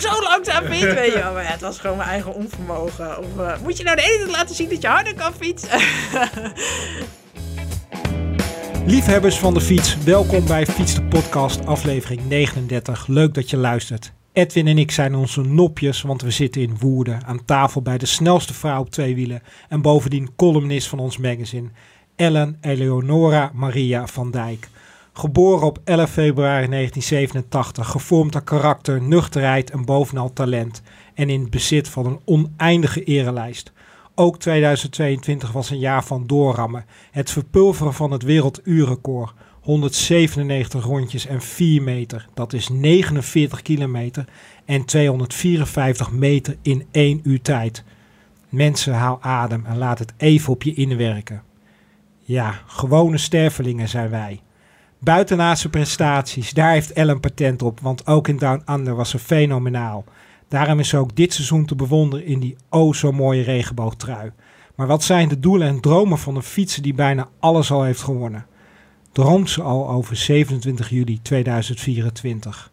[0.00, 0.94] nou zo langzaam fiets?
[0.94, 3.18] Weet je het was gewoon mijn eigen onvermogen.
[3.18, 5.80] Of eh, moet je nou de ene laten zien dat je harder kan fietsen?
[8.86, 13.06] Liefhebbers van de fiets, welkom bij Fiets de Podcast, aflevering 39.
[13.06, 14.12] Leuk dat je luistert.
[14.32, 18.06] Edwin en ik zijn onze nopjes, want we zitten in Woerden aan tafel bij de
[18.06, 21.68] snelste vrouw op twee wielen en bovendien columnist van ons magazine,
[22.16, 24.68] Ellen Eleonora Maria van Dijk.
[25.16, 30.82] Geboren op 11 februari 1987, gevormd aan karakter, nuchterheid en bovenal talent
[31.14, 33.72] en in bezit van een oneindige erelijst.
[34.14, 36.84] Ook 2022 was een jaar van doorrammen.
[37.10, 39.32] Het verpulveren van het werelduurrecord.
[39.60, 42.28] 197 rondjes en 4 meter.
[42.34, 44.24] Dat is 49 kilometer
[44.64, 47.84] en 254 meter in 1 uur tijd.
[48.48, 51.42] Mensen, haal adem en laat het even op je inwerken.
[52.20, 54.40] Ja, gewone stervelingen zijn wij.
[55.04, 60.04] Buitenaardse prestaties, daar heeft Ellen patent op, want ook in Down Under was ze fenomenaal.
[60.48, 64.32] Daarom is ze ook dit seizoen te bewonderen in die o zo mooie regenboogtrui.
[64.74, 68.02] Maar wat zijn de doelen en dromen van een fietser die bijna alles al heeft
[68.02, 68.46] gewonnen?
[69.12, 72.72] Droomt ze al over 27 juli 2024?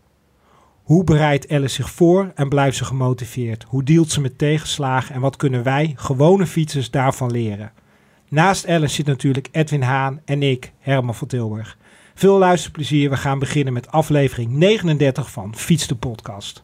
[0.84, 3.66] Hoe bereidt Elle zich voor en blijft ze gemotiveerd?
[3.67, 7.72] Hoe dealt ze met tegenslagen en wat kunnen wij, gewone fietsers, daarvan leren?
[8.30, 11.78] Naast Elle zit natuurlijk Edwin Haan en ik, Herman van Tilburg.
[12.22, 13.09] Veel luisterplezier.
[13.09, 16.63] We gaan beginnen met aflevering 39 van Fiets de Podcast.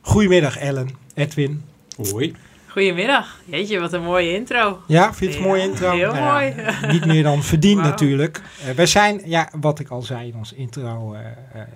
[0.00, 1.62] Goedemiddag Ellen, Edwin.
[2.10, 2.34] Hoi.
[2.66, 3.40] Goedemiddag.
[3.44, 4.80] Jeetje, wat een mooie intro.
[4.86, 5.90] Ja, vind je het een mooie intro?
[5.90, 6.92] heel Nou ja, mooi.
[6.92, 8.42] Niet meer dan verdiend natuurlijk.
[8.66, 11.20] Eh, wij zijn, ja, wat ik al zei in ons intro, eh,
[11.60, 11.68] eh,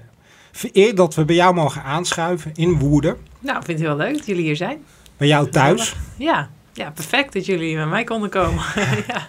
[0.52, 3.16] vereerd dat we bij jou mogen aanschuiven in Woerden.
[3.40, 4.84] Nou, ik vind het heel leuk dat jullie hier zijn.
[5.16, 5.96] Bij jou thuis.
[6.16, 8.62] Ja, ja perfect dat jullie met mij konden komen.
[9.08, 9.28] ja.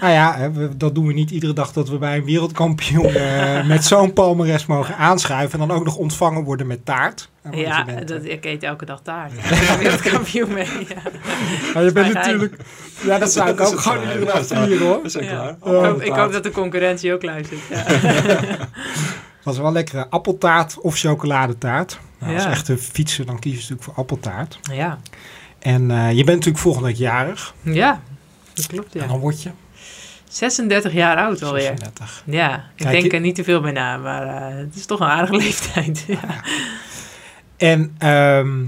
[0.00, 3.06] Nou ja, hè, we- dat doen we niet iedere dag dat we bij een wereldkampioen
[3.14, 5.60] eh, met zo'n palmares mogen aanschuiven.
[5.60, 7.30] En dan ook nog ontvangen worden met taart.
[7.52, 9.32] Ja, bent, dat, eh, ik eet elke dag taart.
[9.32, 10.66] Ik ben wereldkampioen mee.
[10.88, 10.96] Ja.
[11.74, 12.56] maar je bent natuurlijk...
[13.02, 15.02] Ja, dat zou ik ook gewoon iedere dag vieren hoor.
[15.02, 15.30] We zijn Ja.
[15.30, 15.48] klaar.
[15.50, 17.60] Ik, Oh, hoop, ik hoop dat de concurrentie ook luistert.
[17.70, 17.84] Ja.
[19.42, 21.98] was wel lekkere appeltaart of chocoladetaart.
[22.18, 22.50] Nou, Als Ja.
[22.50, 24.58] echte fietser dan kies je natuurlijk voor appeltaart.
[24.72, 24.98] ja.
[25.62, 27.54] En eh, je bent natuurlijk volgende week jarig.
[27.62, 28.02] ja,
[28.54, 29.06] dat klopt En ja.
[29.06, 29.50] dan word je
[30.28, 31.62] 36 jaar oud alweer.
[31.62, 32.22] 36.
[32.26, 35.00] Ja, ik Kijk, denk er niet te veel bij na, maar eh, het is toch
[35.00, 36.04] een aardige leeftijd.
[36.06, 36.20] Ja.
[37.56, 38.64] En ehm,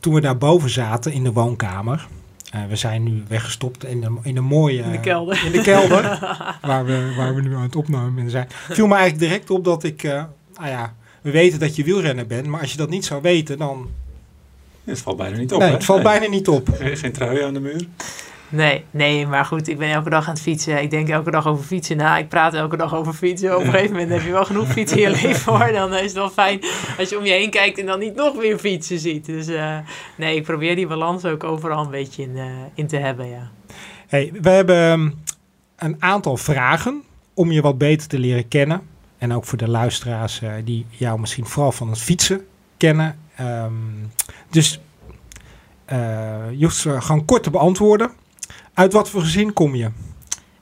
[0.00, 2.06] toen we daar boven zaten in de woonkamer.
[2.50, 4.82] eh, we zijn nu weggestopt in de, in de mooie...
[4.82, 5.44] In de kelder.
[5.44, 6.02] In de kelder.
[6.62, 8.48] waar, we, waar we nu aan het opnemen zijn.
[8.70, 10.02] Viel me eigenlijk direct op dat ik...
[10.02, 12.46] nou ja, we weten dat je wielrenner bent.
[12.46, 13.88] Maar als je dat niet zou weten, dan...
[14.84, 15.74] Het valt bijna niet op, nee, hè?
[15.74, 16.18] het valt Nee.
[16.18, 16.68] bijna niet op.
[16.78, 17.86] Geen, trui aan de muur.
[18.48, 20.82] Nee, nee, maar goed, ik ben elke dag aan het fietsen.
[20.82, 22.18] Ik denk elke dag over fietsen na.
[22.18, 23.56] Ik praat elke dag over fietsen.
[23.56, 25.72] Op een gegeven moment heb je wel genoeg fietsen in je leven hoor.
[25.72, 26.60] Dan is het wel fijn
[26.98, 29.26] als je om je heen kijkt en dan niet nog meer fietsen ziet.
[29.26, 29.78] Dus eh,
[30.16, 32.44] nee, ik probeer die balans ook overal een beetje in, eh,
[32.74, 33.50] in te hebben, ja.
[34.06, 35.10] Hey, we hebben ehm,
[35.76, 37.02] een aantal vragen
[37.34, 38.82] om je wat beter te leren kennen.
[39.18, 43.18] En ook voor de luisteraars eh, die jou misschien vooral van het fietsen kennen.
[43.36, 43.72] Ehm,
[44.52, 44.80] dus
[45.84, 48.10] eh, je hoeft ze gewoon kort te beantwoorden.
[48.74, 49.90] Uit wat voor gezin kom je?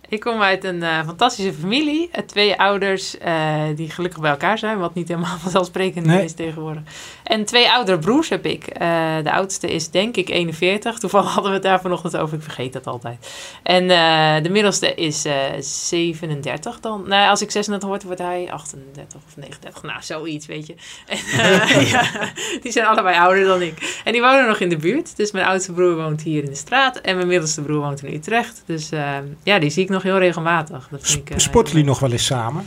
[0.09, 2.09] Ik kom uit een eh, fantastische familie.
[2.13, 6.25] Eh, twee ouders eh, die gelukkig bij elkaar zijn, wat niet helemaal vanzelfsprekend Nee.
[6.25, 6.83] is tegenwoordig.
[7.31, 8.67] En twee oudere broers heb ik.
[8.67, 8.89] Eh,
[9.23, 10.99] de oudste is denk ik 41.
[10.99, 12.37] Toevallig hadden we het daar vanochtend over.
[12.37, 13.31] Ik vergeet dat altijd.
[13.63, 17.05] En eh, de middelste is eh 37 dan.
[17.09, 19.83] Nou, als ik 36 word, wordt hij 38 of 39.
[19.83, 20.75] Nou, zoiets, weet je.
[21.07, 22.33] En, eh, ja,
[22.63, 24.01] die zijn allebei ouder dan ik.
[24.05, 25.17] En die wonen nog in de buurt.
[25.17, 26.97] Dus mijn oudste broer woont hier in de straat.
[26.97, 28.63] En mijn middelste broer woont in Utrecht.
[28.67, 30.89] Dus eh, ja, die zie ik nog heel regelmatig.
[30.91, 32.67] Dat vind ik, eh, Sporten jullie nog wel eens samen?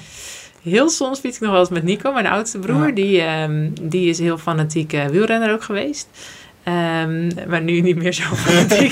[0.63, 2.87] Heel soms fiets ik nog wel eens met Nico, mijn oudste broer.
[2.87, 2.93] Ja.
[2.93, 6.07] Die, ehm, die is heel fanatiek wielrenner ook geweest.
[6.63, 8.91] Ehm, maar nu niet meer zo fanatiek.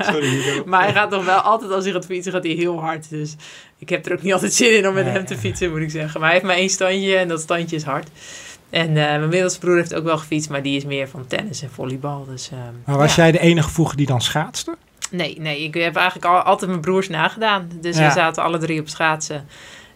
[0.00, 0.62] Sorry.
[0.66, 3.10] Maar hij gaat nog wel altijd, als hij gaat fietsen, gaat hij heel hard.
[3.10, 3.36] Dus
[3.78, 5.12] ik heb er ook niet altijd zin in om met Nee.
[5.12, 6.20] hem te fietsen, moet ik zeggen.
[6.20, 8.08] Maar hij heeft maar één standje en dat standje is hard.
[8.70, 11.62] En eh, mijn middelste broer heeft ook wel gefietst, maar die is meer van tennis
[11.62, 12.26] en volleybal.
[12.30, 13.22] Dus, ehm, Maar was ja.
[13.22, 14.76] jij de enige vroeger die dan schaatste?
[15.10, 17.70] Nee, nee, ik heb eigenlijk al, altijd mijn broers nagedaan.
[17.80, 18.06] Dus Ja.
[18.06, 19.46] we zaten alle drie op schaatsen.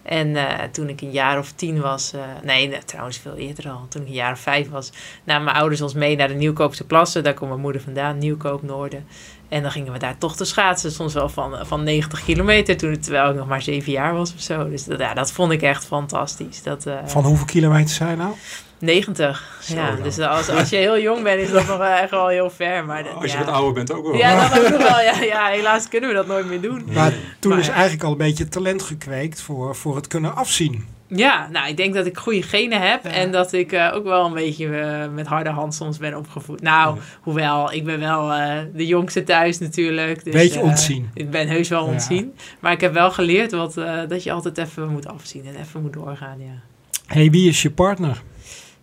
[0.04, 2.12] En eh, toen ik een jaar of tien was,
[2.42, 4.92] nee, nee, trouwens veel eerder al, toen ik een jaar of vijf was,
[5.24, 7.22] namen mijn ouders ons mee naar de Nieuwkoopse plassen.
[7.22, 9.06] Daar komt mijn moeder vandaan, Nieuwkoop, Noorden.
[9.48, 12.98] En dan gingen we daar toch te schaatsen, soms wel van, van 90 kilometer, toen,
[13.00, 14.68] terwijl ik nog maar zeven jaar was of zo.
[14.70, 16.62] Dus dat, ja, dat vond ik echt fantastisch.
[16.62, 18.32] Dat, eh, Van hoeveel kilometer zijn nou?
[18.78, 19.90] 90, Zo ja.
[19.90, 20.02] dan.
[20.02, 22.84] Dus als, als je heel jong bent, is dat nog echt wel heel ver.
[22.84, 23.44] Maar, dat- Als je ja.
[23.44, 24.14] wat ouder bent ook wel.
[24.14, 25.00] Ja, dat ook nog wel.
[25.00, 26.88] Ja, ja, helaas kunnen we dat nooit meer doen.
[26.92, 30.86] Maar toen Maar is eigenlijk al een beetje talent gekweekt voor, voor het kunnen afzien.
[31.06, 33.10] Ja, nou, ik denk dat ik goede genen heb Ja.
[33.10, 36.60] en dat ik eh, ook wel een beetje eh, met harde hand soms ben opgevoed.
[36.62, 37.02] Nou, Ja.
[37.20, 40.24] hoewel, ik ben wel eh, de jongste thuis natuurlijk.
[40.24, 41.10] Dus, Beetje eh, ontzien.
[41.14, 41.92] ik ben heus wel Ja.
[41.92, 42.34] ontzien.
[42.60, 45.82] Maar ik heb wel geleerd wat, eh, dat je altijd even moet afzien en even
[45.82, 46.60] moet doorgaan, ja.
[47.06, 48.22] hey, wie is je partner?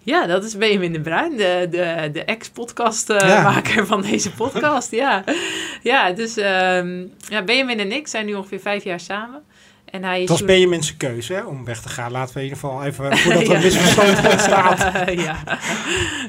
[0.03, 3.41] Ja, dat is Benjamin de Bruin, de, de, de ex-podcastmaker Ja.
[3.41, 4.91] maker van deze podcast.
[4.91, 5.23] ja.
[5.83, 9.41] ja, dus ehm, ja, Benjamin en ik zijn nu ongeveer vijf jaar samen.
[9.91, 12.11] En hij is Het was Benjamin zijn keuze hè, om weg te gaan.
[12.11, 13.55] Laten we in ieder geval even, voordat er Ja.
[13.55, 14.79] een misverstand ontstaat.
[15.27, 15.43] ja.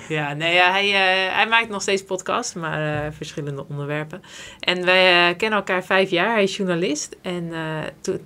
[0.08, 4.22] ja, nee, ja, hij, eh, hij maakt nog steeds podcasts, maar eh, verschillende onderwerpen.
[4.60, 6.32] En wij eh, kennen elkaar vijf jaar.
[6.32, 7.16] Hij is journalist.
[7.22, 7.52] En
[8.00, 8.20] toen,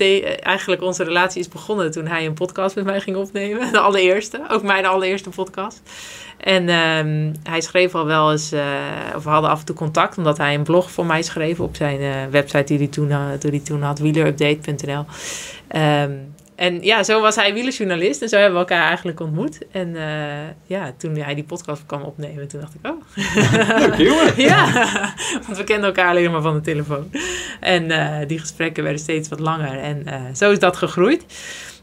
[0.00, 3.72] eigenlijk onze relatie is begonnen toen hij een podcast met mij ging opnemen.
[3.72, 5.82] De allereerste, ook mijn allereerste podcast.
[6.36, 8.62] En ehm, hij schreef al wel eens, eh,
[9.16, 11.76] of we hadden af en toe contact, omdat hij een blog voor mij schreef op
[11.76, 13.98] zijn eh, website die hij toen, had- die hij toen had,
[16.56, 19.58] en ja, zo was hij wielerjournalist en zo hebben we elkaar eigenlijk ontmoet.
[19.70, 24.32] En eh, ja, toen hij die podcast kwam opnemen, toen dacht ik, oh, Leuke jongen.
[24.50, 24.72] ja,
[25.46, 27.10] want we kenden elkaar alleen maar van de telefoon.
[27.60, 31.24] En eh, die gesprekken werden steeds wat langer en eh, zo is dat gegroeid.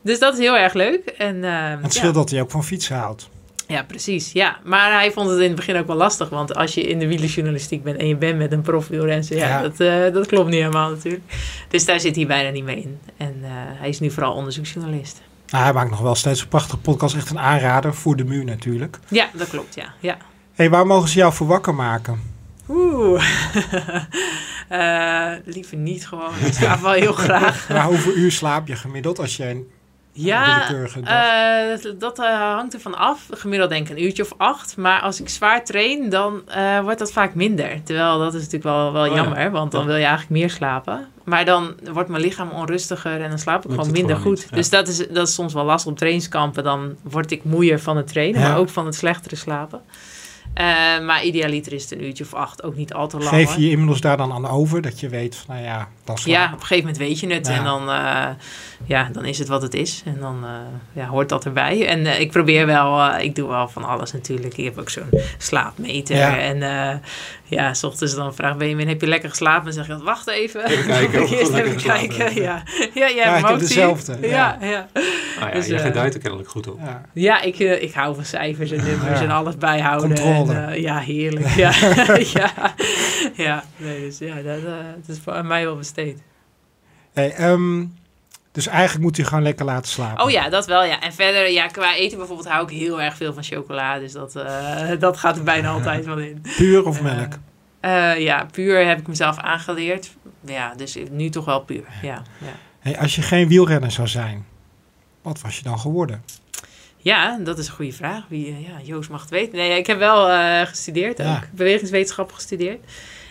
[0.01, 1.07] Dus dat is heel erg leuk.
[1.17, 1.89] En, Het ja.
[1.89, 3.29] scheelt dat hij ook van fietsen houdt.
[3.73, 4.31] Ja, precies.
[4.31, 4.57] Ja.
[4.63, 6.29] Maar hij vond het in het begin ook wel lastig.
[6.29, 9.37] Want als je in de wielerjournalistiek bent en je bent met een profielrenser...
[9.37, 9.61] Ja, Ja.
[9.61, 11.23] Dat, eh, dat klopt niet helemaal natuurlijk.
[11.67, 12.99] Dus daar zit hij bijna niet mee in.
[13.17, 15.21] En eh, hij is nu vooral onderzoeksjournalist.
[15.47, 17.15] Nou, hij maakt nog wel steeds een prachtige podcast.
[17.15, 18.99] Echt een aanrader voor de muur natuurlijk.
[19.07, 19.93] Ja, dat klopt, ja.
[19.99, 20.17] ja.
[20.53, 22.21] hey, waar mogen ze jou voor wakker maken?
[22.69, 23.23] Oeh.
[24.69, 26.31] Eh, liever niet gewoon.
[26.45, 27.69] Ik slaap wel heel graag.
[27.69, 29.67] Maar hoeveel uur slaap je gemiddeld als een
[30.15, 30.69] Ja,
[31.03, 32.25] eh, dat, eh,
[32.55, 33.27] hangt ervan af.
[33.31, 34.77] Gemiddeld denk ik een uurtje of acht.
[34.77, 37.81] Maar als ik zwaar train, dan eh, wordt dat vaak minder.
[37.83, 39.15] Terwijl dat is natuurlijk wel, wel Oh ja.
[39.15, 39.51] jammer.
[39.51, 39.87] Want dan Ja.
[39.87, 41.07] wil je eigenlijk meer slapen.
[41.23, 44.47] Maar dan wordt mijn lichaam onrustiger en dan slaap ik Lukt gewoon minder gewoon goed.
[44.49, 44.55] ja.
[44.55, 46.63] Dus dat is, dat is soms wel lastig op trainingskampen.
[46.63, 49.81] Dan word ik moeier van het trainen, maar ook van het slechtere slapen.
[51.05, 52.63] Maar idealiter is het een uurtje of acht.
[52.63, 53.29] Ook niet al te lang.
[53.29, 56.45] Geef je inmiddels daar dan aan over dat je weet van, nou ja, dan Ja,
[56.45, 57.47] op een gegeven moment weet je het.
[57.47, 57.53] Ja.
[57.53, 58.25] En dan, eh,
[58.85, 60.01] ja, dan is het wat het is.
[60.05, 60.49] En dan eh,
[60.93, 61.87] ja, hoort dat erbij.
[61.87, 64.57] En eh, ik probeer wel, eh, ik doe wel van alles natuurlijk.
[64.57, 66.15] Ik heb ook zo'n slaapmeter.
[66.15, 66.37] Ja.
[66.39, 66.95] En eh,
[67.43, 69.67] ja, s ochtends dan vraagt Benjamin, heb je lekker geslapen?
[69.67, 70.65] En zeg ik, wacht even.
[70.65, 72.41] Even kijken of Eerst even kijken.
[72.41, 72.63] Ja,
[72.93, 74.67] ja, jij Ja, ik heb dezelfde, Ja, ja.
[74.67, 74.87] ja.
[75.39, 76.79] Nou ja, Dus, je gedijt er kennelijk goed op.
[76.83, 77.01] Ja.
[77.13, 79.25] Ja, ik, ik hou van cijfers en nummers Ja.
[79.25, 80.07] en alles bijhouden.
[80.07, 80.53] Controle.
[80.53, 81.47] En, eh, ja, heerlijk.
[81.55, 81.71] Ja,
[82.33, 82.51] ja.
[83.33, 83.63] ja.
[83.77, 84.61] Nee, dus ja, dat,
[85.05, 86.21] dat is voor mij wel besteed.
[87.13, 87.85] Hey, ehm,
[88.51, 90.23] dus eigenlijk moet hij gewoon lekker laten slapen.
[90.23, 91.01] Oh ja, dat wel, ja.
[91.01, 93.99] En verder, ja, qua eten bijvoorbeeld hou ik heel erg veel van chocola.
[93.99, 96.41] Dus dat, eh, dat gaat er bijna altijd wel in.
[96.57, 97.33] Puur of melk?
[97.79, 100.15] Eh, ja, puur heb ik mezelf aangeleerd.
[100.45, 101.83] Ja, dus nu toch wel puur.
[102.01, 102.53] Ja, ja.
[102.79, 104.45] Hey, als je geen wielrenner zou zijn,
[105.21, 106.23] wat was je dan geworden?
[107.03, 108.23] ja dat is een goede vraag.
[108.27, 109.57] Wie, eh, ja, Joost mag het weten.
[109.57, 111.25] Nee, ik heb wel eh, gestudeerd ook.
[111.25, 111.43] Ja.
[111.51, 112.79] Bewegingswetenschap gestudeerd.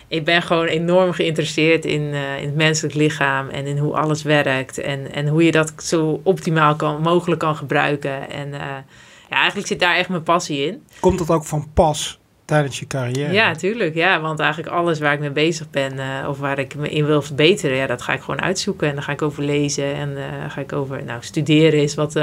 [0.07, 4.23] Ik ben gewoon enorm geïnteresseerd in, eh, in het menselijk lichaam en in hoe alles
[4.23, 4.77] werkt.
[4.77, 8.29] En, en hoe je dat zo optimaal kan, mogelijk kan gebruiken.
[8.29, 8.59] En eh,
[9.29, 10.83] ja, eigenlijk zit daar echt mijn passie in.
[10.99, 13.33] Komt dat ook van pas tijdens je carrière?
[13.33, 13.95] Ja, tuurlijk.
[13.95, 17.05] Ja, want eigenlijk alles waar ik mee bezig ben eh, of waar ik me in
[17.05, 18.87] wil verbeteren, ja, dat ga ik gewoon uitzoeken.
[18.87, 20.17] En daar ga ik over lezen en
[20.49, 22.15] ga ik over, nou, studeren is wat,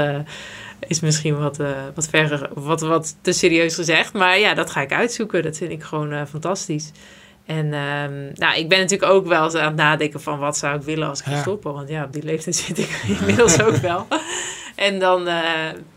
[0.87, 4.13] is misschien wat, eh, wat, ver, wat, wat te serieus gezegd.
[4.13, 5.43] Maar ja, dat ga ik uitzoeken.
[5.43, 6.91] Dat vind ik gewoon fantastisch.
[7.45, 10.75] En ehm, nou, ik ben natuurlijk ook wel eens aan het nadenken van wat zou
[10.75, 11.41] ik willen als ik ga Ja.
[11.41, 11.73] stoppen.
[11.73, 14.07] Want ja, op die leeftijd zit ik inmiddels ook wel.
[14.75, 15.43] En dan, eh,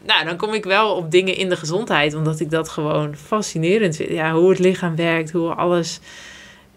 [0.06, 3.96] nou, dan kom ik wel op dingen in de gezondheid, omdat ik dat gewoon fascinerend
[3.96, 4.10] vind.
[4.10, 6.00] Ja, hoe het lichaam werkt, hoe alles,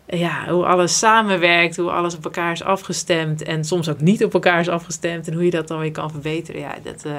[0.08, 4.34] ja, hoe alles samenwerkt, hoe alles op elkaar is afgestemd en soms ook niet op
[4.34, 6.62] elkaar is afgestemd en hoe je dat dan weer kan verbeteren.
[6.62, 7.14] Ja, dat, eh,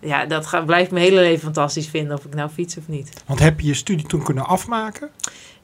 [0.00, 3.22] ja, dat gaat, blijft mijn hele leven fantastisch vinden, of ik nou fiets of niet.
[3.26, 5.10] Want heb je je studie toen kunnen afmaken?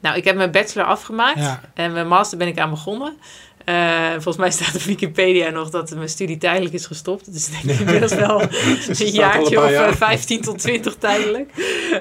[0.01, 1.61] Nou, ik heb mijn bachelor afgemaakt Ja.
[1.75, 3.17] en mijn master ben ik aan begonnen.
[3.65, 7.33] Eh, volgens mij staat op Wikipedia nog dat mijn studie tijdelijk is gestopt.
[7.33, 8.49] Dus ik denk inmiddels wel een
[8.81, 9.89] staat al jaartje een of paar jaar.
[9.89, 11.51] eh, 15 tot 20 tijdelijk.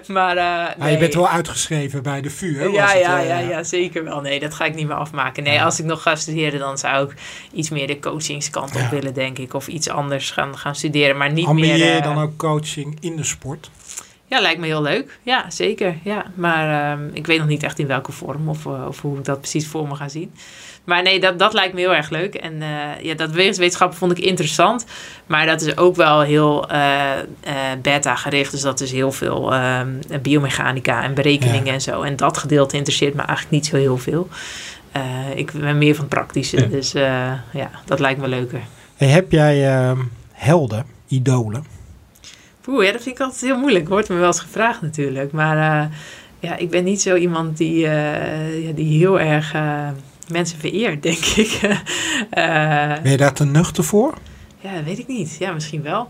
[0.08, 0.92] Maar, eh, Maar nee.
[0.92, 2.66] je bent wel uitgeschreven bij de VU, hè?
[2.66, 4.22] Ja, het, ja, ja, ja, zeker wel.
[4.22, 5.44] Nee, dat ga ik niet meer afmaken.
[5.44, 7.14] Nee, als ik nog ga studeren, dan zou ik
[7.54, 8.90] iets meer de coachingskant op Ja.
[8.90, 9.54] willen, denk ik.
[9.54, 11.96] Of iets anders gaan, gaan studeren, maar niet Ambieer meer...
[11.96, 13.70] je dan ook coaching in de sport?
[14.30, 15.20] Ja, lijkt me heel leuk.
[15.24, 15.98] Ja, zeker.
[16.04, 16.26] Ja.
[16.36, 19.26] Maar ehm, ik weet nog niet echt in welke vorm of, eh, of hoe ik
[19.26, 20.34] dat precies voor me ga zien.
[20.84, 22.36] Maar nee, dat, dat lijkt me heel erg leuk.
[22.36, 24.86] En eh, ja, dat bewegingswetenschap vond ik interessant.
[25.26, 27.12] Maar dat is ook wel heel eh,
[27.82, 28.52] beta gericht.
[28.52, 29.90] Dus dat is heel veel ehm,
[30.22, 31.74] biomechanica en berekeningen Ja.
[31.74, 32.02] en zo.
[32.02, 34.28] En dat gedeelte interesseert me eigenlijk niet zo heel veel.
[35.36, 36.60] Ik ben meer van praktische.
[36.62, 36.66] Ja.
[36.68, 36.92] Dus
[37.52, 38.62] ja, dat lijkt me leuker.
[38.96, 40.00] Hey, heb jij ehm,
[40.32, 40.86] helden?
[41.08, 41.77] idolen?
[42.68, 43.88] Oeh, ja, dat vind ik altijd heel moeilijk.
[43.88, 45.32] Wordt me wel eens gevraagd natuurlijk.
[45.32, 45.96] Maar uh,
[46.40, 49.88] ja, ik ben niet zo iemand die, uh, ja, die heel erg uh,
[50.28, 51.60] mensen vereert, denk ik.
[53.02, 54.14] ben je daar te nuchter voor?
[54.60, 55.36] Ja, dat weet ik niet.
[55.40, 56.10] Ja, misschien wel.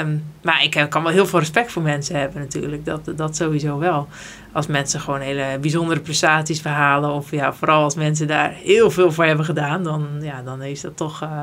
[0.00, 2.84] Um, maar ik kan wel heel veel respect voor mensen hebben natuurlijk.
[2.84, 4.08] Dat, dat sowieso wel.
[4.52, 7.10] Als mensen gewoon hele bijzondere prestaties verhalen.
[7.10, 9.82] Of ja, vooral als mensen daar heel veel voor hebben gedaan.
[9.82, 11.22] Dan, ja, dan is dat toch...
[11.22, 11.42] Uh,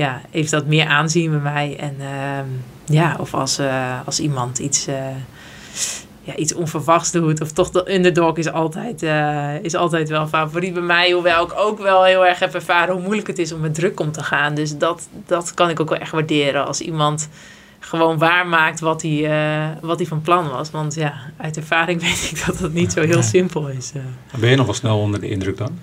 [0.00, 1.76] ja, heeft dat meer aanzien bij mij.
[1.78, 4.94] En uh, ja, of als, uh, als iemand iets, uh,
[6.22, 7.40] ja, iets onverwachts doet.
[7.40, 9.02] Of toch de underdog is altijd,
[9.62, 11.10] is altijd wel favoriet bij mij.
[11.10, 14.00] Hoewel ik ook wel heel erg heb ervaren hoe moeilijk het is om met druk
[14.00, 14.54] om te gaan.
[14.54, 16.66] Dus dat, dat kan ik ook wel echt waarderen.
[16.66, 17.28] Als iemand
[17.80, 20.70] gewoon waarmaakt wat hij, uh, wat hij van plan was.
[20.70, 23.92] Want ja, uit ervaring weet ik dat het niet zo heel simpel is.
[23.96, 24.02] Uh.
[24.40, 25.78] Ben je nog wel snel onder de indruk dan?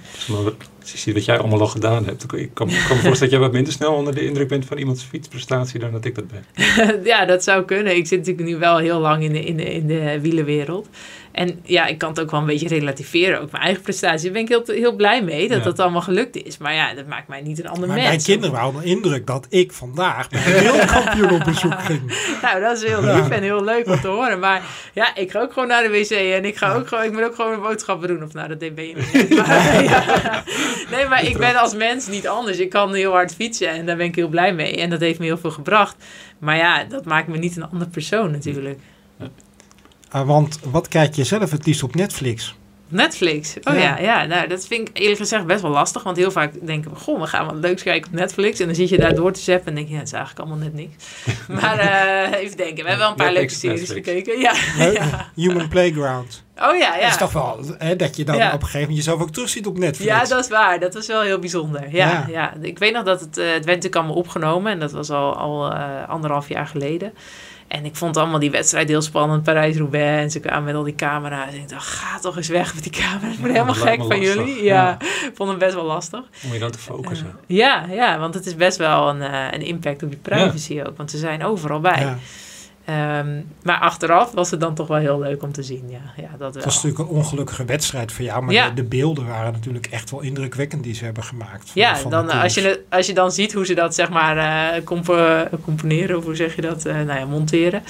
[0.81, 2.23] Als je ziet wat jij allemaal al gedaan hebt.
[2.23, 4.77] Ik kan, kan me voorstellen dat jij wat minder snel onder de indruk bent van
[4.77, 6.45] iemands fietsprestatie dan dat ik dat ben.
[7.03, 7.95] ja, dat zou kunnen.
[7.95, 10.89] Ik zit natuurlijk nu wel heel lang in de, in de, in de wielenwereld.
[11.37, 13.41] En ja, ik kan het ook wel een beetje relativeren.
[13.41, 14.23] Ook mijn eigen prestatie.
[14.23, 15.63] Daar ben ik heel, heel blij mee dat ja.
[15.63, 16.57] dat allemaal gelukt is.
[16.57, 18.07] Maar ja, dat maakt mij niet een ander maar mens.
[18.07, 22.01] Mijn kinderen hadden de indruk dat ik vandaag bij een wereldkampioen op bezoek ging.
[22.41, 24.39] Nou, dat is heel lief en heel leuk om te horen.
[24.39, 24.61] Maar
[24.93, 26.09] ja, ik ga ook gewoon naar de wc.
[26.09, 28.23] En ik, ga ook gewoon, ik moet ook gewoon boodschappen doen.
[28.23, 29.29] Of nou, dat ben je niet.
[29.37, 30.43] Maar, ja.
[30.91, 32.57] Nee, maar ik ben als mens niet anders.
[32.57, 34.75] Ik kan heel hard fietsen en daar ben ik heel blij mee.
[34.75, 35.95] En dat heeft me heel veel gebracht.
[36.39, 38.79] Maar ja, dat maakt me niet een andere persoon natuurlijk.
[40.15, 42.55] Uh, want wat kijk je zelf het liefst op Netflix?
[42.89, 43.55] Netflix?
[43.63, 44.25] Oh ja, ja, ja.
[44.25, 46.03] Nou, dat vind ik eerlijk gezegd best wel lastig.
[46.03, 48.59] Want heel vaak denken we, goh, we gaan wat leuks kijken op Netflix.
[48.59, 50.47] En dan zit je daar door te zappen en denk je, ja, het is eigenlijk
[50.47, 50.93] allemaal net niks.
[51.61, 54.07] maar uh, even denken, we hebben wel een paar Netflix, leuke series Netflix.
[54.07, 54.41] gekeken.
[54.41, 54.53] Ja,
[54.91, 55.31] ja.
[55.35, 56.45] Human Playground.
[56.57, 57.01] Oh ja, ja.
[57.01, 58.47] Dat is toch wel hè, dat je dan ja.
[58.47, 60.11] op een gegeven moment jezelf ook terugziet op Netflix.
[60.11, 60.79] Ja, dat is waar.
[60.79, 61.81] Dat was wel heel bijzonder.
[61.91, 62.25] Ja, ja.
[62.29, 62.53] ja.
[62.61, 64.71] Ik weet nog dat het, uh, het werd natuurlijk allemaal opgenomen.
[64.71, 67.13] En dat was al, al uh, anderhalf jaar geleden.
[67.67, 70.23] En ik vond allemaal die wedstrijd heel spannend, Parijs-Roubaix.
[70.23, 71.53] En ze kwamen met al die camera's.
[71.53, 73.33] En ik dacht, ga toch eens weg met die camera's.
[73.35, 74.63] Ik ben helemaal gek van jullie.
[74.63, 76.21] Ja, ik vond het best wel lastig.
[76.45, 77.27] Om je dan te focussen.
[77.27, 80.81] Uh, ja, ja, want het is best wel een, uh, een impact op je privacy
[80.85, 80.97] ook.
[80.97, 82.15] Want ze zijn overal bij.
[82.89, 85.83] Um, maar achteraf was het dan toch wel heel leuk om te zien.
[85.89, 88.43] Ja, ja, dat het was natuurlijk een ongelukkige wedstrijd voor jou.
[88.43, 88.69] Maar ja.
[88.69, 91.69] de, de, beelden waren natuurlijk echt wel indrukwekkend die ze hebben gemaakt.
[91.69, 94.37] Van, ja, van dan, als, je, als je dan ziet hoe ze dat zeg maar
[94.37, 96.17] uh, compo componeren.
[96.17, 96.85] Of hoe zeg je dat?
[96.85, 97.83] Uh, nou ja, monteren.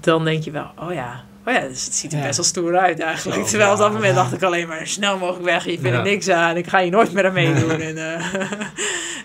[0.00, 2.24] Dan denk je wel, oh ja, Oh ja, dus het ziet er ja.
[2.24, 3.42] best wel stoer uit eigenlijk.
[3.42, 4.22] Oh, Terwijl op dat moment ja.
[4.22, 5.64] dacht ik alleen maar snel mogelijk weg.
[5.64, 6.56] Je vindt er niks aan.
[6.56, 7.80] Ik ga hier nooit meer aan meedoen.
[7.80, 8.42] en, uh,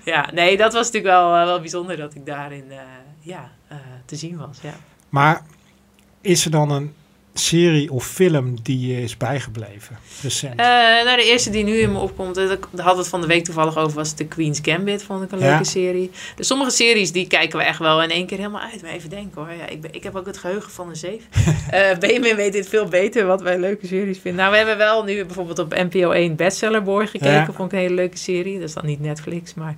[0.14, 2.78] ja, nee, dat was natuurlijk wel, uh, wel bijzonder dat ik daarin uh,
[3.20, 3.52] ja,
[4.06, 4.58] te zien was.
[4.62, 4.74] Ja.
[5.10, 5.46] Maar
[6.22, 6.94] is er dan een
[7.34, 10.60] serie of film die je is bijgebleven recent?
[10.60, 10.66] Uh,
[11.04, 13.78] nou, de eerste die nu in me opkomt, daar had het van de week toevallig
[13.78, 16.12] over, was de Queen's Gambit, vond ik een leuke serie.
[16.36, 18.82] Dus sommige series die kijken we echt wel in één keer helemaal uit.
[18.82, 21.24] Maar even denken hoor, ja, ik, ben, ik heb ook het geheugen van een zeef.
[21.74, 24.40] uh, Benjamin weet dit veel beter, wat wij leuke series vinden.
[24.40, 27.46] Nou, we hebben wel nu bijvoorbeeld op NPO 1 Bestseller Boy gekeken, ja.
[27.46, 28.60] vond ik een hele leuke serie.
[28.60, 29.76] Dat is dan niet Netflix, maar...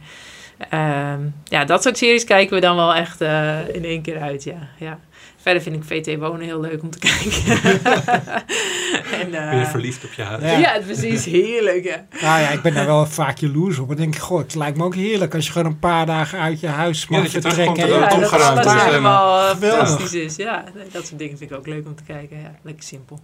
[0.74, 4.44] Um, ja, dat soort series kijken we dan wel echt uh, in één keer uit,
[4.44, 4.70] ja.
[4.80, 5.00] ja.
[5.42, 7.32] Verder vind ik VT Wonen heel leuk om te kijken.
[9.22, 10.42] en, uh, ben je verliefd op je huis?
[10.42, 11.26] Ja, ja precies.
[11.26, 12.06] Heerlijk, ja.
[12.22, 13.92] Nou ja, ik ben daar wel vaak jaloers op.
[13.92, 16.60] Ik denk, goh, het lijkt me ook heerlijk als je gewoon een paar dagen uit
[16.60, 17.88] je huis mag ja, vertrekken.
[17.88, 18.82] Ja, dat, dat, dat is.
[18.82, 20.36] helemaal fantastisch is.
[20.36, 22.38] Ja, dat soort dingen vind ik ook leuk om te kijken.
[22.38, 23.20] Ja, lekker simpel.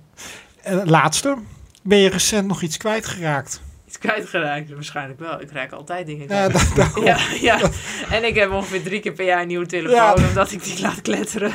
[0.62, 1.38] En laatste,
[1.84, 3.62] ben je recent nog iets kwijtgeraakt?
[4.06, 4.74] kwijtgeraakt?
[4.74, 5.42] Waarschijnlijk wel.
[5.42, 6.36] Ik raak altijd dingen kwijt.
[6.58, 7.70] Ja, dat, ja, ja,
[8.10, 10.14] en ik heb ongeveer drie keer per jaar een nieuwe telefoon, ja.
[10.14, 11.54] omdat ik die laat kletteren.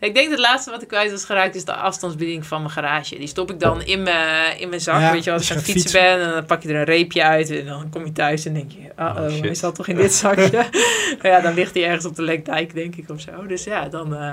[0.00, 2.72] Ik denk dat het laatste wat ik kwijt was geraakt is de afstandsbediening van mijn
[2.72, 3.18] garage.
[3.18, 5.56] Die stop ik dan in mijn, in mijn zak, ja, weet je, als ik aan
[5.56, 6.26] het fietsen, fietsen ben.
[6.26, 8.70] En dan pak je er een reepje uit en dan kom je thuis en denk
[8.72, 10.64] je, uh oh, hij zat toch in dit zakje?
[11.22, 13.46] ja, dan ligt hij ergens op de lekdijk, denk ik, of zo.
[13.46, 14.30] Dus ja, dan uh,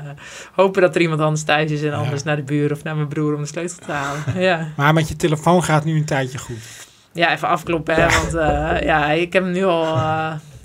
[0.54, 3.08] hopen dat er iemand anders thuis is en anders naar de buur of naar mijn
[3.08, 4.24] broer om de sleutel te halen.
[4.36, 4.68] Ja.
[4.78, 6.89] Maar met je telefoon gaat nu een tijdje goed.
[7.20, 9.92] Ja, even afkloppen, hè, want uh, ja, ik heb hem nu al uh,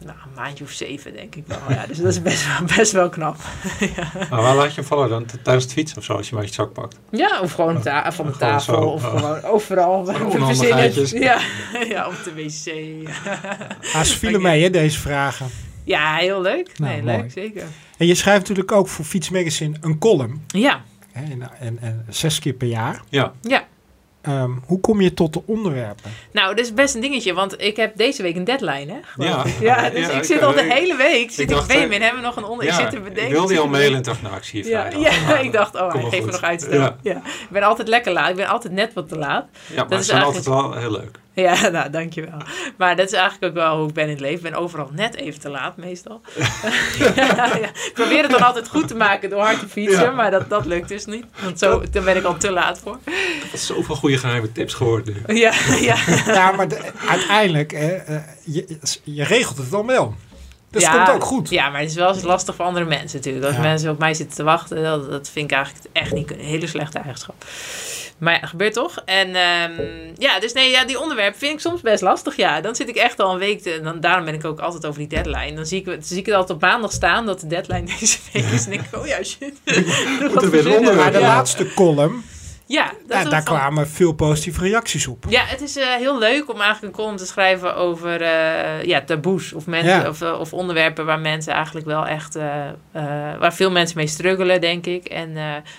[0.04, 1.58] nou, een maandje of zeven, denk ik wel.
[1.68, 3.36] Ja, dus dat is best wel, best wel knap.
[3.96, 4.10] ja.
[4.30, 5.26] Maar waar laat je hem vallen dan?
[5.42, 6.98] Tijdens het fietsen of zo, als je maar je zak pakt?
[7.10, 9.10] Ja, of gewoon ta van de tafel, zo, of oh.
[9.10, 10.10] gewoon overal.
[11.12, 11.38] Ja,
[11.94, 12.74] ja, op de wc.
[13.94, 15.46] ah, ze vielen mee, hè, deze vragen.
[15.84, 16.78] Ja, heel leuk.
[16.78, 17.16] Nou, nee, mooi.
[17.16, 17.64] leuk, zeker.
[17.98, 20.44] En je schrijft natuurlijk ook voor Fiets Magazine een column.
[20.46, 20.82] Ja.
[21.12, 23.02] Hè, en, en, en zes keer per jaar.
[23.08, 23.32] Ja.
[23.40, 23.64] Ja.
[24.28, 26.10] Um, hoe kom je tot de onderwerpen?
[26.32, 29.24] Nou, dat is best een dingetje, want ik heb deze week een deadline, hè?
[29.24, 32.20] Ja, ja dus ja, ik zit al de hele week, zit ik, ik ben hebben
[32.20, 32.66] we nog een onder...
[32.66, 33.26] Ja, ik zit te bedenken.
[33.26, 35.74] Ik wilde je al mailen en dacht, nou, ik zie je ja, ja, ik dacht,
[35.74, 36.80] oh, hij geeft me nog uitstel.
[36.80, 36.96] Ja.
[37.02, 37.16] ja.
[37.16, 39.46] Ik ben altijd lekker laat, ik ben altijd net wat te laat.
[39.66, 40.46] Ja, maar dat is eigenlijk...
[40.46, 41.22] altijd wel heel leuk.
[41.46, 42.38] Ja, nou, dankjewel.
[42.76, 44.36] Maar dat is eigenlijk ook wel hoe ik ben in het leven.
[44.46, 46.20] Ik ben overal net even te laat, meestal.
[47.16, 47.56] ja, ja.
[47.68, 50.10] Ik probeer het dan altijd goed te maken door hard te fietsen, Ja.
[50.10, 51.24] maar dat, dat lukt dus niet.
[51.42, 52.98] Want zo, dan ben ik al te laat voor.
[53.42, 55.16] Dat is zoveel goede geheime tips geworden.
[55.26, 55.96] Ja, ja.
[56.26, 60.14] Ja, maar de- uiteindelijk, hè, eh, je, je regelt het dan wel.
[60.70, 61.48] Dus ja, het komt ook goed.
[61.50, 63.44] Ja, maar het is wel eens lastig voor andere mensen natuurlijk.
[63.46, 63.60] Als Ja.
[63.60, 66.66] mensen op mij zitten te wachten, dat, dat vind ik eigenlijk echt niet een hele
[66.66, 67.44] slechte eigenschap.
[68.18, 69.02] Maar ja, dat gebeurt toch.
[69.04, 69.72] En ehm,
[70.18, 72.36] ja, dus nee, ja, die onderwerpen vind ik soms best lastig.
[72.36, 73.62] Ja, dan zit ik echt al een week.
[73.62, 75.54] Te, dan, daarom ben ik ook altijd over die deadline.
[75.54, 78.44] Dan zie ik, zie ik het altijd op maandag staan dat de deadline deze week
[78.44, 78.64] is.
[78.64, 79.54] En denk ik, oh ja, shit.
[80.20, 80.94] Doe er weer onder.
[80.94, 81.26] Maar de ja.
[81.26, 82.24] laatste column,
[82.66, 85.24] Ja, dat ja, is daar van- kwamen veel positieve reacties op.
[85.28, 89.00] Ja, het is eh, heel leuk om eigenlijk een column te schrijven over eh, ja,
[89.02, 90.08] taboes of, mensen, Ja.
[90.08, 92.34] of, eh, of onderwerpen waar mensen eigenlijk wel echt,
[93.38, 95.04] waar veel mensen mee struggelen, denk ik.
[95.06, 95.36] En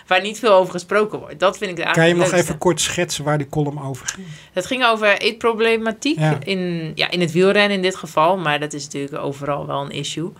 [0.07, 1.39] waar niet veel over gesproken wordt.
[1.39, 2.47] Dat vind ik eigenlijk Kan je nog leukste.
[2.47, 4.27] even kort schetsen waar die column over ging?
[4.53, 6.37] Het ging over eetproblematiek Ja.
[6.43, 8.37] in, ja, in het wielrennen in dit geval.
[8.37, 10.31] Maar dat is natuurlijk overal wel een issue.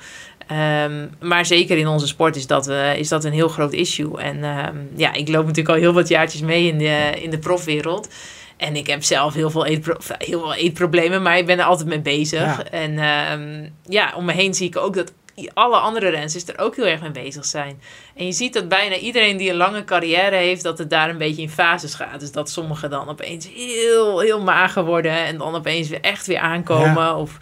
[0.48, 4.20] Ehm, maar zeker in onze sport is dat, eh, is dat een heel groot issue.
[4.22, 7.40] En ehm, ja, ik loop natuurlijk al heel wat jaartjes mee in de, in de
[7.40, 8.10] profwereld.
[8.58, 11.88] En ik heb zelf heel veel, eetpro heel veel eetproblemen, maar ik ben er altijd
[11.88, 12.40] mee bezig.
[12.40, 12.64] Ja.
[12.72, 15.14] En ehm, ja, om me heen zie ik ook dat
[15.54, 17.82] alle andere renners er ook heel erg mee bezig zijn.
[18.16, 21.18] En je ziet dat bijna iedereen die een lange carrière heeft, dat het daar een
[21.18, 22.20] beetje in fases gaat.
[22.20, 26.40] Dus dat sommigen dan opeens heel, heel mager worden en dan opeens weer echt weer
[26.40, 27.16] aankomen.
[27.16, 27.38] Of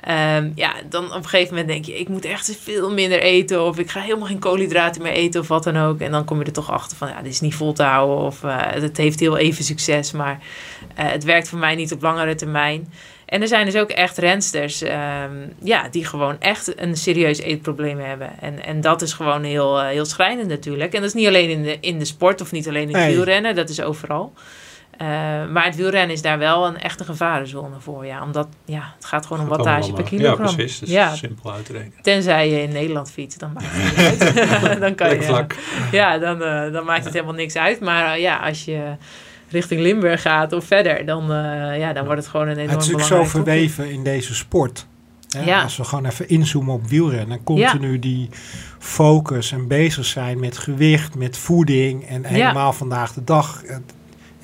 [0.00, 3.64] ehm, ja, dan op een gegeven moment denk je, ik moet echt veel minder eten.
[3.64, 6.00] Of ik ga helemaal geen koolhydraten meer eten of wat dan ook.
[6.00, 8.16] En dan kom je er toch achter van, ja, dit is niet vol te houden.
[8.26, 10.38] Of eh, het heeft heel even succes, maar
[10.94, 12.88] eh, het werkt voor mij niet op langere termijn.
[13.28, 17.98] En er zijn dus ook echt rensters ehm, ja, die gewoon echt een serieus eetprobleem
[17.98, 18.30] hebben.
[18.40, 20.92] En, en dat is gewoon heel, eh, heel schrijnend natuurlijk.
[20.92, 23.06] En dat is niet alleen in de, in de sport of niet alleen in het
[23.06, 24.32] wielrennen, dat is overal.
[24.98, 25.06] Eh,
[25.46, 28.06] maar het wielrennen is daar wel een echte gevarenzone voor.
[28.06, 30.46] Ja, omdat ja, het gaat gewoon om wattage per kilogram.
[30.46, 30.90] Ja, precies.
[30.90, 31.14] Ja.
[31.14, 32.02] simpel uit te rekenen.
[32.02, 34.22] Tenzij je in Nederland fietst, dan maakt het niet
[34.64, 34.80] uit.
[34.80, 35.46] dan kan je,
[35.90, 37.80] ja, dan, eh, dan maakt het helemaal niks uit.
[37.80, 38.96] Maar eh, ja, als je
[39.48, 42.80] richting Limburg gaat of verder, dan, eh, ja, dan wordt het gewoon een enorm Het
[42.80, 43.70] is natuurlijk zo belangrijk topic.
[43.70, 44.86] verweven in deze sport.
[45.28, 45.44] Hè?
[45.44, 45.62] Ja.
[45.62, 47.44] Als we gewoon even inzoomen op wielrennen.
[47.44, 48.28] Continu die
[48.78, 52.06] focus en bezig zijn met gewicht, met voeding.
[52.06, 53.62] En helemaal vandaag de dag.
[53.66, 53.96] Het,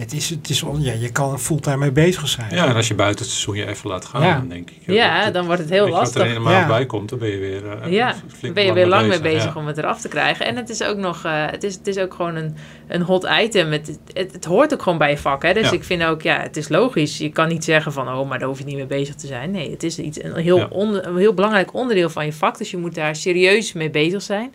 [0.05, 2.55] het is, het is, on- ja, je kan er fulltime mee bezig zijn.
[2.55, 4.35] Ja, en als je buiten het seizoen je even laat gaan, Ja.
[4.35, 4.77] dan denk ik.
[4.95, 6.23] Ja, dat- dan wordt het heel je Wat er lastig.
[6.23, 6.67] helemaal Ja.
[6.67, 7.67] bij komt, dan ben je weer.
[7.83, 9.61] eh, Ja, flink ben je weer lang mee bezig ja.
[9.61, 10.47] om het eraf te krijgen.
[10.47, 12.57] En het is ook nog, eh, het, is, het is ook gewoon een,
[12.89, 13.73] een hot item.
[13.73, 15.43] Het, het, het hoort ook gewoon bij je vak.
[15.43, 15.53] Hè?
[15.53, 15.73] Dus Ja.
[15.73, 17.19] ik vind ook, ja, het is logisch.
[17.19, 19.51] Je kan niet zeggen van, oh, maar daar hoef je niet mee bezig te zijn.
[19.51, 20.67] Nee, het is iets, een, heel Ja.
[20.71, 22.59] onder- een heel belangrijk onderdeel van je vak.
[22.59, 24.55] Dus je moet daar serieus mee bezig zijn.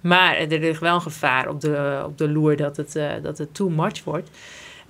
[0.00, 3.38] Maar er ligt wel een gevaar op de, op de loer dat het, eh, dat
[3.38, 4.30] het too much wordt.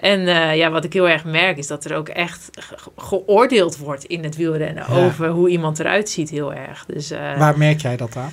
[0.01, 3.77] En eh, ja, wat ik heel erg merk is dat er ook echt ge- geoordeeld
[3.77, 4.95] wordt in het wielrennen Ja.
[5.05, 6.85] over hoe iemand eruit ziet heel erg.
[6.87, 8.33] Dus, eh, Waar merk jij dat aan?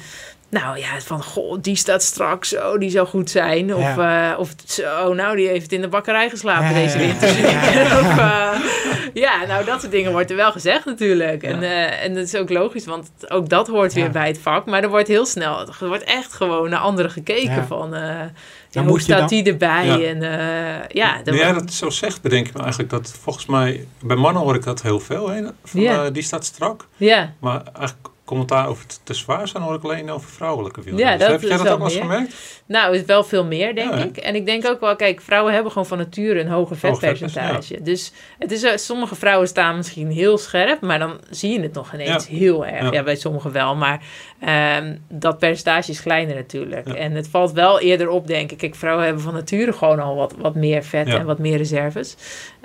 [0.49, 3.75] nou ja, van goh, die staat straks, zo, die zou goed zijn.
[3.75, 7.39] Of, eh, of zo, nou, die heeft in de bakkerij geslapen Ja, deze ja, winter.
[7.39, 7.99] ja, ja.
[7.99, 11.43] Of, ja, nou, dat soort dingen wordt er wel gezegd natuurlijk.
[11.43, 11.63] En,
[12.01, 14.09] en dat is ook logisch, want ook dat hoort weer Ja.
[14.09, 14.65] bij het vak.
[14.65, 17.65] Maar er wordt heel snel, er wordt echt gewoon naar anderen gekeken Ja.
[17.65, 17.89] van...
[17.91, 18.31] ja,
[18.71, 19.85] Dan hoe staat dan- die erbij?
[19.85, 19.99] Ja.
[20.01, 23.87] En eh, ja, Nu jij dat zo zegt, bedenk ik me eigenlijk dat volgens mij,
[24.01, 25.29] bij mannen hoor ik dat heel veel.
[25.29, 25.41] Hè?
[25.63, 26.87] Van, eh, die staat strak.
[26.97, 30.85] ja, Maar eigenlijk commentaar over te, te zwaar zijn hoor ik alleen over vrouwelijke Ja,
[30.85, 31.19] wielrenners.
[31.19, 32.35] dat Heb jij dat ook wel eens gemerkt?
[32.65, 34.17] Nou, het is wel veel meer, denk Ja, ik.
[34.17, 37.81] En ik denk ook wel, kijk, vrouwen hebben gewoon van nature een hoger vetpercentage.
[37.81, 41.73] Dus het is, eh, sommige vrouwen staan misschien heel scherp, maar dan zie je het
[41.73, 42.91] nog ineens heel erg.
[42.91, 43.03] Ja.
[43.03, 44.03] Bij sommigen wel, maar
[44.39, 46.87] ehm, dat percentage is kleiner natuurlijk.
[46.87, 48.57] En het valt wel eerder op, denk ik.
[48.57, 52.15] Kijk, vrouwen hebben van nature gewoon al wat, wat meer vet en wat meer reserves.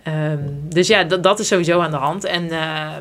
[0.02, 0.38] Ehm,
[0.68, 2.24] dus ja, dat, dat is sowieso aan de hand.
[2.24, 2.50] En eh,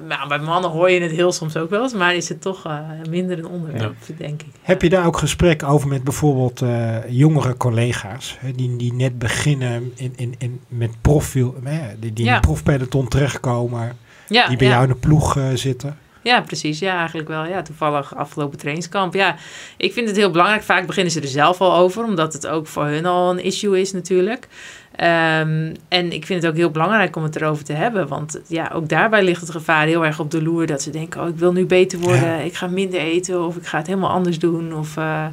[0.07, 2.65] maar bij mannen hoor je het heel soms ook wel eens, maar is het toch
[2.65, 4.47] eh, minder een onderwerp, denk ik.
[4.61, 9.19] Heb je daar ook gesprek over met bijvoorbeeld eh, jongere collega's hè, die, die net
[9.19, 14.57] beginnen in, in, in, met profiel, eh, die, die in het profpeloton terechtkomen, Ja, die
[14.57, 14.73] bij ja.
[14.73, 15.97] jou in de ploeg eh, zitten?
[16.23, 16.79] Ja, precies.
[16.79, 17.45] Ja, eigenlijk wel.
[17.45, 19.13] Ja, toevallig afgelopen trainingskamp.
[19.13, 19.35] Ja,
[19.77, 20.63] ik vind het heel belangrijk.
[20.63, 23.79] Vaak beginnen ze er zelf al over, omdat het ook voor hun al een issue
[23.81, 24.47] is natuurlijk.
[25.01, 28.07] Ehm, en ik vind het ook heel belangrijk om het erover te hebben.
[28.07, 30.67] Want ja, ook daarbij ligt het gevaar heel erg op de loer.
[30.67, 32.27] Dat ze denken, oh, ik wil nu beter worden.
[32.27, 32.37] Ja.
[32.37, 34.75] Ik ga minder eten of ik ga het helemaal anders doen.
[34.75, 35.25] Of, eh,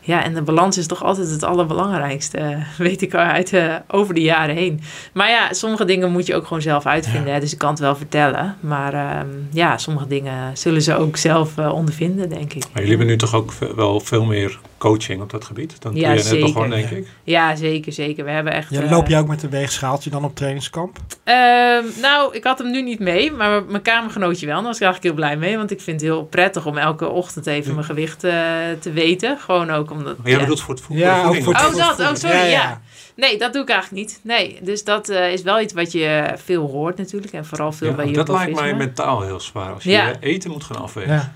[0.00, 2.58] ja, en de balans is toch altijd het allerbelangrijkste.
[2.78, 4.80] Weet ik al uit eh, over de jaren heen.
[5.12, 7.32] Maar ja, sommige dingen moet je ook gewoon zelf uitvinden.
[7.32, 7.40] Hè?
[7.40, 8.56] Dus ik kan het wel vertellen.
[8.60, 12.62] Maar ehm, ja, sommige dingen zullen ze ook zelf eh, ondervinden, denk ik.
[12.62, 15.82] Maar jullie hebben nu toch ook wel veel meer coaching op dat gebied.
[15.82, 16.46] Dan Ja, ben je net zeker.
[16.46, 17.06] begonnen, denk ik.
[17.22, 18.24] Ja, zeker, zeker.
[18.24, 18.70] We hebben echt...
[18.70, 20.98] Ja, eh, loop je ook met een weegschaaltje dan op trainingskamp?
[21.24, 24.54] Ehm, nou, ik had hem nu niet mee, maar mijn kamergenootje wel.
[24.54, 27.08] Daar was ik eigenlijk heel blij mee, want ik vind het heel prettig om elke
[27.08, 28.32] ochtend even mijn gewicht eh,
[28.80, 29.38] te weten.
[29.38, 30.16] Gewoon ook omdat...
[30.16, 30.40] Maar jij ja.
[30.40, 31.04] bedoelt voor het voeden?
[31.06, 31.66] Ja, voor ook voeding.
[31.66, 32.00] Oh, dat.
[32.00, 32.80] Oh, sorry, ja.
[33.16, 34.20] Nee, dat doe ik eigenlijk niet.
[34.22, 37.32] Nee, dus dat eh, is wel iets wat je veel hoort natuurlijk.
[37.32, 39.72] En vooral veel Ja, bij dat lijkt mij mentaal heel zwaar.
[39.72, 40.06] Als je Ja.
[40.08, 41.34] je eten moet gaan afwegen.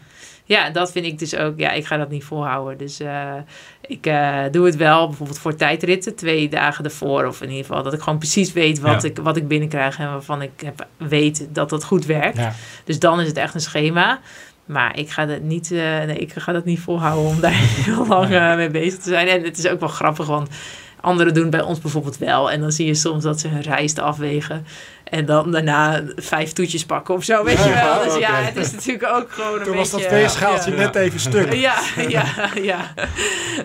[0.48, 0.70] Ja.
[0.70, 1.58] Dat vind ik dus ook.
[1.58, 2.78] Ja, ik ga dat niet volhouden.
[2.78, 3.32] Dus eh,
[3.87, 7.24] ik eh, doe het wel bijvoorbeeld voor tijdritten, twee dagen ervoor.
[7.26, 9.08] Of in ieder geval dat ik gewoon precies weet wat, Ja.
[9.08, 12.37] ik, wat ik binnenkrijg en waarvan ik heb, weet dat dat goed werkt.
[12.37, 12.52] Ja.
[12.84, 14.20] Dus dan is het echt een schema.
[14.64, 17.52] Maar ik ga dat niet, eh, nee, ik ga dat niet volhouden om daar
[17.84, 19.28] heel lang mee bezig te zijn.
[19.28, 20.48] En het is ook wel grappig, want
[21.00, 22.50] anderen doen bij ons bijvoorbeeld wel.
[22.50, 24.66] En dan zie je soms dat ze hun rijst afwegen.
[25.04, 28.04] En dan daarna vijf toetjes pakken of zo, weet je Ja, wel.
[28.04, 30.14] Dus ja, het is natuurlijk ook gewoon een Toen was dat beetje...
[30.14, 30.76] weegschaaltje ja.
[30.76, 31.52] net even stuk.
[31.52, 32.24] Ja, ja,
[32.62, 32.94] ja.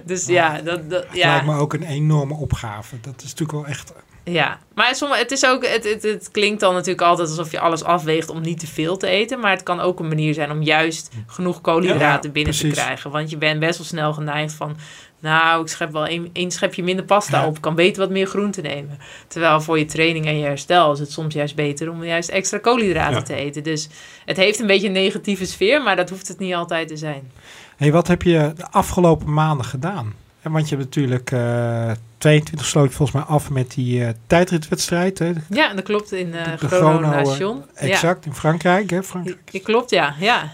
[0.05, 2.95] Dus ja, dat, dat, Het lijkt ja, me ook een enorme opgave.
[3.01, 3.93] Dat is natuurlijk wel echt...
[4.23, 4.59] ja.
[4.75, 7.83] Maar sommige, het, is ook, het, het, het klinkt dan natuurlijk altijd alsof je alles
[7.83, 9.39] afweegt om niet te veel te eten.
[9.39, 13.11] Maar het kan ook een manier zijn om juist genoeg koolhydraten Ja, binnen te krijgen.
[13.11, 14.77] Want je bent best wel snel geneigd van...
[15.23, 17.47] Nou, ik schep wel één, één schepje minder pasta Ja.
[17.47, 17.55] op.
[17.55, 18.97] Ik kan beter wat meer groente nemen.
[19.27, 22.57] Terwijl voor je training en je herstel is het soms juist beter om juist extra
[22.57, 23.21] koolhydraten Ja.
[23.21, 23.63] te eten.
[23.63, 23.89] Dus
[24.25, 27.31] het heeft een beetje een negatieve sfeer, maar dat hoeft het niet altijd te zijn.
[27.77, 30.13] Hey, wat heb je de afgelopen maanden gedaan?
[30.41, 35.19] Want je hebt natuurlijk eh 22 sloot je volgens mij af met die eh, tijdritwedstrijd.
[35.19, 35.31] Hè?
[35.49, 36.11] Ja, dat klopt.
[36.11, 37.39] In uh, De- de eh.
[37.39, 37.63] Ja.
[37.73, 38.89] Exact, in Frankrijk.
[38.89, 39.03] Hè?
[39.03, 39.61] Frankrijk.
[39.63, 40.15] Klopt, ja.
[40.19, 40.51] Ja,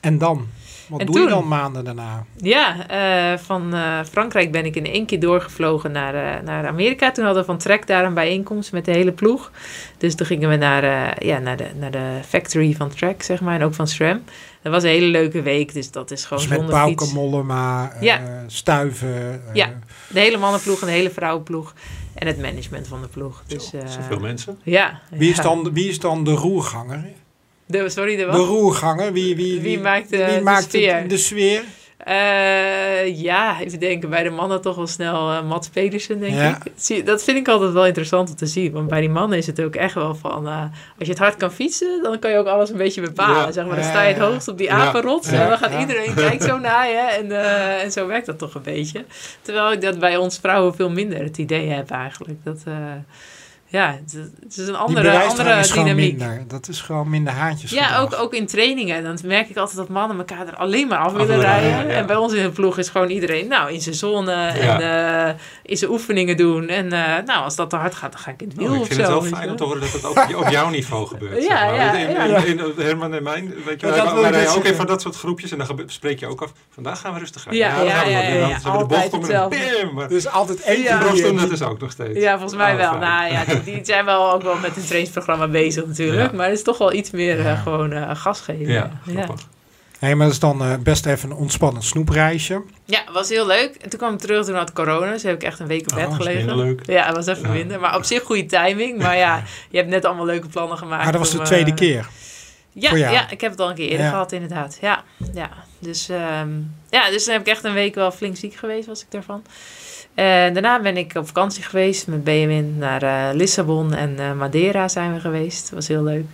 [0.00, 0.46] En dan?
[0.90, 1.30] Wat En doe je toen?
[1.30, 2.24] dan maanden daarna?
[2.36, 7.10] ja eh, van eh, Frankrijk ben ik in één keer doorgevlogen naar, eh, naar Amerika.
[7.10, 9.50] Toen hadden we van Trek daar een bijeenkomst met de hele ploeg.
[9.98, 13.40] Dus toen gingen we naar, eh, ja, naar, de, naar de factory van Trek, zeg
[13.40, 13.54] maar.
[13.54, 14.22] En ook van SRAM.
[14.62, 17.12] Dat was een hele leuke week, dus dat is gewoon Dus met fiets.
[17.12, 18.20] Mollema, eh, Ja.
[18.46, 19.42] Stuiven.
[19.48, 19.72] eh, Ja.
[20.08, 21.74] De hele mannenploeg en de hele vrouwenploeg.
[22.14, 23.42] En het management van de ploeg.
[23.46, 24.58] Dus, Zo, Zoveel mensen.
[24.62, 25.00] Ja.
[25.10, 27.04] Wie, is dan, wie is dan de roerganger?
[27.70, 29.12] De, sorry, de De roerganger?
[29.12, 31.08] Wie, wie, Wie maakt de- wie de sfeer?
[31.08, 31.62] de sfeer?
[32.04, 34.10] Eh, ja, even denken.
[34.10, 36.48] Bij de mannen toch wel snel eh Mats Pedersen, denk Ja.
[36.48, 36.72] ik.
[36.76, 38.72] Zie, dat vind ik altijd wel interessant om te zien.
[38.72, 40.46] Want bij die mannen is het ook echt wel van...
[40.48, 40.60] eh,
[40.98, 43.36] als je het hard kan fietsen, dan kan je ook alles een beetje bepalen.
[43.36, 43.52] Ja.
[43.52, 45.30] Zeg maar, dan sta je het hoogst op die apenrots.
[45.30, 45.42] Ja.
[45.42, 46.96] En dan gaat iedereen kijkt zo naar je.
[47.18, 49.04] En, eh, en zo werkt dat toch een beetje.
[49.42, 52.38] Terwijl ik dat bij ons vrouwen veel minder het idee heb eigenlijk.
[52.44, 52.62] Dat...
[53.70, 56.18] ja, het, is een andere, andere is dynamiek.
[56.18, 56.44] minder.
[56.48, 57.70] Dat is gewoon minder haantjes.
[57.70, 59.02] Ja, ook, ook in trainingen.
[59.02, 61.70] Dan merk ik altijd dat mannen elkaar er alleen maar af willen rijden.
[61.70, 61.82] ja.
[61.84, 65.34] En bij ons in de ploeg is gewoon iedereen nou, in zijn zone en eh,
[65.62, 66.68] in zijn oefeningen doen.
[66.68, 68.76] En eh, nou, als dat te hard gaat, dan ga ik in het wiel Oh,
[68.76, 69.00] ik vind zo.
[69.00, 69.56] het wel fijn om wel.
[69.56, 71.42] te horen dat het ook op jouw niveau gebeurt.
[71.42, 71.74] Ja, zeg maar.
[71.74, 72.24] ja, in, ja.
[72.36, 75.16] in, in, in Herman en mijn, weet je, wij, wij rijden ook even dat soort
[75.16, 76.52] groepjes en dan spreek je ook af.
[76.70, 77.54] Vandaag gaan we rustig aan.
[77.54, 78.46] Ja, dan ja, gaan we ja, ja, Dan ja.
[78.46, 80.98] hebben we de Altijd bocht om en Dus altijd één Ja.
[81.34, 82.18] dat is ook nog steeds.
[82.18, 82.98] Ja, volgens mij Oh, wel.
[82.98, 86.30] Nou ja, die, die zijn wel ook wel met een trainingsprogramma bezig natuurlijk.
[86.30, 86.36] Ja.
[86.36, 88.72] Maar het is toch wel iets meer eh, gewoon eh, gas geven.
[88.72, 89.40] Ja, grappig.
[89.98, 92.62] Hey, maar dat is dan eh, best even een ontspannend snoepreisje.
[92.84, 93.74] Ja, was heel leuk.
[93.74, 95.12] En toen kwam ik terug, toen had corona.
[95.12, 96.46] Dus heb ik echt een week op bed Oh, gelegen.
[96.46, 96.86] minder leuk.
[96.86, 97.48] Ja, het was even Ja.
[97.54, 97.80] minder.
[97.80, 98.98] Maar op zich goede timing.
[98.98, 101.02] Maar ja, je hebt net allemaal leuke plannen gemaakt.
[101.02, 102.08] Maar dat was om, de tweede keer.
[102.72, 104.10] Ja, ja, ik heb het al een keer eerder Ja.
[104.10, 104.78] gehad, inderdaad.
[104.80, 105.02] Ja,
[105.34, 105.50] ja.
[105.78, 106.48] Dus, ehm,
[106.90, 109.42] ja, dus dan heb ik echt een week wel flink ziek geweest, was ik daarvan.
[110.20, 114.88] En daarna ben ik op vakantie geweest met BMN naar eh, Lissabon en eh, Madeira
[114.88, 115.62] zijn we geweest.
[115.62, 116.24] Dat was heel leuk.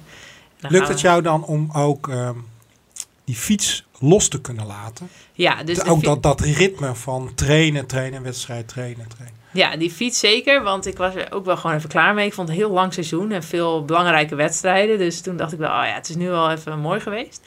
[0.61, 2.35] Lukt het we- jou dan om ook ehm,
[3.25, 5.09] die fiets los te kunnen laten?
[5.33, 9.39] Ja, dus de ook dat, dat ritme van trainen, trainen, wedstrijd, trainen, trainen.
[9.51, 12.27] Ja, die fiets zeker, want ik was er ook wel gewoon even klaar mee.
[12.27, 14.99] Ik vond het een heel lang seizoen en veel belangrijke wedstrijden.
[14.99, 17.41] Dus toen dacht ik wel, oh ja, het is nu wel even mooi geweest.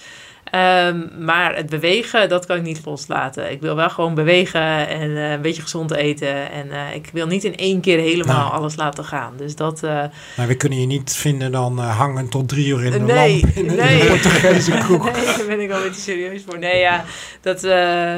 [0.44, 3.52] Ehm, maar het bewegen, dat kan ik niet loslaten.
[3.52, 6.52] Ik wil wel gewoon bewegen en eh, een beetje gezond eten.
[6.52, 8.52] En eh, ik wil niet in één keer helemaal Nou.
[8.54, 9.34] alles laten gaan.
[9.38, 10.04] Dus dat, eh,
[10.38, 13.42] Maar we kunnen je niet vinden dan eh, hangen tot drie uur in de Nee,
[13.42, 14.00] lamp in, nee.
[14.00, 15.12] de Portugese kroeg.
[15.20, 16.60] Nee, daar ben ik al een beetje serieus voor.
[16.60, 17.04] Nee, ja,
[17.42, 18.18] dat, eh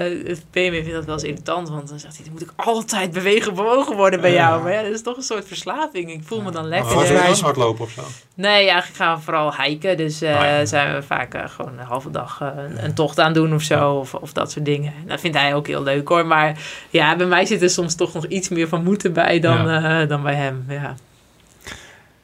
[0.51, 3.53] BMW vindt dat wel eens irritant, want dan zegt hij, dan moet ik altijd bewegen,
[3.55, 4.63] bewogen worden bij jou.
[4.63, 6.11] Maar ja, dat is toch een soort verslaving.
[6.11, 6.89] Ik voel me dan lekker.
[6.89, 8.01] Volgens mij mij is is- hardlopen of zo.
[8.33, 9.97] Nee, eigenlijk gaan we vooral hiken.
[9.97, 10.65] Dus eh, Ah, ja.
[10.65, 13.93] zijn we vaak gewoon een halve dag eh, een, een tocht aan doen of zo.
[13.93, 14.93] Of, of dat soort dingen.
[15.05, 16.25] Dat vindt hij ook heel leuk hoor.
[16.25, 19.69] Maar ja, bij mij zit er soms toch nog iets meer van moeten bij dan,
[19.69, 20.65] eh, dan bij hem.
[20.67, 20.95] Ja.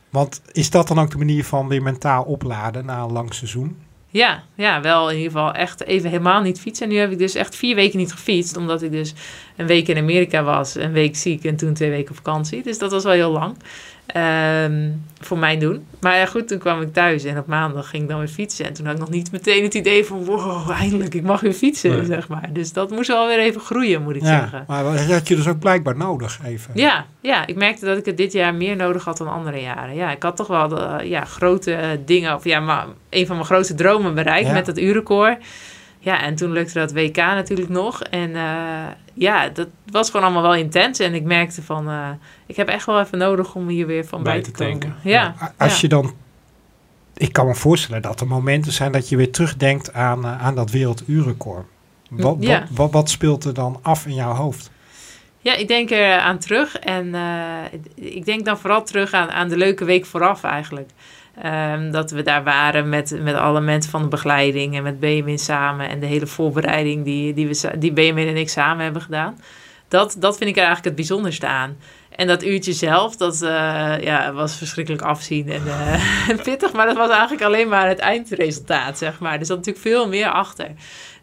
[0.10, 3.78] Want is dat dan ook de manier van weer mentaal opladen na een lang seizoen?
[4.10, 6.86] Ja, ja, wel in ieder geval echt even helemaal niet fietsen.
[6.86, 8.58] En nu heb ik dus echt vier weken niet gefietst.
[8.58, 9.14] Omdat ik dus
[9.56, 12.64] een week in Amerika was, een week ziek en toen twee weken op vakantie.
[12.64, 13.56] Dus dat was wel heel lang.
[14.08, 14.90] Ehm,
[15.20, 15.86] voor mijn doen.
[16.02, 18.66] Maar ja, goed, toen kwam ik thuis en op maandag ging ik dan weer fietsen.
[18.66, 21.54] En toen had ik nog niet meteen het idee van, wow, eindelijk, ik mag weer
[21.54, 22.06] fietsen, Nee.
[22.06, 22.50] zeg maar.
[22.54, 24.64] Dus dat moest wel weer even groeien, moet ik Ja, zeggen.
[24.68, 26.72] maar dat had je dus ook blijkbaar nodig even.
[26.74, 29.96] Ja, ja, ik merkte dat ik het dit jaar meer nodig had dan andere jaren.
[29.96, 33.36] Ja, ik had toch wel de, ja, grote eh, dingen, of ja, maar een van
[33.36, 34.54] mijn grote dromen bereikt Ja.
[34.54, 35.38] met dat uurrecord.
[36.00, 38.02] Ja, en toen lukte dat WK natuurlijk nog.
[38.04, 41.00] En eh, ja, dat was gewoon allemaal wel intens.
[41.00, 42.10] En ik merkte van, eh,
[42.46, 44.80] ik heb echt wel even nodig om hier weer van bij, Bij te te komen.
[44.80, 45.00] tanken.
[45.04, 45.78] Ja, Als ja.
[45.82, 46.14] je dan...
[47.14, 50.56] Ik kan me voorstellen dat er momenten zijn dat je weer terugdenkt aan, eh, aan
[50.56, 51.66] dat werelduurrecord.
[52.10, 52.60] Wat, Ja.
[52.60, 54.72] wat, wat, wat speelt er dan af in jouw hoofd?
[55.40, 56.78] Ja, ik denk er aan terug.
[56.78, 60.90] En eh, ik denk dan vooral terug aan, aan de leuke week vooraf eigenlijk.
[61.42, 65.40] Ehm, dat we daar waren met, met alle mensen van de begeleiding en met Benjamin
[65.40, 65.90] samen.
[65.90, 69.38] En de hele voorbereiding die, die, we, die Benjamin en ik samen hebben gedaan.
[69.88, 71.78] Dat, dat vind ik er eigenlijk het bijzonderste aan.
[72.18, 76.74] En dat uurtje zelf, dat eh, ja, was verschrikkelijk afzien en eh, pittig.
[76.74, 79.40] Maar dat was eigenlijk alleen maar het eindresultaat, zeg maar.
[79.40, 80.72] Er zat natuurlijk veel meer achter.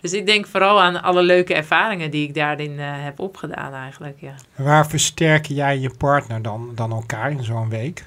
[0.01, 4.21] Dus ik denk vooral aan alle leuke ervaringen die ik daarin eh, heb opgedaan eigenlijk,
[4.21, 4.35] ja.
[4.57, 8.05] Waar versterken jij je partner dan, dan elkaar in zo'n week?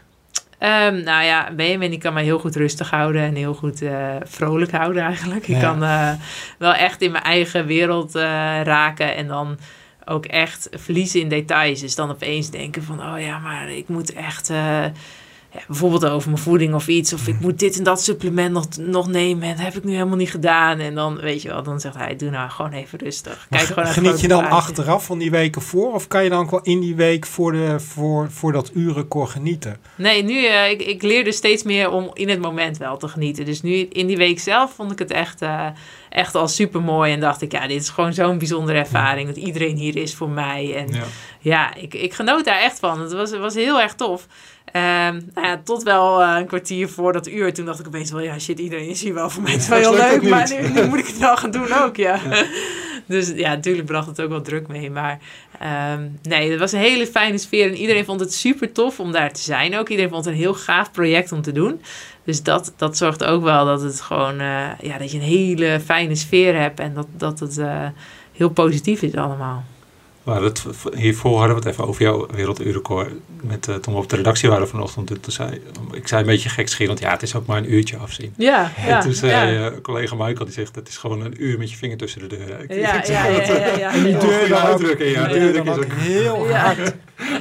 [0.58, 4.16] Ehm, nou ja, Benjamin die kan mij heel goed rustig houden en heel goed eh,
[4.24, 5.48] vrolijk houden eigenlijk.
[5.48, 6.12] Ik kan eh,
[6.58, 8.24] wel echt in mijn eigen wereld eh,
[8.64, 9.58] raken en dan
[10.06, 11.80] ook echt verliezen in details.
[11.80, 14.52] Dus dan opeens denken van, oh ja, maar ik moet echt...
[15.54, 17.14] ja, bijvoorbeeld over mijn voeding of iets.
[17.14, 19.44] Of ik moet dit en dat supplement nog, nog nemen.
[19.44, 20.80] En dat heb ik nu helemaal niet gedaan.
[20.80, 23.48] En dan, weet je wel, dan zegt hij, doe nou gewoon even rustig.
[23.50, 24.56] Kijk gewoon Geniet je dan plaatje.
[24.58, 25.94] achteraf van die weken voor?
[25.94, 29.30] Of kan je dan ook wel in die week voor, de, voor, voor dat uurrecord
[29.30, 29.78] genieten?
[29.96, 33.46] Nee, nu, eh, ik, ik leerde steeds meer om in het moment wel te genieten.
[33.46, 35.66] Dus nu in die week zelf vond ik het echt, eh,
[36.10, 37.14] echt al super mooi.
[37.14, 39.28] En dacht ik, ja, dit is gewoon zo'n bijzondere ervaring.
[39.28, 40.76] Dat iedereen hier is voor mij.
[40.76, 41.04] En ja,
[41.40, 41.76] Ja.
[41.76, 43.00] ik, ik genoot daar echt van.
[43.02, 44.28] Het was, het was heel erg tof.
[44.72, 47.54] Ehm, nou ja, tot wel eh, een kwartier voor dat uur.
[47.54, 49.30] Toen dacht ik opeens wel, ja shit, iedereen is hier wel.
[49.30, 50.30] Voor mij is het wel Ja, heel leuk.
[50.30, 52.20] Maar nu moet ik het wel gaan doen ook, ja.
[53.06, 54.92] Dus ja, natuurlijk bracht het ook wel druk mee.
[54.92, 55.20] Maar
[55.60, 57.68] ehm, nee, het was een hele fijne sfeer.
[57.68, 59.90] En iedereen vond het super tof om daar te zijn ook.
[59.90, 61.82] Iedereen vond het een heel gaaf project om te doen.
[62.24, 64.40] Dus dat, dat zorgt ook wel dat het gewoon...
[64.40, 66.80] eh, ja, dat je een hele fijne sfeer hebt.
[66.80, 67.86] En dat, dat het eh,
[68.34, 69.64] heel positief is allemaal.
[70.28, 70.64] Maar het,
[70.96, 73.10] hiervoor hadden we het even over jouw werelduurrecord.
[73.42, 75.08] Met, eh, toen we op de redactie waren vanochtend.
[75.08, 75.62] Toen zei,
[75.92, 78.34] ik zei een beetje gekscherend, ja, het is ook maar een uurtje afzien.
[78.38, 78.96] Ja, ja.
[78.98, 79.70] en toen zei ja.
[79.70, 82.28] eh, collega Michael, die zegt, het is gewoon een uur met je vinger tussen de
[82.28, 82.64] deuren.
[82.64, 84.20] Ik, Ja, ik zeg, ja, ja, dat, ja, eh, ja, En die ja.
[84.20, 85.28] deur uitdrukking, ja.
[85.28, 86.66] die deur is ook heel Ja.
[86.66, 86.96] hard.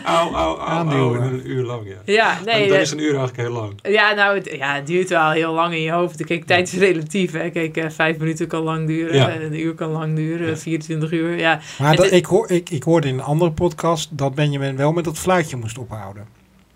[0.04, 1.20] Auw, auw, auw, Aanduwen.
[1.20, 2.12] auw, een uur lang, ja.
[2.12, 2.62] Ja, nee.
[2.62, 3.72] en dat- is een uur eigenlijk heel lang.
[3.82, 6.24] Ja, nou, het, ja, het duurt wel heel lang in je hoofd.
[6.24, 7.32] Kijk, tijd is relatief.
[7.32, 7.50] Hè.
[7.50, 9.14] Kijk, eh, vijf minuten kan lang duren.
[9.14, 9.28] Ja.
[9.28, 10.46] eh, Een uur kan lang duren.
[10.48, 10.56] Ja.
[10.56, 11.38] 24 uur.
[11.38, 14.92] Ja, Maar dat, ik, hoor, ik, ik hoorde in een andere podcast dat Benjamin wel
[14.92, 16.26] met dat fluitje moest ophouden.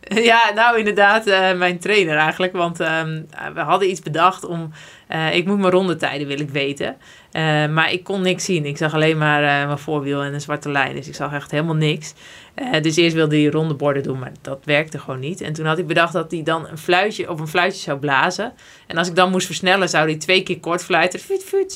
[0.30, 2.52] Ja, nou inderdaad, eh, mijn trainer eigenlijk.
[2.52, 3.22] Want ehm,
[3.54, 4.70] we hadden iets bedacht om...
[5.08, 6.96] eh, ik moet mijn rondetijden, wil ik weten.
[7.32, 8.64] Eh, maar ik kon niks zien.
[8.66, 10.94] Ik zag alleen maar eh, mijn voorwiel en een zwarte lijn.
[10.94, 12.14] Dus ik zag echt helemaal niks.
[12.54, 15.40] Eh, dus eerst wilde hij rondeborden doen, maar dat werkte gewoon niet.
[15.40, 18.52] En toen had ik bedacht dat hij dan een fluitje op een fluitje zou blazen.
[18.86, 21.20] En als ik dan moest versnellen, zou hij twee keer kort fluiten.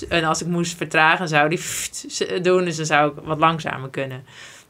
[0.08, 2.64] En als ik moest vertragen, zou hij doen.
[2.64, 4.24] Dus dan zou ik wat langzamer kunnen.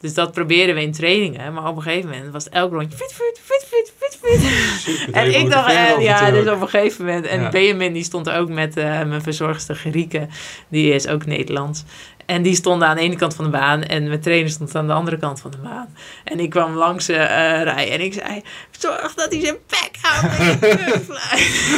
[0.04, 1.52] Dus dat probeerden we in trainingen.
[1.52, 2.98] Maar op een gegeven moment was elk rondje...
[2.98, 4.40] Fuut, fuut, fuut, fuut.
[4.78, 7.26] Super En ik dacht, eh, ja, dus op een gegeven moment.
[7.26, 7.48] En Ja.
[7.48, 10.28] Benjamin die stond ook met eh, mijn verzorgster Gerieke.
[10.68, 11.84] Die is ook Nederlands.
[12.26, 13.82] En die stonden aan de ene kant van de baan.
[13.82, 15.96] En mijn trainer stond aan de andere kant van de baan.
[16.24, 17.16] En ik kwam langs eh
[17.62, 17.90] rijden.
[17.90, 20.38] En ik zei, zorg dat hij zijn bek houdt.
[20.38, 21.72] met die kutfluit."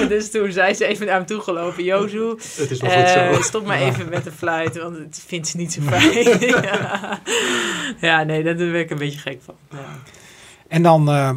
[0.00, 1.84] en dus toen zei ze even naar hem toe gelopen.
[1.84, 3.42] Jozu, Het is wel goed eh, zo.
[3.42, 4.78] stop maar even met de fluit.
[4.78, 6.38] Want het vindt ze niet zo fijn.
[6.62, 7.20] ja.
[8.00, 9.54] ja, nee, daar ben ik een beetje gek van.
[9.70, 9.78] Ja.
[10.68, 11.30] En dan, eh,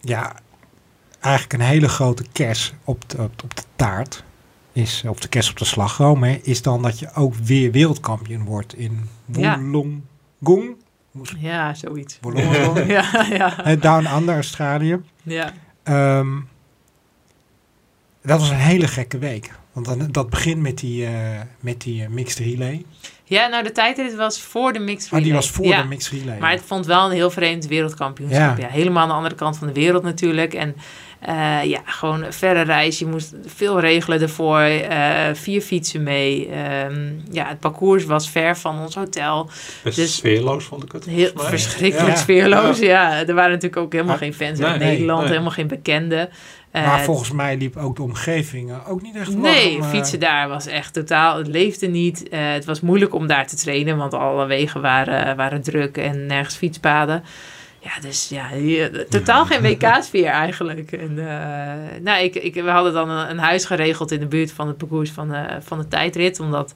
[0.00, 0.34] ja,
[1.20, 4.22] eigenlijk een hele grote kers op de, op de taart.
[4.72, 8.44] Is, of de kers op de slagroom, hè, is dan dat je ook weer wereldkampioen
[8.44, 9.08] wordt in.
[9.26, 10.76] Wollongong.
[11.38, 12.18] Ja, zoiets.
[12.20, 12.86] Wollongong.
[12.86, 15.00] Ja, ja, Down Under, Australië.
[15.22, 15.52] ja.
[15.82, 16.38] Ehm,
[18.22, 19.52] dat was een hele gekke week.
[19.84, 21.12] Want dan, dat begint met die, eh,
[21.60, 22.84] met die eh, mixed relay.
[23.24, 25.44] Ja, nou de tijdrit was voor de mixed Maar die relay.
[25.44, 25.82] was voor ja.
[25.82, 26.38] de mixed relay.
[26.38, 28.58] Maar het vond wel een heel vreemd wereldkampioenschap.
[28.58, 28.64] Ja.
[28.66, 28.72] Ja.
[28.72, 30.54] helemaal aan de andere kant van de wereld natuurlijk.
[30.54, 30.76] En
[31.20, 32.98] eh, ja, gewoon een verre reis.
[32.98, 34.58] Je moest veel regelen ervoor.
[34.60, 36.48] eh, vier fietsen mee.
[36.48, 39.50] Ehm, ja, het parcours was ver van ons hotel.
[39.82, 41.04] Best dus- sfeerloos vond ik het.
[41.04, 42.20] Heel verschrikkelijk Ja.
[42.22, 42.78] sfeerloos.
[42.78, 43.18] Ja.
[43.26, 45.20] er waren natuurlijk ook helemaal geen fans uit nee, Nederland.
[45.20, 45.28] nee.
[45.28, 46.28] Helemaal geen bekenden.
[46.70, 49.88] Eh, maar volgens mij liep ook de omgeving eh, ook niet echt Nee, warm, eh.
[49.96, 51.38] fietsen daar was echt totaal.
[51.38, 52.28] Het leefde niet.
[52.28, 56.26] Eh, het was moeilijk om daar te trainen, want alle wegen waren, waren druk en
[56.26, 57.24] nergens fietspaden.
[57.78, 60.92] Ja, dus ja, hier- totaal geen WK-sfeer eigenlijk.
[60.92, 64.52] En, eh, nou, ik, ik, we hadden dan een, een huis geregeld in de buurt
[64.52, 66.40] van het parcours van de, van de tijdrit.
[66.40, 66.74] Omdat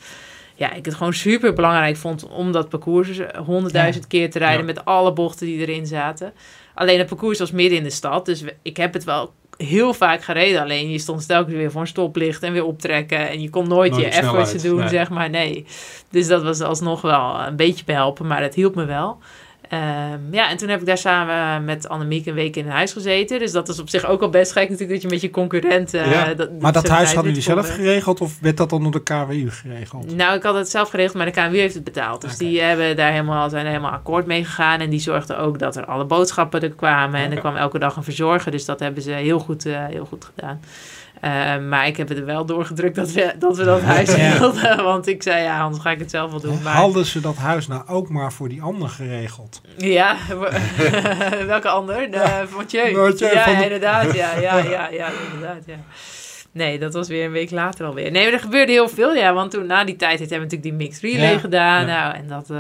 [0.55, 4.65] ja, ik het gewoon super belangrijk vond om dat parcours honderdduizend keer te rijden Ja.
[4.67, 6.33] met alle bochten die erin zaten.
[6.75, 9.95] Alleen het parcours was midden in de stad, dus we- ik heb het wel heel
[9.95, 10.61] vaak gereden.
[10.61, 13.29] Alleen je stond telkens weer voor een stoplicht en weer optrekken.
[13.29, 14.89] En je kon nooit, Nooit je efforts doen, nee.
[14.89, 15.31] zeg maar.
[15.31, 15.67] Nee.
[16.11, 19.19] Dus dat was alsnog wel een beetje behelpen, maar dat hielp me wel.
[19.69, 22.93] Ehm, ja, en toen heb ik daar samen met Annemiek een week in een huis
[22.93, 23.39] gezeten.
[23.39, 25.95] Dus dat is op zich ook al best gek natuurlijk dat je met je concurrent...
[25.95, 26.35] eh, Ja.
[26.35, 27.75] dat, Maar dat huis hadden jullie zelf eh.
[27.75, 30.17] geregeld of werd dat dan door de KWU geregeld?
[30.17, 32.21] Nou, ik had het zelf geregeld, maar de KNWU heeft het betaald.
[32.21, 34.81] Dus die hebben daar helemaal, zijn er helemaal akkoord mee gegaan.
[34.81, 37.21] En die zorgden ook dat er alle boodschappen er kwamen.
[37.21, 38.51] En er kwam elke dag een verzorger.
[38.51, 40.61] Dus dat hebben ze heel goed, eh, heel goed gedaan.
[41.25, 44.39] Eh, maar ik heb het er wel doorgedrukt dat we dat, we dat huis Ja.
[44.39, 44.85] wilden.
[44.85, 46.63] Want ik zei, ja, anders ga ik het zelf wel doen.
[46.63, 49.61] Maar, Hadden ze dat huis nou ook maar voor die ander geregeld?
[49.77, 50.17] Ja,
[51.47, 52.11] welke ander?
[52.11, 52.93] De Mathieu.
[52.97, 54.15] Mathieu ja, van de- inderdaad.
[54.15, 55.75] Ja, ja, ja, ja, inderdaad, ja.
[56.53, 58.11] Nee, dat was weer een week later alweer.
[58.11, 59.33] Nee, maar er gebeurde heel veel, ja.
[59.33, 61.87] Want toen, na die tijd, hebben we natuurlijk die mixed relay Ja, gedaan.
[61.87, 62.03] ja.
[62.03, 62.51] Nou, en dat...
[62.51, 62.59] eh,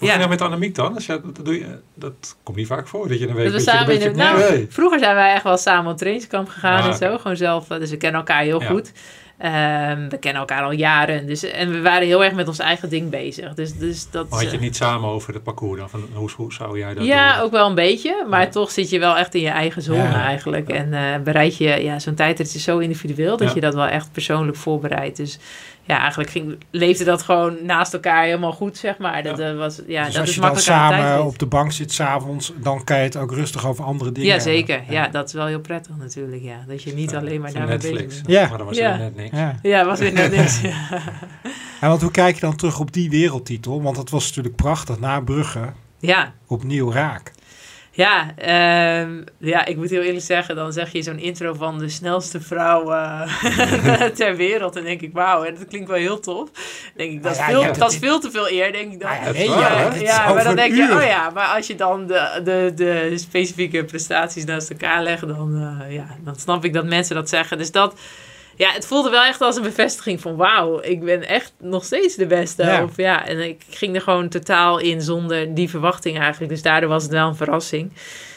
[0.00, 0.18] Hoe Ja.
[0.18, 0.94] dat met Annemiek dan?
[0.98, 3.58] Je, dat, doe je, dat komt niet vaak voor, dat je een week Dat we
[3.60, 4.10] je samen een in beetje...
[4.10, 4.66] de, nou, nee.
[4.70, 7.04] Vroeger zijn wij echt wel samen op trainingskamp gegaan Ah, en zo.
[7.12, 7.18] oké.
[7.20, 7.70] Gewoon zelf.
[7.70, 8.66] eh, Dus we kennen elkaar heel Ja.
[8.68, 8.92] goed.
[9.38, 11.26] Ehm, we kennen elkaar al jaren.
[11.26, 13.54] Dus, en we waren heel erg met ons eigen ding bezig.
[13.54, 15.90] Dus, dus dat, Maar had je eh, het niet samen over het parcours dan?
[15.90, 17.44] Van, hoe, hoe zou jij dat ja, doen?
[17.44, 18.24] ook wel een beetje.
[18.28, 18.48] Maar Ja.
[18.48, 20.24] toch zit je wel echt in je eigen zone Ja.
[20.24, 20.68] eigenlijk.
[20.68, 21.68] En eh, bereid je...
[21.68, 23.36] Ja, zo'n tijdrit is zo individueel...
[23.36, 25.16] dat je dat wel echt persoonlijk voorbereidt.
[25.16, 25.38] Dus
[25.90, 29.22] ja, eigenlijk ging, leefde dat gewoon naast elkaar helemaal goed, zeg maar.
[29.22, 31.92] Dat, eh, was, ja, dus dat als is je dan samen op de bank zit
[31.92, 34.82] s'avonds, dan kan je het ook rustig over andere dingen Ja, zeker.
[34.88, 36.42] Ja, dat is wel heel prettig natuurlijk.
[36.42, 36.64] Ja.
[36.66, 38.14] Dat je niet alleen maar Van daarmee bezig Netflix.
[38.16, 38.28] bent.
[38.30, 38.48] Ja.
[38.48, 38.92] Maar dan was Ja.
[38.92, 39.36] er net niks.
[39.36, 39.58] Ja.
[39.62, 40.60] Ja, was weer net niks.
[41.80, 43.82] En want hoe kijk je dan terug op die wereldtitel?
[43.82, 47.32] Want het was natuurlijk prachtig na Brugge ja, opnieuw raak.
[47.92, 51.88] Ja, ehm, ja, ik moet heel eerlijk zeggen, dan zeg je zo'n intro van de
[51.88, 54.76] snelste vrouw eh, ter wereld.
[54.76, 56.48] En denk ik, wauw, dat klinkt wel heel tof.
[56.96, 59.00] denk ik, dat, is, Nou ja, veel, dat is veel te veel eer, denk ik
[59.00, 59.10] dan.
[59.10, 62.06] Nou ja, nee, is is maar dan denk je, oh ja, maar als je dan
[62.06, 66.84] de, de, de specifieke prestaties naast elkaar legt, dan, eh, ja, dan snap ik dat
[66.84, 67.58] mensen dat zeggen.
[67.58, 67.94] Dus dat,
[68.60, 72.14] ja, het voelde wel echt als een bevestiging van, wauw, ik ben echt nog steeds
[72.14, 72.64] de beste.
[72.64, 72.82] Ja.
[72.82, 76.52] Of, ja, en ik ging er gewoon totaal in zonder die verwachting eigenlijk.
[76.52, 77.92] Dus daardoor was het wel een verrassing.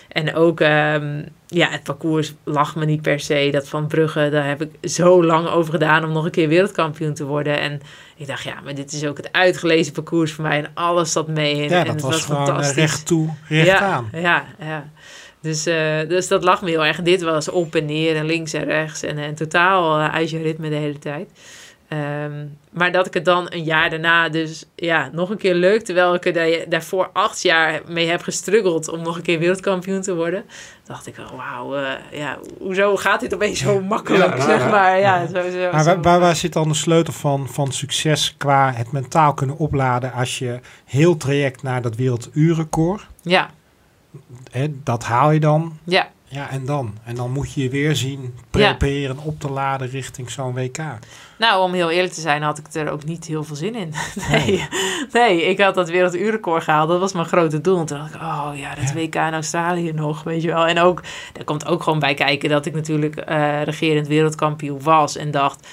[0.08, 3.50] En ook, ehm, ja, het parcours lag me niet per se.
[3.52, 7.14] Dat van Brugge, daar heb ik zo lang over gedaan om nog een keer wereldkampioen
[7.14, 7.60] te worden.
[7.60, 7.82] En
[8.16, 10.58] ik dacht, ja, maar dit is ook het uitgelezen parcours voor mij.
[10.58, 11.64] En alles zat mee.
[11.64, 12.76] En, Ja, dat het was, gewoon eh, fantastisch.
[12.76, 14.10] recht toe, recht ja, aan.
[14.14, 14.90] Ja, ja.
[15.44, 17.02] Dus, eh, dus dat lag me heel erg.
[17.02, 19.04] Dit was op en neer en links en rechts.
[19.04, 21.30] En, en totaal uh, ijzerritme de hele tijd.
[21.88, 25.82] Ehm, maar dat ik het dan een jaar daarna dus ja, nog een keer leuk...
[25.84, 28.90] terwijl ik er daar- daarvoor acht jaar mee heb gestruggeld...
[28.90, 30.44] om nog een keer wereldkampioen te worden...
[30.86, 35.00] dacht ik wel, wauw, eh, ja, hoezo gaat dit opeens zo makkelijk, Ja, zeg maar.
[35.00, 35.90] Ja, zo, zo, Maar zo.
[35.90, 40.14] waar, waar, waar zit dan de sleutel van, van succes qua het mentaal kunnen opladen
[40.14, 43.50] als je heel traject naar dat werelduurrecord, Ja,
[44.52, 45.78] hè, dat haal je dan.
[45.84, 46.12] ja.
[46.34, 46.98] Ja, en dan?
[47.04, 50.78] En dan moet je je weer zien prepareren op te laden richting zo'n WK.
[51.38, 53.94] Nou, om heel eerlijk te zijn, had ik er ook niet heel veel zin in.
[54.30, 54.68] Nee,
[55.12, 56.90] nee ik had dat werelduurrecord gehaald.
[56.90, 57.80] Dat was mijn grote doel.
[57.80, 58.94] En toen dacht ik, oh ja, dat Ja.
[58.96, 60.68] WK in Australië nog, weet je wel.
[60.68, 61.02] En ook,
[61.34, 65.16] daar komt ook gewoon bij kijken dat ik natuurlijk eh, regerend wereldkampioen was.
[65.16, 65.68] En dacht,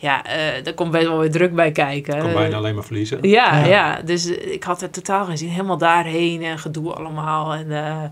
[0.00, 2.14] ja, eh daar komt best wel weer druk bij kijken.
[2.14, 3.18] Ik kon bijna alleen maar verliezen.
[3.20, 3.64] Ja, Ja.
[3.66, 4.00] ja.
[4.04, 5.48] dus eh, ik had er totaal geen zin.
[5.48, 7.52] Helemaal daarheen en gedoe allemaal.
[7.52, 8.02] En eh,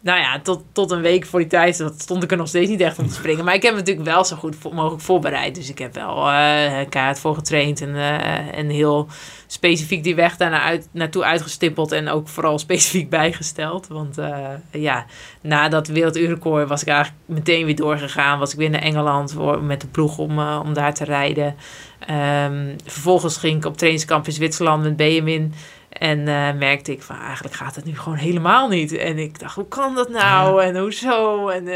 [0.00, 2.70] nou ja, tot, tot een week voor die tijd dat stond ik er nog steeds
[2.70, 3.44] niet echt om te springen.
[3.44, 5.54] Maar ik heb me natuurlijk wel zo goed mogelijk voorbereid.
[5.54, 9.08] Dus ik heb wel eh kaart voor getraind en, eh, en heel
[9.52, 11.92] specifiek die weg daar uit, naartoe uitgestippeld.
[11.92, 13.86] En ook vooral specifiek bijgesteld.
[13.86, 15.06] Want eh, ja,
[15.40, 18.38] na dat werelduurrecord was ik eigenlijk meteen weer doorgegaan.
[18.38, 21.56] Was ik weer naar Engeland voor, met de ploeg om, eh, om daar te rijden.
[21.98, 25.54] Ehm, vervolgens ging ik op trainingskamp in Zwitserland met Benjamin.
[25.88, 28.96] En eh, merkte ik van eigenlijk gaat het nu gewoon helemaal niet.
[28.96, 30.62] En ik dacht, hoe kan dat nou?
[30.62, 31.48] En hoezo?
[31.48, 31.68] En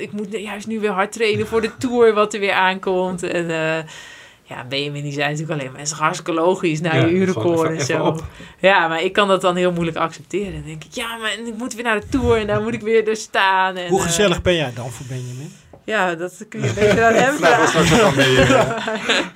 [0.00, 3.22] ik moet juist nu weer hard trainen voor de tour wat er weer aankomt.
[3.22, 3.48] En
[4.50, 7.76] ja, Benjamin die zei natuurlijk alleen maar, het is hartstikke logisch na Ja, je even-
[7.78, 8.04] en zo.
[8.04, 8.24] op.
[8.58, 10.52] Ja, maar ik kan dat dan heel moeilijk accepteren.
[10.52, 12.80] Dan denk ik, ja, maar ik moet weer naar de tour en daar moet ik
[12.82, 13.76] weer dus staan.
[13.76, 15.52] En, Hoe eh, gezellig ben jij dan voor Benjamin?
[15.84, 19.32] ja, dat kun je beetje aan hem Nou, dat vragen.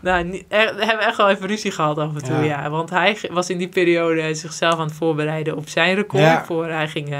[0.00, 2.42] nou, er- we hebben echt wel even ruzie gehad af en toe, Ja.
[2.42, 2.70] ja.
[2.70, 6.22] Want hij was in die periode zichzelf aan het voorbereiden op zijn record.
[6.22, 6.44] Ja.
[6.44, 7.18] Voor hij ging eh,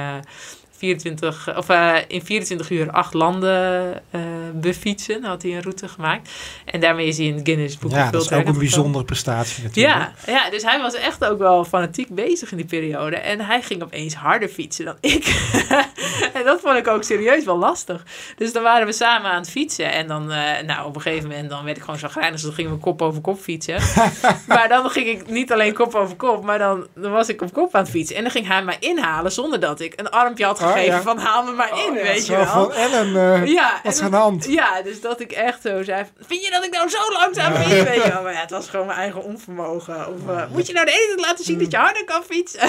[0.81, 4.21] 24, of, eh, in 24 uur acht landen eh
[4.55, 5.25] befietsen.
[5.25, 6.31] Had hij een route gemaakt.
[6.65, 9.63] En daarmee is hij in het Guinness Book Ja, dat is ook een bijzondere prestatie
[9.63, 9.97] natuurlijk.
[10.27, 13.17] ja, ja, dus hij was echt ook wel fanatiek bezig in die periode.
[13.17, 15.51] En hij ging opeens harder fietsen dan ik.
[16.35, 18.05] en dat vond ik ook serieus wel lastig.
[18.37, 19.93] Dus dan waren we samen aan het fietsen.
[19.93, 22.33] En dan, eh, nou, op een gegeven moment dan werd ik gewoon zo grijnig.
[22.33, 23.79] Dus dan gingen we kop over kop fietsen.
[24.49, 27.53] maar dan ging ik niet alleen kop over kop, maar dan, dan was ik op
[27.53, 28.17] kop aan het fietsen.
[28.17, 31.03] En dan ging hij mij inhalen zonder dat ik een armpje had gegeven ja.
[31.03, 32.47] van haal me maar in, Oh, ja, weet je wel.
[32.47, 34.45] van, Ellen, eh, Ja, wat is en aan de hand?
[34.49, 37.83] ja, dus dat ik echt zo zei, vind je dat ik nou zo langzaam fiets?
[37.83, 38.23] Weet je wel?
[38.23, 39.97] Maar ja, het was gewoon mijn eigen onvermogen.
[40.09, 42.69] Of, eh, moet je nou de tijd laten zien dat je harder kan fietsen?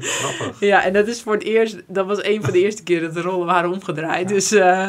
[0.00, 0.60] Grappig.
[0.60, 3.14] ja, en dat is voor het eerst, dat was een van de eerste keren dat
[3.14, 4.28] de rollen waren omgedraaid.
[4.28, 4.88] Dus eh,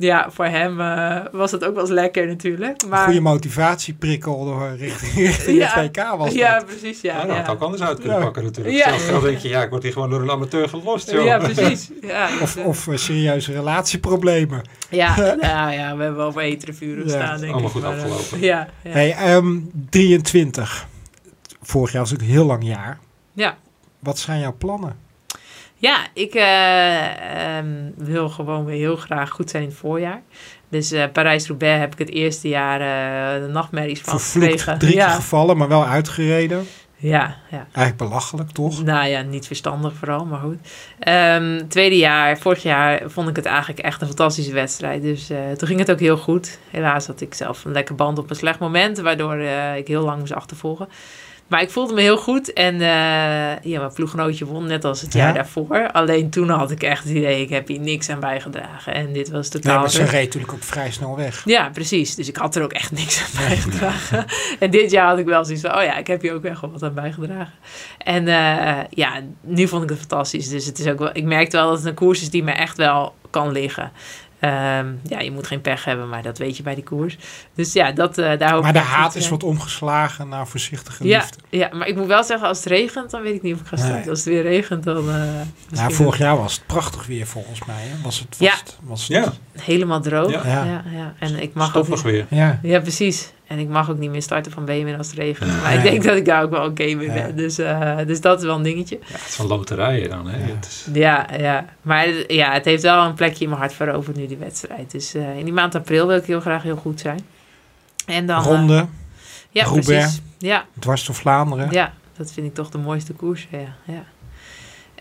[0.00, 2.86] ja, voor hem eh, was dat ook wel eens lekker natuurlijk.
[2.88, 5.68] Maar, Goede motivatieprikkel door richting, richting Ja.
[5.80, 6.66] het WK was ja, dat.
[6.66, 7.26] precies, Ja, ja.
[7.26, 8.24] dat had Ja, ook anders uit kunnen Ja.
[8.24, 8.76] pakken natuurlijk.
[8.76, 8.88] Ja.
[8.88, 11.24] Zelfs dan denk je, ja, ik word hier gewoon door een amateur gelost, joh.
[11.24, 11.90] ja precies.
[12.02, 14.62] Ja, Of, of eh, serieuze relatieproblemen.
[14.90, 17.70] ja, nou ja, we hebben wel voor Ja, staan, denk allemaal ik.
[17.70, 18.40] goed maar, eh, afgelopen.
[18.46, 18.90] ja, ja.
[18.90, 19.58] Hey, ehm,
[19.90, 20.86] 23.
[21.62, 22.98] Vorig jaar was ook een heel lang jaar.
[23.32, 23.56] ja.
[23.98, 24.96] Wat zijn jouw plannen?
[25.80, 30.22] Ja, ik eh, ehm, wil gewoon weer heel graag goed zijn in het voorjaar.
[30.68, 34.78] Dus eh, Parijs-Roubaix heb ik het eerste jaar eh, de nachtmerries van Vervloekt gekregen.
[34.78, 36.66] drie keer ja, gevallen, maar wel uitgereden.
[36.96, 37.66] ja, ja.
[37.72, 38.82] Eigenlijk belachelijk, toch?
[38.82, 40.58] Nou ja, niet verstandig vooral, maar goed.
[40.98, 45.02] Ehm, tweede jaar, vorig jaar, vond ik het eigenlijk echt een fantastische wedstrijd.
[45.02, 45.26] Dus
[45.56, 46.58] toen ging het ook heel goed.
[46.70, 49.38] Helaas had ik zelf een lekker band op een slecht moment, waardoor
[49.76, 50.88] ik heel lang moest achtervolgen.
[51.50, 52.80] Maar ik voelde me heel goed en eh,
[53.62, 55.18] ja, mijn ploeggenootje won net als het Ja.
[55.24, 55.90] jaar daarvoor.
[55.92, 58.94] Alleen toen had ik echt het idee, ik heb hier niks aan bijgedragen.
[58.94, 59.80] En dit was Nee, totaal...
[59.80, 61.42] maar ze reed natuurlijk ook vrij snel weg.
[61.44, 62.14] Ja, precies.
[62.14, 64.24] Dus ik had er ook echt niks aan bijgedragen.
[64.60, 66.60] en dit jaar had ik wel zoiets van, oh ja, ik heb hier ook echt
[66.60, 67.52] wel wat aan bijgedragen.
[67.98, 70.48] En eh, ja, nu vond ik het fantastisch.
[70.48, 72.52] Dus het is ook wel, ik merkte wel dat het een koers is die me
[72.52, 73.92] echt wel kan liggen.
[74.40, 77.16] Ehm, ja, je moet geen pech hebben, maar dat weet je bij die koers.
[77.54, 81.06] Dus ja, dat, eh, daar hoop Maar ik de haat is wat omgeslagen naar voorzichtige
[81.06, 81.36] ja, liefde.
[81.48, 83.66] ja, maar ik moet wel zeggen, als het regent, dan weet ik niet of ik
[83.66, 83.98] ga starten.
[83.98, 84.08] Nee.
[84.08, 87.64] Als het weer regent, dan eh Ja, misschien vorig jaar was het prachtig weer volgens
[87.66, 87.76] mij.
[87.82, 88.02] Hè?
[88.02, 88.54] Was het, was Ja.
[88.54, 89.32] het, was het, Ja,
[89.62, 90.44] helemaal droog.
[90.44, 90.82] Ja.
[90.92, 91.14] Ja.
[91.18, 92.26] En ik mag ook stoppig niet, weer.
[92.38, 92.58] Ja.
[92.62, 93.32] Ja, precies.
[93.50, 95.62] En ik mag ook niet meer starten van BMN als het regent.
[95.62, 97.12] Maar ik denk dat ik daar ook wel oké mee Ja.
[97.12, 97.36] ben.
[97.36, 98.98] Dus, eh, dus dat is wel een dingetje.
[99.06, 100.36] Ja, het is van loterijen dan, hè.
[100.46, 100.54] Ja.
[100.54, 101.64] Het is, Ja, ja.
[101.82, 104.90] Maar ja, het heeft wel een plekje in mijn hart veroverd nu, die wedstrijd.
[104.90, 107.20] Dus eh, in die maand april wil ik heel graag heel goed zijn.
[108.06, 108.38] En dan...
[108.40, 108.86] eh, Ronde,
[109.50, 109.86] ja, Roubaix.
[109.86, 110.20] precies.
[110.38, 111.68] Ja, dwars door Vlaanderen.
[111.70, 113.46] ja, dat vind ik toch de mooiste koers.
[113.50, 114.04] Ja, ja.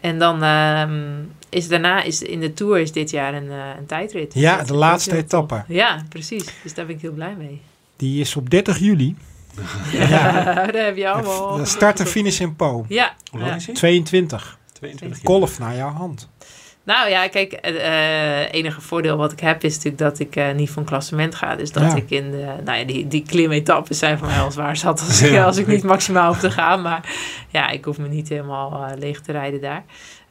[0.02, 1.00] En dan ehm,
[1.50, 4.34] is daarna, is in de Tour is dit jaar een, een tijdrit.
[4.34, 5.64] Ja, Dat de laatste etappe.
[5.68, 6.46] Ja, precies.
[6.64, 7.62] Dus daar ben ik heel blij mee.
[8.00, 9.16] Die is op 30 juli.
[9.92, 10.54] Ja, Ja.
[10.72, 11.56] daar heb je allemaal...
[11.58, 12.86] De start en finish in Po.
[12.88, 13.14] Ja.
[13.32, 13.58] hoe lang ja.
[13.58, 13.76] is hij?
[13.76, 14.58] 22.
[14.74, 15.28] 22 jaar.
[15.28, 16.30] Golf naar jouw hand.
[16.84, 20.52] Nou ja, kijk, het eh, enige voordeel wat ik heb is natuurlijk dat ik eh,
[20.52, 21.56] niet van klassement ga.
[21.56, 21.96] Dus dat Ja.
[21.96, 25.22] ik in de, nou ja, die, die klimetappes zijn voor mij al zwaar zat als,
[25.22, 25.46] ik, Ja.
[25.46, 26.82] als ik niet maximaal hoef te gaan.
[26.82, 27.16] Maar
[27.50, 29.84] ja, ik hoef me niet helemaal eh, leeg te rijden daar.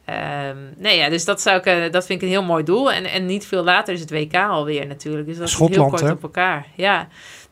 [0.05, 2.93] Ehm, nee, ja, dus dat, zou ik, eh, dat vind ik een heel mooi doel.
[2.93, 5.27] En, en niet veel later is het WK alweer natuurlijk.
[5.27, 6.11] Dus dat is Schotland, heel kort hè?
[6.11, 6.67] op elkaar.
[6.75, 7.09] Ja.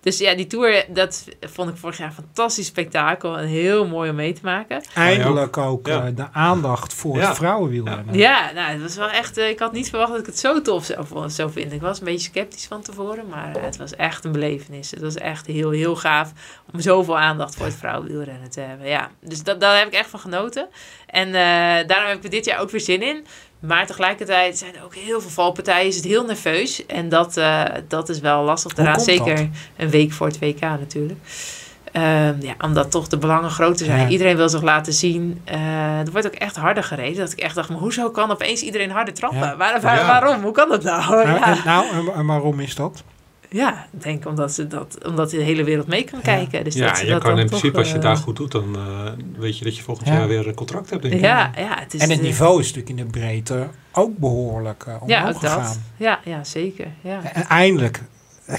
[0.06, 3.38] Dus ja, die Tour, dat vond ik vorig jaar een fantastisch spektakel.
[3.38, 4.82] En heel mooi om mee te maken.
[4.94, 6.06] Eindelijk ook Ja.
[6.06, 7.28] eh, de aandacht voor Ja.
[7.28, 8.14] het vrouwenwielrennen.
[8.14, 9.36] Ja, nou, het was wel echt.
[9.36, 11.72] eh, ik had niet verwacht dat ik het zo tof zou, zou vinden.
[11.72, 14.90] Ik was een beetje sceptisch van tevoren, maar het was echt een belevenis.
[14.90, 16.32] Het was echt heel, heel gaaf
[16.72, 18.88] om zoveel aandacht voor het vrouwenwielrennen te hebben.
[18.88, 20.68] Ja, dus dat, daar heb ik echt van genoten.
[21.06, 23.26] En eh, daarom heb ik er dit jaar ook weer zin in.
[23.66, 25.86] Maar tegelijkertijd zijn er ook heel veel valpartijen.
[25.88, 26.86] Is het heel nerveus.
[26.86, 29.46] En dat, eh, dat is wel lastig komt Zeker dat?
[29.76, 31.18] een week voor het WK natuurlijk.
[31.92, 34.00] Ehm, ja, omdat toch de belangen groter zijn.
[34.00, 34.08] Ja.
[34.08, 35.40] Iedereen wil zich laten zien.
[35.44, 37.16] Eh, er wordt ook echt harder gereden.
[37.16, 39.38] Dat ik echt dacht, maar hoezo kan opeens iedereen harder trappen?
[39.40, 39.56] Ja.
[39.56, 40.06] Waar, waar- Ja.
[40.06, 40.42] Waarom?
[40.42, 41.24] Hoe kan dat nou?
[41.26, 43.02] Nou, en, nou, en- en waarom is dat?
[43.56, 46.24] Ja ik denk omdat, ze dat, omdat de hele wereld mee kan Ja.
[46.24, 46.64] kijken.
[46.64, 48.36] Dus Ja, dat je dat kan dan in toch, principe, als je eh, daar goed
[48.36, 50.14] doet, dan eh, weet je dat je volgend Ja.
[50.14, 51.20] jaar weer een contract hebt, denk ik.
[51.20, 54.84] Ja, ja, het is En het de- niveau is natuurlijk in de breedte ook behoorlijk
[54.86, 55.78] eh, omhoog Ja, ook dat.
[55.96, 56.86] Ja, ja, zeker.
[57.00, 57.32] Ja.
[57.32, 58.02] En eindelijk
[58.46, 58.56] eh,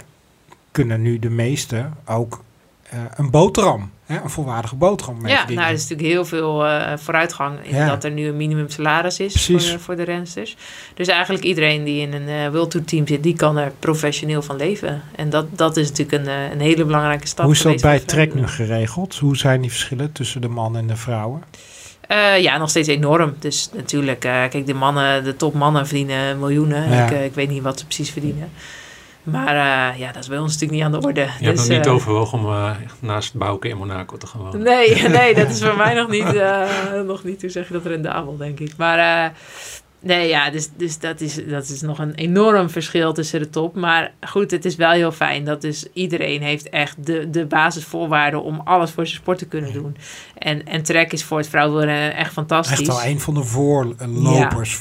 [0.72, 2.44] kunnen nu de meesten ook
[2.90, 6.98] eh, een boterham, hè, een volwaardige boterham Ja, nou, er is natuurlijk heel veel eh,
[6.98, 7.88] vooruitgang in Ja.
[7.88, 10.56] dat er nu een minimum salaris is voor, voor de rensters.
[10.94, 14.42] Dus eigenlijk iedereen die in een eh World Tour team zit, die kan er professioneel
[14.42, 15.02] van leven.
[15.16, 17.46] En dat, dat is natuurlijk een, eh, een hele belangrijke stap.
[17.46, 19.16] Hoe is dat bij Trek nu geregeld?
[19.16, 21.44] Hoe zijn die verschillen tussen de mannen en de vrouwen?
[22.08, 23.36] Eh, ja, nog steeds enorm.
[23.40, 26.90] Dus natuurlijk, eh, kijk, de mannen, de topmannen verdienen miljoenen.
[26.90, 27.06] Ja.
[27.06, 28.50] Ik, eh, ik weet niet wat ze precies verdienen.
[29.32, 31.22] Maar eh, ja, dat is bij ons natuurlijk niet aan de orde.
[31.22, 34.42] Je hebt Dus, nog niet eh, overwogen om eh, naast Bouke in Monaco te gaan
[34.42, 34.62] wonen.
[34.62, 36.62] Nee, nee, dat is voor mij nog niet, eh,
[37.06, 38.74] nog niet, hoe zeg je dat, rendabel, denk ik.
[38.78, 39.32] Maar eh,
[40.00, 43.76] Nee, ja, dus, dus dat, is, dat is nog een enorm verschil tussen de top.
[43.76, 48.44] Maar goed, het is wel heel fijn dat dus iedereen heeft echt de, de basisvoorwaarden
[48.44, 49.98] om alles voor zijn sport te kunnen doen.
[50.38, 52.80] En, en trek is voor het vrouwenwielrennen echt fantastisch.
[52.80, 54.76] Echt wel een van de voorlopers,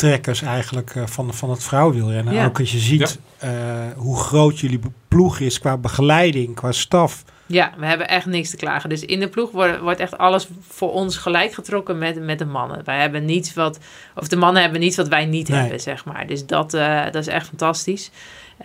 [0.00, 2.34] voortrekkers eigenlijk uh, van, van het vrouwenwielrennen.
[2.34, 2.44] Ja.
[2.44, 3.50] Ook als je ziet uh,
[3.96, 7.24] hoe groot jullie ploeg is qua begeleiding, qua staf.
[7.46, 8.88] Ja, we hebben echt niks te klagen.
[8.88, 12.44] Dus in de ploeg wordt, wordt echt alles voor ons gelijk getrokken met, met de
[12.44, 12.84] mannen.
[12.84, 13.78] Wij hebben niets wat,
[14.14, 15.60] of de mannen hebben niets wat wij niet nee.
[15.60, 16.26] hebben, zeg maar.
[16.26, 18.10] Dus dat, uh, dat is echt fantastisch.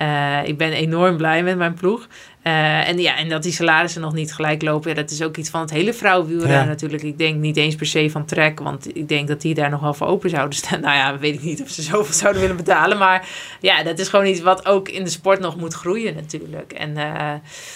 [0.01, 2.07] Uh, ik ben enorm blij met mijn ploeg.
[2.43, 5.37] Uh, en, ja, en dat die salarissen nog niet gelijk lopen, ja, dat is ook
[5.37, 6.65] iets van het hele vrouwenwielrennen ja.
[6.65, 7.03] natuurlijk.
[7.03, 9.81] Ik denk niet eens per se van Trek, want ik denk dat die daar nog
[9.81, 10.81] wel voor open zouden staan.
[10.81, 12.97] Nou ja, weet ik niet of ze zoveel zouden willen betalen.
[12.97, 13.27] Maar
[13.59, 16.71] ja, dat is gewoon iets wat ook in de sport nog moet groeien natuurlijk.
[16.71, 17.31] En uh,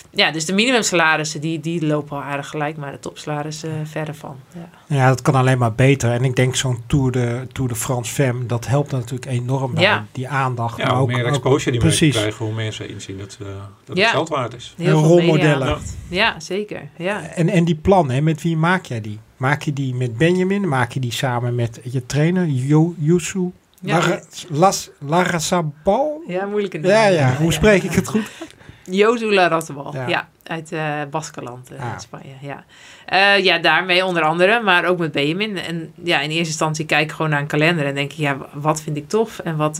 [0.09, 4.16] ja, dus de minimumsalarissen, die, die lopen al aardig gelijk, maar de topsalarissen uh, verder
[4.16, 4.36] van.
[4.53, 4.95] Ja.
[4.95, 6.11] ja, dat kan alleen maar beter.
[6.11, 10.01] En ik denk zo'n Tour de, Tour de France Femme, dat helpt natuurlijk enorm bij
[10.11, 10.78] die aandacht.
[10.78, 12.16] Ja, maar ook, meer exposure die precies.
[12.16, 13.38] krijgen, hoe meer ze inzien dat,
[13.86, 14.74] dat het geld waard is.
[14.78, 15.68] Heel rolmodellen.
[15.68, 15.78] Ja.
[16.10, 16.89] ja, zeker.
[16.97, 17.22] Ja.
[17.22, 19.20] En, en die plannen, met wie maak jij die?
[19.38, 20.68] Maak je die met Benjamin?
[20.68, 23.51] Maak je die samen met je trainer, jo, Yusu?
[23.80, 24.20] Ja.
[24.49, 26.24] Las, Larrazabal?
[26.28, 26.91] Ja, moeilijke naam.
[26.91, 27.36] Ja, ja.
[27.36, 28.32] Hoe spreek ik het goed?
[28.86, 30.08] Josu Larrazabal, ja.
[30.08, 30.28] ja.
[30.43, 31.93] uit uh, Baskeland uh, ah.
[31.93, 32.64] in Spanje, ja.
[33.14, 35.58] Uh, ja, daarmee onder andere, maar ook met Benjamin.
[35.58, 38.38] En ja, in eerste instantie kijk ik gewoon naar een kalender en denk ik, ja,
[38.54, 39.39] wat vind ik tof?
[39.39, 39.78] En wat,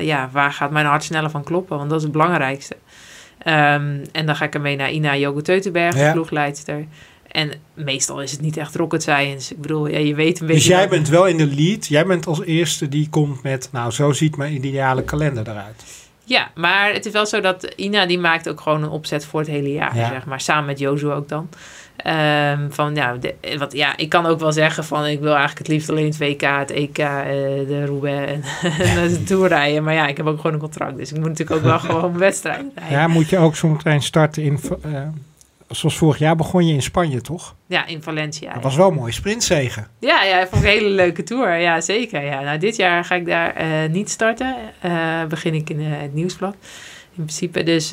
[0.00, 1.76] ja, waar gaat mijn hart sneller van kloppen?
[1.76, 2.76] Want dat is het belangrijkste.
[3.46, 6.06] Um, en dan ga ik ermee naar Ina Jogo Teutenberg, ja.
[6.06, 6.86] de ploegleidster.
[7.30, 9.54] En meestal is het niet echt rocket science.
[9.54, 10.68] Ik bedoel, ja, je weet een beetje...
[10.68, 11.86] Dus jij bent wel in de lead.
[11.86, 13.68] Jij bent als eerste die komt met...
[13.72, 15.84] Nou, zo ziet mijn ideale kalender eruit.
[16.30, 19.40] Ja, maar het is wel zo dat Ina die maakt ook gewoon een opzet voor
[19.40, 20.08] het hele jaar, ja.
[20.08, 20.40] zeg maar.
[20.40, 21.48] Samen met Jozu ook dan.
[22.06, 25.58] Um, van, ja, de, wat, ja, ik kan ook wel zeggen van ik wil eigenlijk
[25.58, 27.06] het liefst alleen het WK, het EK, uh,
[27.66, 28.42] de Roubaix en,
[29.02, 29.82] en de Tour rijden.
[29.82, 32.18] Maar ja, ik heb ook gewoon een contract, dus ik moet natuurlijk ook wel gewoon
[32.18, 32.98] wedstrijden rijden.
[32.98, 34.60] Ja, moet je ook klein starten in...
[34.86, 35.00] Uh,
[35.70, 37.54] zoals vorig jaar begon je in Spanje, toch?
[37.66, 38.52] Ja, in Valencia.
[38.52, 39.86] Dat was wel een mooie sprintzegen.
[40.00, 41.56] Ja, ja, vond ik een hele leuke tour.
[41.56, 42.24] Ja, zeker.
[42.24, 42.40] Ja.
[42.40, 44.56] Nou, dit jaar ga ik daar uh, niet starten.
[44.84, 46.54] Uh, begin ik in uh, het nieuwsblad.
[47.10, 47.62] In principe.
[47.62, 47.90] Dus,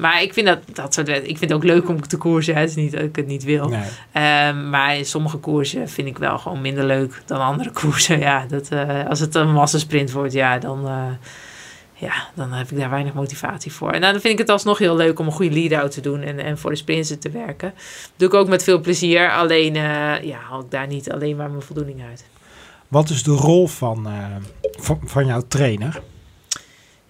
[0.00, 2.54] maar ik vind dat, dat soort Ik vind het ook leuk om te koersen.
[2.54, 3.68] Het is niet dat ik het niet wil.
[3.68, 4.52] Nee.
[4.52, 8.18] maar sommige koersen vind ik wel gewoon minder leuk dan andere koersen.
[8.18, 8.68] Ja, dat,
[9.08, 10.88] als het een massasprint wordt, ja, dan
[12.00, 13.90] ja, dan heb ik daar weinig motivatie voor.
[13.90, 16.38] En dan vind ik het alsnog heel leuk om een goede lead-out te doen en,
[16.38, 17.74] en voor de sprinten te werken.
[18.16, 21.50] doe ik ook met veel plezier, alleen uh, ja, haal ik daar niet alleen maar
[21.50, 22.24] mijn voldoening uit.
[22.88, 26.00] Wat is de rol van, uh, van, van, jouw trainer?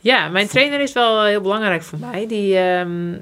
[0.00, 2.26] Ja, mijn trainer is wel heel belangrijk voor mij.
[2.26, 3.20] Die um, uh,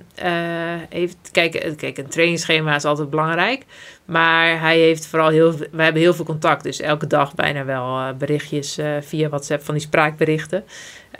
[0.88, 3.64] heeft, kijk, kijk, een trainingsschema is altijd belangrijk.
[4.04, 6.62] Maar hij heeft vooral heel, we hebben heel veel contact.
[6.62, 10.64] Dus elke dag bijna wel berichtjes via WhatsApp van die spraakberichten.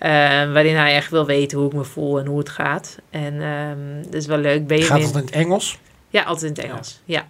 [0.03, 0.09] Uh,
[0.53, 2.97] waarin hij echt wil weten hoe ik me voel en hoe het gaat.
[3.11, 4.67] En um, dat is wel leuk.
[4.67, 5.03] Benjamin...
[5.03, 5.79] Gaat het in het Engels?
[6.09, 7.01] Ja, altijd in het Engels.
[7.05, 7.27] Ja.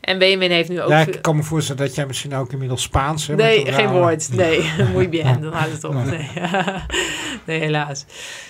[0.00, 0.90] En Benjamin heeft nu ook...
[0.90, 3.40] Ja, ik kan me voorstellen dat jij misschien ook inmiddels Spaans hebt.
[3.40, 4.28] Nee, geen woord.
[4.36, 5.40] Nee, muy bien.
[5.40, 5.94] Dan houdt het op.
[5.94, 6.30] Nee.
[7.46, 8.04] nee, helaas.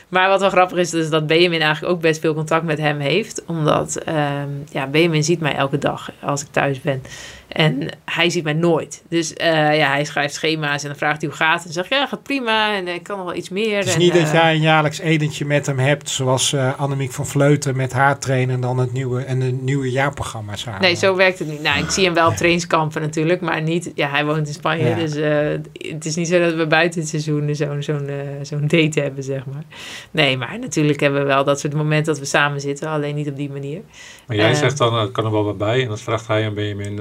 [0.09, 2.99] Maar wat wel grappig is, is dat Benjamin eigenlijk ook best veel contact met hem
[2.99, 3.45] heeft.
[3.47, 7.03] Omdat um, ja, Benjamin ziet mij elke dag als ik thuis ben.
[7.49, 9.03] En hij ziet mij nooit.
[9.09, 11.57] Dus uh, ja, hij schrijft schema's en dan vraagt hij hoe gaat.
[11.57, 13.77] En dan zeg ja, gaat prima en ik kan nog wel iets meer.
[13.77, 16.81] Het is en, niet uh, dat jij een jaarlijks edentje met hem hebt, zoals uh,
[16.81, 20.81] Annemiek van Vleuten met haar trainen en dan het nieuwe en een nieuwe jaarprogramma samen.
[20.81, 21.63] Nee, zo werkt het niet.
[21.63, 23.91] Nou, ik zie hem wel op trainingskampen natuurlijk, maar niet.
[23.95, 24.95] Ja, hij woont in Spanje, ja.
[24.95, 25.15] dus
[25.73, 28.11] het is niet zo dat we buiten het seizoen zo'n zo'n
[28.43, 29.63] zo'n date hebben, zeg maar.
[30.11, 33.29] Nee, maar natuurlijk hebben we wel dat soort momenten dat we samen zitten, alleen niet
[33.29, 33.81] op die manier.
[34.29, 36.55] Maar jij zegt dan, het kan er wel wat bij en dan vraagt hij aan
[36.55, 37.01] Benjamin...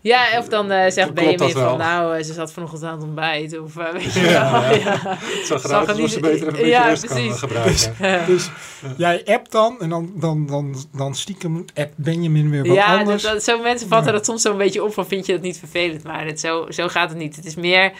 [0.00, 3.58] Ja, of dan uh, zegt Benjamin van nou, ze zat vanochtend aan het ontbijt.
[3.58, 4.60] Of uh, weet je ja, wel.
[4.60, 5.00] Ja.
[5.04, 5.18] ja.
[5.44, 7.94] Zo graag ze beter een beetje ja, rust kan gebruiken.
[8.08, 8.24] Ja.
[8.26, 8.50] Dus
[8.96, 13.22] jij appt dan en dan, dan, dan, dan stiekem app Benjamin weer wat ja, anders.
[13.22, 16.04] Ja, zo mensen vatten dat soms zo'n beetje op van vind je dat niet vervelend.
[16.04, 17.36] Maar het, zo, zo gaat het niet.
[17.36, 17.92] Het is meer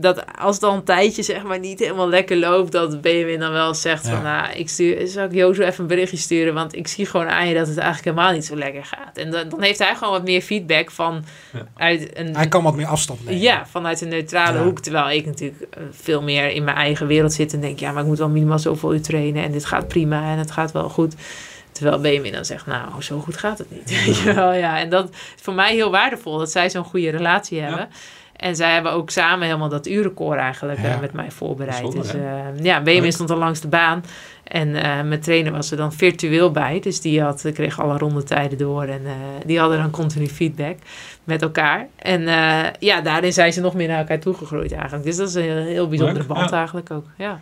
[0.00, 3.52] dat als het al een tijdje zeg maar niet helemaal lekker loopt, dat Benjamin dan
[3.52, 4.10] wel zegt ja.
[4.10, 7.28] van nou, ik stuur, zou ik Jozo even een berichtje sturen, want ik zie gewoon
[7.28, 9.16] aan je dat het eigenlijk helemaal niet zo lekker gaat.
[9.16, 11.66] En dan, dan heeft hij gewoon wat meer feedback van ja.
[11.76, 12.36] uit een...
[12.36, 13.40] Hij kan wat meer afstand nemen.
[13.40, 14.64] Ja, vanuit een neutrale ja.
[14.64, 18.02] hoek, terwijl ik natuurlijk veel meer in mijn eigen wereld zit en denk, ja, maar
[18.02, 20.88] ik moet wel minimaal zoveel uur trainen en dit gaat prima en het gaat wel
[20.88, 21.14] goed.
[21.72, 23.90] Terwijl Benjamin dan zegt, nou, zo goed gaat het niet.
[24.24, 24.52] ja.
[24.52, 27.88] ja, en dat is voor mij heel waardevol, dat zij zo'n goede relatie hebben.
[28.38, 30.92] En zij hebben ook samen helemaal dat urenkoor eigenlijk Ja.
[30.94, 31.92] eh, met mij voorbereid.
[31.92, 32.22] Dus eh,
[32.62, 34.04] ja, Benjamin stond al langs de baan.
[34.44, 36.80] En eh mijn trainer was er dan virtueel bij.
[36.80, 38.82] Dus die had, kreeg alle rondetijden door.
[38.82, 39.12] En eh,
[39.46, 40.76] die hadden dan continu feedback
[41.24, 41.86] met elkaar.
[41.96, 45.04] En eh, ja, daarin zijn ze nog meer naar elkaar toegegroeid eigenlijk.
[45.04, 46.56] Dus dat is een heel, heel bijzondere Leuk, band ja.
[46.56, 47.06] eigenlijk ook.
[47.16, 47.40] Ja.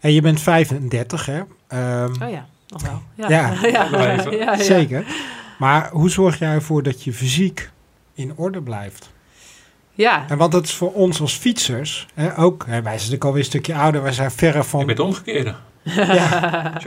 [0.00, 1.40] En je bent 35, hè?
[1.68, 3.02] Ehm, Oh ja, nog wel.
[3.28, 3.52] Ja, Ja.
[3.70, 4.36] ja, Nog even.
[4.36, 4.62] ja, ja.
[4.62, 5.04] Zeker.
[5.58, 7.70] Maar hoe zorg jij ervoor dat je fysiek
[8.14, 9.14] in orde blijft?
[9.96, 13.24] Ja, En want dat is voor ons als fietsers, hè, ook, hè, wij zijn natuurlijk
[13.24, 15.54] alweer een stukje ouder, wij zijn verre Ik van, ben het omgekeerde.
[15.82, 16.72] ja,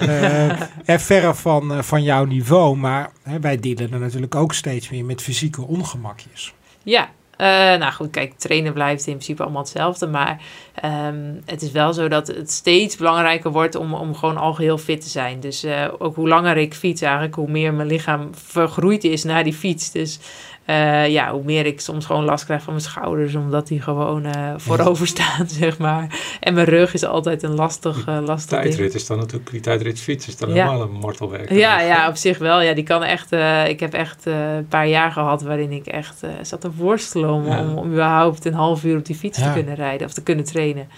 [0.00, 0.50] eh,
[0.84, 4.90] eh, verre van, eh, van jouw niveau, maar hè, wij dealen er natuurlijk ook steeds
[4.90, 6.54] meer met fysieke ongemakjes.
[6.82, 7.46] Ja, eh,
[7.78, 10.06] nou goed, kijk, trainen blijft in principe allemaal hetzelfde.
[10.06, 10.42] Maar
[10.74, 15.00] ehm, het is wel zo dat het steeds belangrijker wordt om, om gewoon algeheel fit
[15.00, 15.40] te zijn.
[15.40, 19.44] Dus eh, ook hoe langer ik fiets eigenlijk, hoe meer mijn lichaam vergroeid is naar
[19.44, 19.90] die fiets.
[19.90, 20.18] Dus
[20.64, 24.24] eh, ja, hoe meer ik soms gewoon last krijg van mijn schouders, omdat die gewoon
[24.24, 26.36] eh, voorover staan, zeg maar.
[26.40, 28.74] En mijn rug is altijd een lastig, eh lastig ding.
[28.74, 30.54] Tijdrit is dan natuurlijk, die tijdritfiets is dan Ja.
[30.54, 31.50] helemaal een martelwerk.
[31.50, 32.60] Ja, ja, op zich wel.
[32.60, 33.32] Ja, die kan echt.
[33.32, 36.70] eh, ik heb echt eh, een paar jaar gehad waarin ik echt eh, zat te
[36.76, 37.60] worstelen om, Ja.
[37.60, 39.46] om, om überhaupt een half uur op die fiets Ja.
[39.46, 40.88] te kunnen rijden of te kunnen trainen.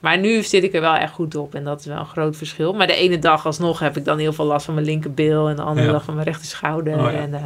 [0.00, 2.36] Maar nu zit ik er wel echt goed op en dat is wel een groot
[2.36, 2.72] verschil.
[2.72, 5.56] Maar de ene dag alsnog heb ik dan heel veel last van mijn linkerbil en
[5.56, 5.92] de andere Ja.
[5.92, 6.94] dag van mijn rechter schouder.
[6.94, 7.40] Oh ja, en, eh,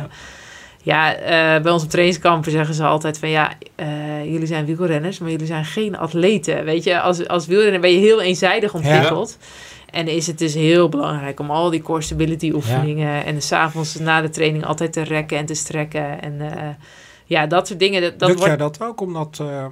[0.88, 1.08] ja.
[1.08, 5.18] ja, eh, bij ons op trainingskampen zeggen ze altijd van ja, eh, jullie zijn wielrenners,
[5.18, 6.64] maar jullie zijn geen atleten.
[6.64, 9.38] Weet je, als, als wielrenner ben je heel eenzijdig ontwikkeld.
[9.90, 14.20] En is het dus heel belangrijk om al die core stability oefeningen en s'avonds na
[14.20, 16.22] de training altijd te rekken en te strekken.
[16.22, 16.68] En eh,
[17.24, 18.02] ja, dat soort dingen.
[18.02, 19.66] Dat, dat Lukt wordt, jij dat ook om dat eh,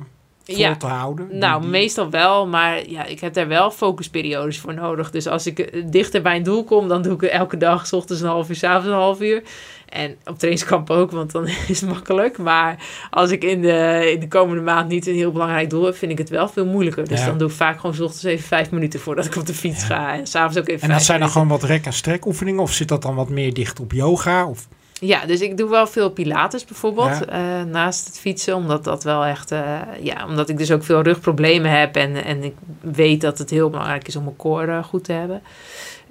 [0.55, 1.29] vol ja, te houden?
[1.39, 5.11] Nou, die- meestal wel, maar ja, ik heb daar wel focusperiodes voor nodig.
[5.11, 7.93] Dus als ik eh, dichter bij een doel kom, dan doe ik elke dag, s
[7.93, 9.43] ochtends een half uur, s avonds een half uur.
[9.87, 12.39] En op trainingskamp ook, want dan is het makkelijk.
[12.39, 12.77] Maar
[13.11, 16.13] als ik in de, in de komende maand niet een heel belangrijk doel heb, vind
[16.13, 17.09] ik het wel veel moeilijker.
[17.09, 17.27] Dus Ja.
[17.27, 19.81] dan doe ik vaak gewoon s ochtends even vijf minuten voordat ik op de fiets
[19.81, 19.87] Ja.
[19.87, 20.15] ga.
[20.15, 22.89] En s'avonds ook even En dat zijn dan gewoon wat rek- en strekoefeningen of zit
[22.89, 24.47] dat dan wat meer dicht op yoga?
[24.47, 24.69] Of,
[25.01, 27.27] Ja, dus ik doe wel veel pilates bijvoorbeeld Ja.
[27.27, 28.55] eh, naast het fietsen.
[28.57, 31.97] Omdat dat wel echt, eh, ja, omdat ik dus ook veel rugproblemen heb.
[31.97, 35.13] En, en ik weet dat het heel belangrijk is om mijn core eh, goed te
[35.13, 35.43] hebben.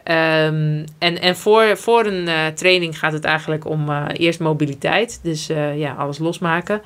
[0.03, 5.19] Ehm, en en voor, voor een training gaat het eigenlijk om eerst mobiliteit.
[5.23, 6.81] Dus ja, alles losmaken.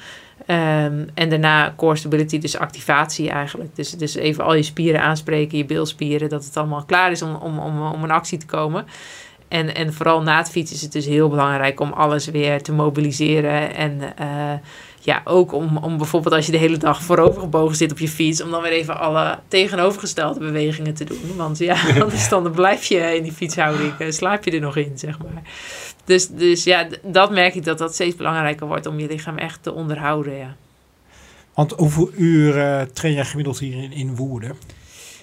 [0.45, 3.75] Ehm, en daarna core stability, dus activatie eigenlijk.
[3.75, 6.29] Dus, dus even al je spieren aanspreken, je bilspieren.
[6.29, 8.85] Dat het allemaal klaar is om, om, om, om een actie te komen.
[9.49, 12.71] En, en vooral na het fietsen is het dus heel belangrijk om alles weer te
[12.71, 13.75] mobiliseren.
[13.75, 14.53] En eh,
[14.99, 18.07] ja, ook om, om bijvoorbeeld als je de hele dag voorover gebogen zit op je
[18.07, 21.35] fiets, om dan weer even alle tegenovergestelde bewegingen te doen.
[21.37, 24.91] Want ja, anders dan blijf je in die fietshouding, eh, slaap je er nog in,
[24.95, 25.41] zeg maar.
[26.05, 29.63] Dus, dus ja, dat merk ik dat dat steeds belangrijker wordt om je lichaam echt
[29.63, 30.55] te onderhouden, ja.
[31.53, 34.57] want hoeveel uur eh, train jij gemiddeld hier in, in Woerden?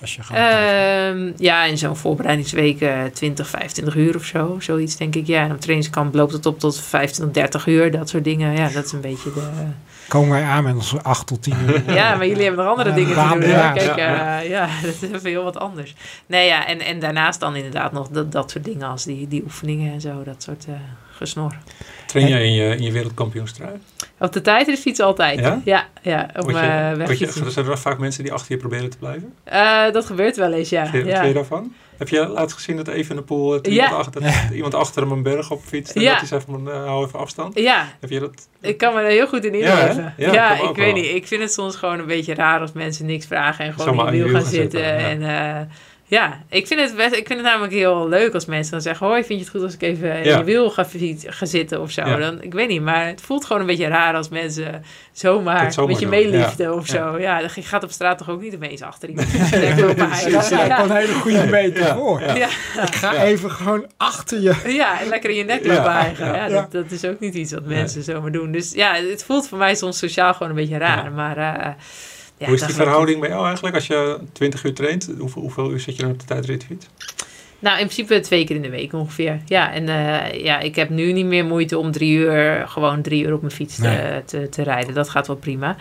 [0.00, 1.26] Als je gaat kijken.
[1.26, 4.56] Ehm, ja, in zo'n voorbereidingsweek eh 20, 25 uur of zo.
[4.60, 5.26] Zoiets denk ik.
[5.26, 7.90] Ja, en op trainingskamp loopt het op tot 25, 30 uur.
[7.90, 8.56] Dat soort dingen.
[8.56, 9.40] Ja, dat is een beetje de...
[10.08, 11.82] Komen wij aan met onze 8 tot 10 uur?
[11.94, 13.48] Ja, maar jullie hebben nog andere dingen te doen.
[13.48, 13.72] ja.
[13.72, 15.94] Kijk, Ja, ja, ja, dat is even heel wat anders.
[16.26, 19.42] Nee, ja, en, en daarnaast dan inderdaad nog dat, dat soort dingen als die, die
[19.44, 20.22] oefeningen en zo.
[20.24, 20.74] Dat soort eh
[21.16, 21.54] gesnor.
[22.20, 23.72] Train jij in je, in je wereldkampioenstrui?
[24.18, 25.38] Op de tijd is fiets altijd.
[25.38, 25.60] Ja?
[25.64, 27.50] Ja, ja, op Word je, wegfietsen.
[27.50, 29.34] zijn er wel vaak mensen die achter je proberen te blijven?
[29.44, 30.90] Eh, dat gebeurt wel eens, ja.
[30.92, 31.22] Wat ja.
[31.22, 31.72] je daarvan?
[31.96, 33.84] Heb je laatst gezien dat even in de pool eh, Ja.
[33.84, 36.10] iemand, achter, dat iemand achter hem een berg op fietst en Ja.
[36.10, 37.58] dat hij zei van eh, hou even afstand?
[37.58, 38.48] Ja, Heb je dat?
[38.60, 40.14] Ik kan me er heel goed in inleven.
[40.16, 40.92] Ja, Ja, ik weet wel.
[40.94, 41.14] niet.
[41.14, 44.00] Ik vind het soms gewoon een beetje raar als mensen niks vragen en gewoon in
[44.00, 44.80] aan wiel gaan zitten.
[44.80, 45.08] zitten, ja.
[45.08, 45.22] En
[45.60, 45.66] eh,
[46.08, 49.06] ja, ik vind, het best, ik vind het namelijk heel leuk als mensen dan zeggen:
[49.06, 50.38] Hoi, vind je het goed als ik even in Ja.
[50.38, 52.00] je wiel ga, zitten of zo?
[52.04, 52.16] Ja.
[52.16, 55.90] Dan, ik weet niet, maar het voelt gewoon een beetje raar als mensen zomaar, zomaar
[55.90, 56.72] met je doen, meeliften ja.
[56.72, 57.10] of Ja.
[57.12, 57.18] zo.
[57.18, 60.96] Ja, je gaat op straat toch ook niet opeens achter iemand is eigenlijk wel een
[60.96, 62.20] hele goede metafoor.
[62.20, 62.34] Ja.
[62.34, 62.48] Ja,
[62.86, 63.22] Ik ga Ja.
[63.22, 64.54] even gewoon achter je.
[64.66, 66.34] ja, en lekker in je nek Ja, lopen ja.
[66.34, 66.48] Ja, Ja.
[66.48, 68.52] Dat, dat is ook niet iets wat mensen zomaar doen.
[68.52, 71.04] Dus ja, het voelt voor mij soms sociaal gewoon een beetje raar.
[71.04, 71.10] Ja.
[71.10, 71.68] Maar, eh,
[72.38, 75.10] ja, Hoe is die verhouding bij jou eigenlijk als je 20 uur traint?
[75.18, 76.86] Hoeveel, hoeveel uur zit je dan op de tijdritfiets?
[77.58, 79.40] Nou, in principe twee keer in de week ongeveer.
[79.46, 83.24] Ja, en eh, ja, ik heb nu niet meer moeite om drie uur, gewoon drie
[83.24, 84.24] uur op mijn fiets te, Nee.
[84.24, 84.94] te, te rijden.
[84.94, 85.76] Dat gaat wel prima.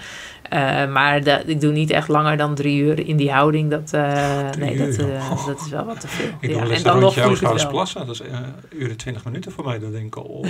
[0.49, 3.69] Eh, maar dat, ik doe niet echt langer dan drie uur in die houding.
[3.69, 6.29] Dat, eh, nee, dat, eh, dat is wel wat te veel.
[6.39, 8.05] Ik ja, en dan nog ik het plassen.
[8.05, 8.39] Dat is eh
[8.69, 9.79] uren 20 minuten voor mij.
[9.79, 10.45] Dan denk ik al...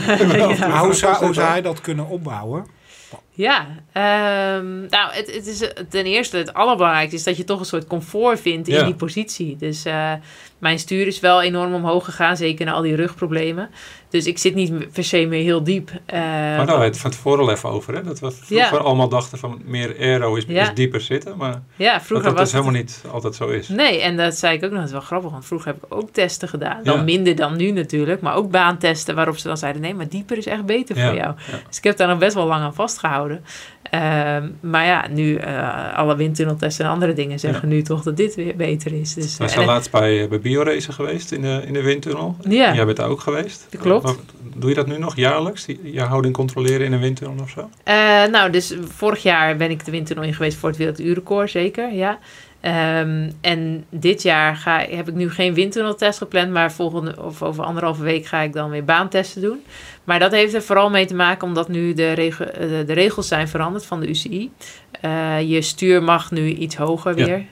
[0.57, 0.67] Ja.
[0.67, 2.65] Maar hoe zou, hoe zou hij dat kunnen opbouwen?
[3.35, 7.59] Ja, ehm, nou, het, het is eh, ten eerste het allerbelangrijkste is dat je toch
[7.59, 8.83] een soort comfort vindt in Ja.
[8.83, 9.55] die positie.
[9.57, 10.11] Dus eh,
[10.59, 13.69] mijn stuur is wel enorm omhoog gegaan, zeker na al die rugproblemen.
[14.09, 15.89] Dus ik zit niet per se meer heel diep.
[16.05, 18.03] eh, Maar daar het van tevoren al even over, hè?
[18.03, 18.83] Dat we vroeger Ja.
[18.83, 20.61] allemaal dachten van meer aero is, Ja.
[20.61, 21.37] is dieper zitten.
[21.37, 23.67] Maar ja, dat vroeger dat was dus het- helemaal niet altijd zo is.
[23.67, 25.95] Nee, en dat zei ik ook nog, het is wel grappig, want vroeger heb ik
[25.95, 26.79] ook testen gedaan.
[26.83, 30.37] Dan minder dan nu natuurlijk, maar ook baantesten waarop ze dan zeiden, nee, maar dieper
[30.37, 31.33] is echt beter voor jou.
[31.67, 33.23] Dus ik heb daar nog best wel lang aan vastgehouden.
[33.89, 38.35] Ehm, maar ja, nu eh, alle windtunneltesten en andere dingen zeggen nu toch dat dit
[38.35, 39.13] weer beter is.
[39.13, 41.81] Dus, Wij eh, zijn en- laatst bij, eh, bij Bioracen geweest in de, in de
[41.81, 42.35] windtunnel.
[42.49, 43.67] ja, Jij bent daar ook geweest.
[43.69, 44.15] Dat klopt.
[44.55, 45.65] Doe je dat nu nog jaarlijks?
[45.83, 47.69] Je houding controleren in een windtunnel of zo?
[47.83, 47.95] Eh,
[48.31, 52.19] nou, dus vorig jaar ben ik de windtunnel in geweest voor het werelduurrecord, zeker, ja.
[52.61, 57.63] Ehm, en dit jaar ga, heb ik nu geen windtunneltest gepland, maar volgende of over
[57.63, 59.63] anderhalve week ga ik dan weer baantesten doen.
[60.05, 63.27] Maar dat heeft er vooral mee te maken omdat nu de, eh, de, de regels
[63.27, 64.51] zijn veranderd van de UCI.
[65.01, 67.25] Eh, je stuur mag nu iets hoger Ja.
[67.25, 67.45] weer.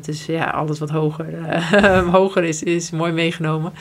[0.00, 1.62] Dus ja, alles wat hoger,
[2.18, 3.72] hoger is, is mooi meegenomen.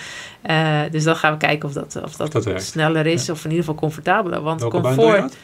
[0.92, 3.80] Dus dan gaan we kijken of dat, of dat, sneller is of in ieder geval
[3.80, 4.42] comfortabeler.
[4.42, 5.38] Want Welke comfort...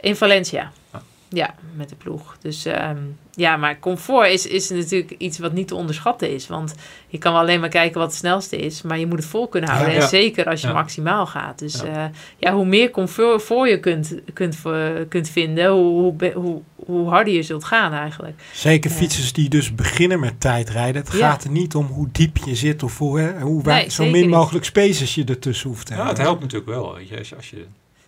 [0.00, 0.72] In Valencia.
[0.90, 1.00] Ah.
[1.28, 2.36] Ja, met de ploeg.
[2.40, 2.96] Dus ehm,
[3.36, 6.46] ja, maar comfort is, is natuurlijk iets wat niet te onderschatten is.
[6.46, 6.74] Want
[7.08, 8.82] je kan wel alleen maar kijken wat het snelste is.
[8.82, 9.94] Maar je moet het vol kunnen houden.
[9.94, 10.00] Ja.
[10.00, 10.72] En zeker als je Ja.
[10.72, 11.58] maximaal gaat.
[11.58, 11.86] Dus Ja.
[11.92, 16.62] ja, ja hoe meer comfort voor je kunt, kunt, voor- kunt vinden, hoe, hoe, hoe,
[16.76, 18.40] hoe harder je zult gaan eigenlijk.
[18.52, 18.96] Zeker Ja.
[18.96, 21.02] fietsers die dus beginnen met tijdrijden.
[21.02, 21.30] Het Ja.
[21.30, 24.12] gaat er niet om hoe diep je zit of hoe, hè, hoe Nee, zo min
[24.12, 24.30] niet.
[24.30, 26.14] mogelijk spaces je ertussen hoeft te Ja, hebben.
[26.16, 26.94] het helpt natuurlijk wel.
[26.94, 27.64] Weet je, als je, als je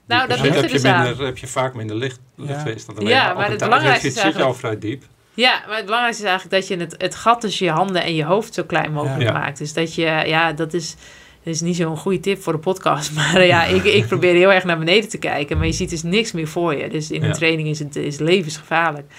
[0.07, 2.99] Nou, dat zit, ligt heb er je, dus minder, heb je vaak minder licht, lichtweerstand.
[2.99, 5.05] Alleen Ja, op maar het belangrijkste zit, is zit je al vrij diep.
[5.37, 8.15] Ja, maar het belangrijkste is eigenlijk dat je het, het gat tussen je handen en
[8.15, 9.33] je hoofd zo klein mogelijk Ja.
[9.33, 9.59] maakt.
[9.59, 10.97] Dus dat je, ja, dat is,
[11.43, 13.13] dat is niet zo'n goede tip voor de podcast.
[13.17, 16.03] Maar ja, ik, ik probeer heel erg naar beneden te kijken, maar je ziet dus
[16.03, 16.89] niks meer voor je.
[16.89, 17.27] Dus in Ja.
[17.27, 19.13] een training is het is levensgevaarlijk.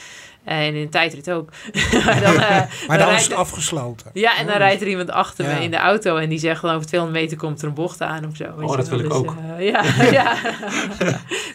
[0.48, 1.50] En in een tijdrit ook.
[2.06, 4.12] maar dan, eh, Maar dan is het afgesloten.
[4.14, 4.60] ja, en dan Oh.
[4.62, 5.54] rijdt er iemand achter Ja.
[5.58, 8.02] me in de auto en die zegt dan over 200 meter komt er een bocht
[8.02, 8.44] aan of zo.
[8.62, 9.36] Oh, dat wil ik Dus, ook.
[9.58, 9.84] eh, ja,
[10.20, 10.36] ja.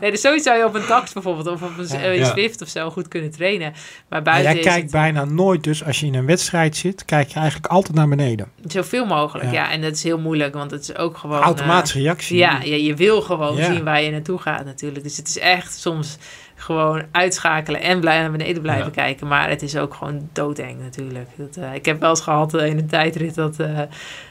[0.01, 2.25] nee, dus zoiets zou je op een tax bijvoorbeeld of op een eh.
[2.27, 3.71] Zwift of zo goed kunnen trainen.
[3.71, 6.77] Maar Maar buiten jij is kijkt het- bijna nooit dus, als je in een wedstrijd
[6.77, 8.47] zit, kijk je eigenlijk altijd naar beneden.
[8.67, 9.53] Zoveel mogelijk, Ja.
[9.53, 9.71] ja.
[9.71, 11.41] En dat is heel moeilijk, want het is ook gewoon...
[11.41, 12.37] Automatische eh, reactie.
[12.37, 13.65] ja, je, je wil gewoon Ja.
[13.73, 15.05] zien waar je naartoe gaat natuurlijk.
[15.05, 16.17] Dus het is echt soms
[16.63, 18.91] gewoon uitschakelen en blij naar beneden blijven Ja.
[18.91, 19.27] kijken.
[19.27, 21.29] Maar het is ook gewoon doodeng natuurlijk.
[21.37, 23.59] Dat, eh, ik heb wel eens gehad eh, in een tijdrit dat...
[23.61, 23.79] eh,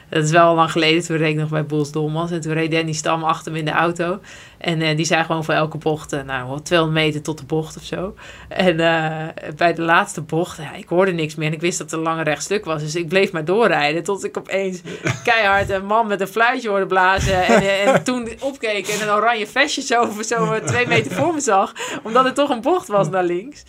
[0.08, 2.30] dat is wel lang geleden, toen reed ik nog bij Bols Dolmas.
[2.30, 4.20] En toen reed Danny Stam achter me in de auto.
[4.62, 7.44] En eh, die zei gewoon voor elke bocht, eh, nou, wat 200 meter tot de
[7.44, 8.14] bocht of zo.
[8.48, 11.46] En eh, bij de laatste bocht, ja, ik hoorde niks meer.
[11.46, 12.82] En ik wist dat het een lange rechtstuk was.
[12.82, 14.02] Dus ik bleef maar doorrijden.
[14.02, 14.80] Tot ik opeens
[15.24, 17.44] keihard een man met een fluitje hoorde blazen.
[17.44, 21.72] En, en toen opkeek en een oranje vestje zo, zo twee meter voor me zag.
[22.02, 23.62] Omdat het toch een bocht was naar links.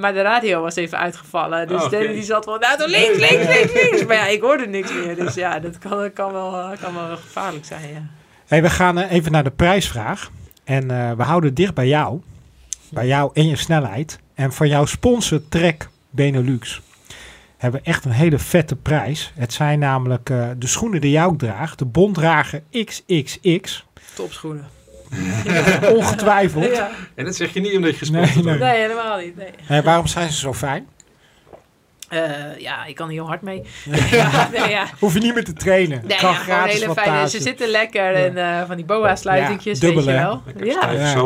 [0.00, 1.68] Maar de radio was even uitgevallen.
[1.68, 4.04] Dus Oh, die zat wel, nou, links, links, links, links.
[4.04, 5.16] Maar ja, ik hoorde niks meer.
[5.16, 8.23] Dus ja, dat kan, kan, wel, kan wel gevaarlijk zijn, ja.
[8.46, 10.30] Hey, we gaan eh, even naar de prijsvraag.
[10.64, 12.20] En eh, we houden het dicht bij jou.
[12.88, 14.18] Bij jou en je snelheid.
[14.34, 16.82] En van jouw sponsor Trek Benelux
[17.56, 19.32] hebben we echt een hele vette prijs.
[19.34, 21.78] Het zijn namelijk eh, de schoenen die jij ook draagt.
[21.78, 23.84] De Bonddrager XXX.
[24.14, 24.66] Topschoenen.
[25.96, 26.64] Ongetwijfeld.
[26.64, 26.90] Ja.
[27.14, 28.60] En dat zeg je niet omdat je gesponsord Nee, wordt.
[28.60, 29.36] Nee, helemaal niet.
[29.68, 29.82] Nee.
[29.82, 30.86] Waarom zijn ze zo fijn?
[32.14, 33.62] Eh, ja, ik kan heel hard mee.
[34.10, 34.86] ja, nee, ja.
[34.98, 36.02] Hoef je niet meer te trainen.
[36.06, 37.28] Nee, kan ja, gratis hele fijne.
[37.28, 40.42] Ze zitten lekker en eh, van die boa-sluitingjes, Ja, weet je wel.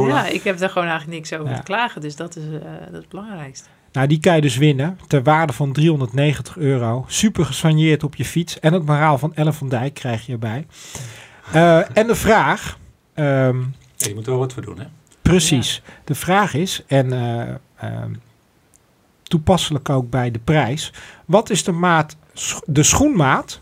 [0.09, 1.57] Ja, ik heb er gewoon eigenlijk niks over Ja.
[1.57, 2.01] te klagen.
[2.01, 3.69] Dus dat is, eh, dat is het belangrijkste.
[3.93, 4.99] Nou, die kan je dus winnen.
[5.07, 7.05] Ter waarde van 390 euro.
[7.09, 8.61] Super gesoigneerd op je fiets.
[8.61, 10.67] En het moraal van Ellen van Dijk krijg je erbij.
[11.53, 12.79] Eh, en de vraag...
[13.15, 13.59] ehm,
[13.97, 14.85] Ja, je moet er wel wat voor doen, hè?
[15.23, 15.83] Precies.
[16.05, 17.41] De vraag is, en eh,
[17.77, 18.13] ehm,
[19.29, 20.93] toepasselijk ook bij de prijs,
[21.25, 22.17] wat is de maat,
[22.65, 23.61] de schoenmaat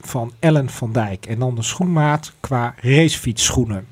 [0.00, 1.26] van Ellen van Dijk?
[1.26, 3.86] En dan de schoenmaat qua racefietsschoenen.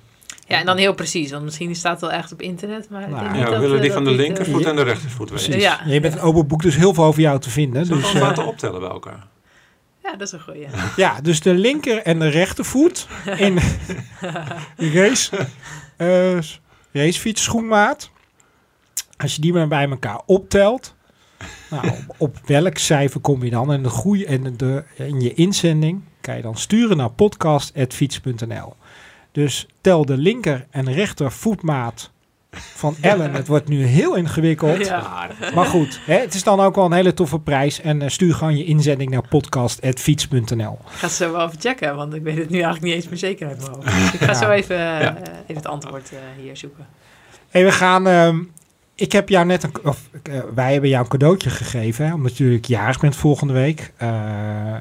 [0.46, 1.30] Ja, en dan heel precies.
[1.30, 2.90] Want misschien staat het wel echt op internet.
[2.90, 5.44] Maar ik Nou, Ja, we willen die van de eh, linkervoet en de rechtervoet weten.
[5.46, 5.62] Precies.
[5.62, 5.80] Ja.
[5.86, 7.86] Je bent een open boek, dus heel veel over jou te vinden.
[7.86, 9.26] Zullen we Dus, gewoon eh, laten optellen bij elkaar?
[10.02, 10.66] Ja, dat is een goeie.
[10.96, 13.06] ja, dus de linker en de rechtervoet
[13.36, 13.58] in
[14.94, 15.46] race,
[15.96, 16.38] eh
[16.92, 18.10] racefietsschoenmaat.
[19.16, 20.94] Als je die maar bij elkaar optelt,
[21.70, 23.72] nou, op, op welk cijfer kom je dan?
[23.72, 28.74] En de groei en de, in je inzending kan je dan sturen naar podcast.fiets.nl.
[29.32, 32.10] Dus tel de linker en rechter voetmaat
[32.50, 33.32] van Ellen.
[33.32, 34.86] Het wordt nu heel ingewikkeld.
[34.86, 35.30] Ja.
[35.54, 37.80] Maar goed, hè, het is dan ook wel een hele toffe prijs.
[37.80, 40.78] En eh, stuur gewoon je inzending naar podcast.fiets.nl.
[40.90, 43.18] Ik ga zo wel even checken, want ik weet het nu eigenlijk niet eens meer
[43.18, 43.86] zeker uit mijn hoofd.
[43.86, 44.34] Dus ik ga Ja.
[44.34, 45.16] zo even, eh, Ja.
[45.42, 46.86] even het antwoord eh, hier zoeken.
[47.50, 48.02] Hey, we gaan.
[48.96, 49.72] Ik heb jou net een.
[49.84, 52.06] Of, eh, wij hebben jou een cadeautje gegeven.
[52.06, 53.92] Hè, omdat je natuurlijk jarig bent volgende week.
[53.96, 54.74] Eh,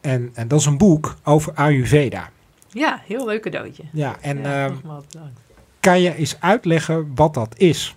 [0.00, 2.30] en, en dat is een boek over Ayurveda.
[2.68, 3.82] Ja, heel leuk cadeautje.
[3.92, 5.40] Ja, en ja, ehm, nogmaals bedankt.
[5.80, 7.96] kan je eens uitleggen wat dat is?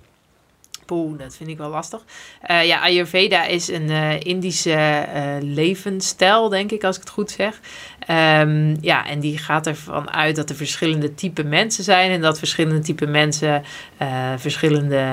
[0.85, 2.05] Poeh, dat vind ik wel lastig.
[2.41, 5.05] Eh, ja, Ayurveda is een eh, Indische
[5.41, 7.59] levensstijl, denk ik, als ik het goed zeg.
[8.07, 12.37] Ehm, ja, en die gaat ervan uit dat er verschillende type mensen zijn en dat
[12.37, 13.63] verschillende type mensen
[13.97, 15.05] eh, verschillende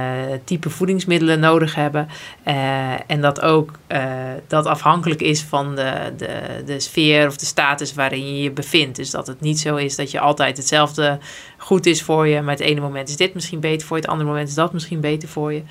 [0.45, 2.09] type voedingsmiddelen nodig hebben.
[2.43, 4.12] Eh, en dat ook eh,
[4.47, 8.97] dat afhankelijk is van de, de, de sfeer of de status waarin je je bevindt.
[8.97, 11.18] Dus dat het niet zo is dat je altijd hetzelfde
[11.57, 14.12] goed is voor je, maar het ene moment is dit misschien beter voor je, het
[14.12, 15.62] andere moment is dat misschien beter voor je.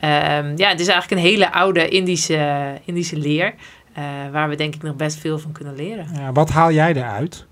[0.00, 3.54] Ehm, ja, het is eigenlijk een hele oude Indische, Indische leer.
[4.00, 6.06] Eh, waar we denk ik nog best veel van kunnen leren.
[6.14, 7.46] Ja, wat haal jij eruit?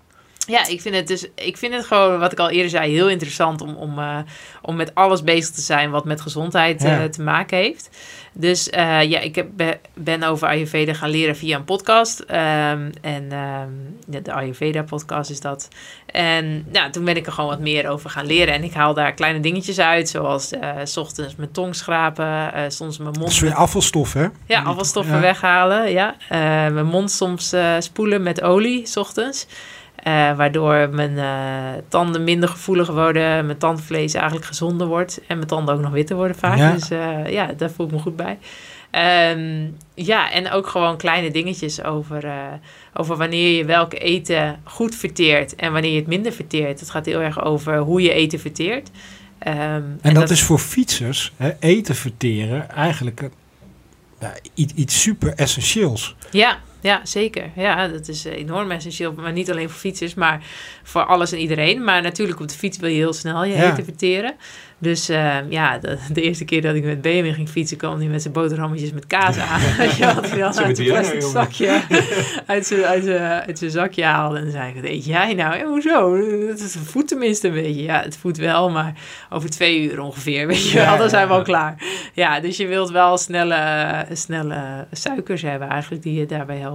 [0.49, 3.09] Ja, ik vind het dus, ik vind het gewoon, wat ik al eerder zei, heel
[3.09, 4.19] interessant om, om, eh,
[4.63, 7.89] om met alles bezig te zijn wat met gezondheid eh, te maken heeft.
[8.33, 12.21] Dus eh, ja, ik heb, be- ben over Ayurveda gaan leren via een podcast.
[12.21, 13.27] Ehm, en
[14.11, 15.69] ja, de Ayurveda podcast is dat.
[16.07, 18.55] En ja, toen ben ik er gewoon wat meer over gaan leren.
[18.55, 20.51] En ik haal daar kleine dingetjes uit, zoals
[20.85, 24.27] s ochtends mijn tong schrapen, soms mijn Dat mond is weer afvalstof, hè?
[24.47, 25.21] ja, afvalstoffen Ja.
[25.21, 25.91] weghalen.
[25.93, 26.15] Ja.
[26.71, 29.47] Mijn mond soms spoelen met olie, s ochtends.
[30.09, 33.47] Eh, waardoor mijn eh, tanden minder gevoelig worden.
[33.47, 35.21] Mijn tandvlees eigenlijk gezonder wordt.
[35.27, 36.59] En mijn tanden ook nog witter worden vaak.
[36.59, 36.73] Ja.
[36.73, 38.39] Dus eh, ja, daar voel ik me goed bij.
[38.91, 42.25] Ehm, ja, en ook gewoon kleine dingetjes over,
[42.95, 45.55] over wanneer je welk eten goed verteert.
[45.55, 46.81] En wanneer je het minder verteert.
[46.81, 48.91] Het gaat heel erg over hoe je eten verteert.
[49.39, 53.31] Ehm, En, dat, is voor fietsers, hè, eten verteren, eigenlijk
[54.21, 56.17] ja, iets, iets super essentieels.
[56.31, 57.51] Ja, ja, zeker.
[57.57, 59.13] Ja, dat is eh, enorm essentieel.
[59.13, 60.41] Maar niet alleen voor fietsers, maar
[60.83, 61.85] voor alles en iedereen.
[61.85, 63.71] Maar natuurlijk op de fiets wil je heel snel je Ja.
[63.73, 64.35] eten verteren.
[64.81, 68.07] Dus eh, ja, de, de eerste keer dat ik met BMW ging fietsen, kwam hij
[68.07, 69.61] met zijn boterhammetjes met kaas aan.
[69.99, 71.81] Je, hij dan uit zijn plastic zakje,
[72.47, 74.37] uit zijn, uit, zijn, uit zijn zakje haalde.
[74.37, 75.57] En dan zei ik, eet jij nou?
[75.57, 76.17] Ja, hoezo?
[76.49, 77.83] Het voedt tenminste een beetje.
[77.83, 78.93] Ja, het voedt wel, maar
[79.31, 80.97] over twee uur ongeveer, weet je wel.
[80.99, 81.75] Dan zijn we al klaar.
[82.15, 86.67] Ja, dus je wilt wel snelle, snelle suikers hebben eigenlijk die je daarbij helpen.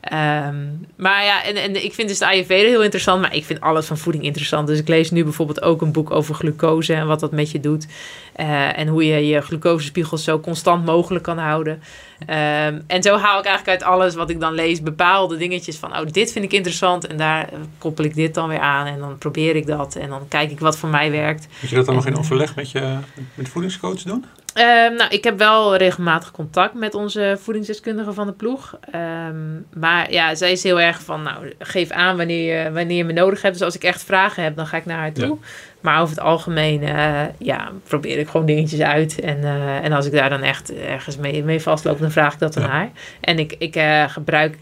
[0.00, 0.66] Ehm,
[0.96, 3.86] maar ja, en, en ik vind dus de Ayurveda heel interessant, maar ik vind alles
[3.86, 4.66] van voeding interessant.
[4.66, 7.60] Dus ik lees nu bijvoorbeeld ook een boek over glucose en wat dat met je
[7.60, 7.86] doet.
[8.32, 11.82] Eh, en hoe je je glucosespiegels zo constant mogelijk kan houden.
[12.26, 15.98] Ehm, en zo haal ik eigenlijk uit alles wat ik dan lees bepaalde dingetjes van,
[15.98, 19.18] oh, dit vind ik interessant en daar koppel ik dit dan weer aan en dan
[19.18, 21.46] probeer ik dat en dan kijk ik wat voor mij werkt.
[21.60, 22.96] Moet je dat dan nog in overleg met je
[23.34, 24.24] met voedingscoach doen?
[24.54, 28.78] Ehm, nou, ik heb wel regelmatig contact met onze voedingsdeskundige van de ploeg.
[28.90, 33.04] Ehm, maar ja, zij is heel erg van, nou, geef aan wanneer je, wanneer je
[33.04, 33.54] me nodig hebt.
[33.54, 35.38] Dus als ik echt vragen heb, dan ga ik naar haar toe.
[35.40, 35.46] Ja.
[35.80, 39.20] Maar over het algemeen, eh, ja, probeer ik gewoon dingetjes uit.
[39.20, 42.38] En, eh, en als ik daar dan echt ergens mee, mee vastloop, dan vraag ik
[42.38, 42.68] dat aan Ja.
[42.68, 42.90] haar.
[43.20, 44.58] En ik, ik eh, gebruik,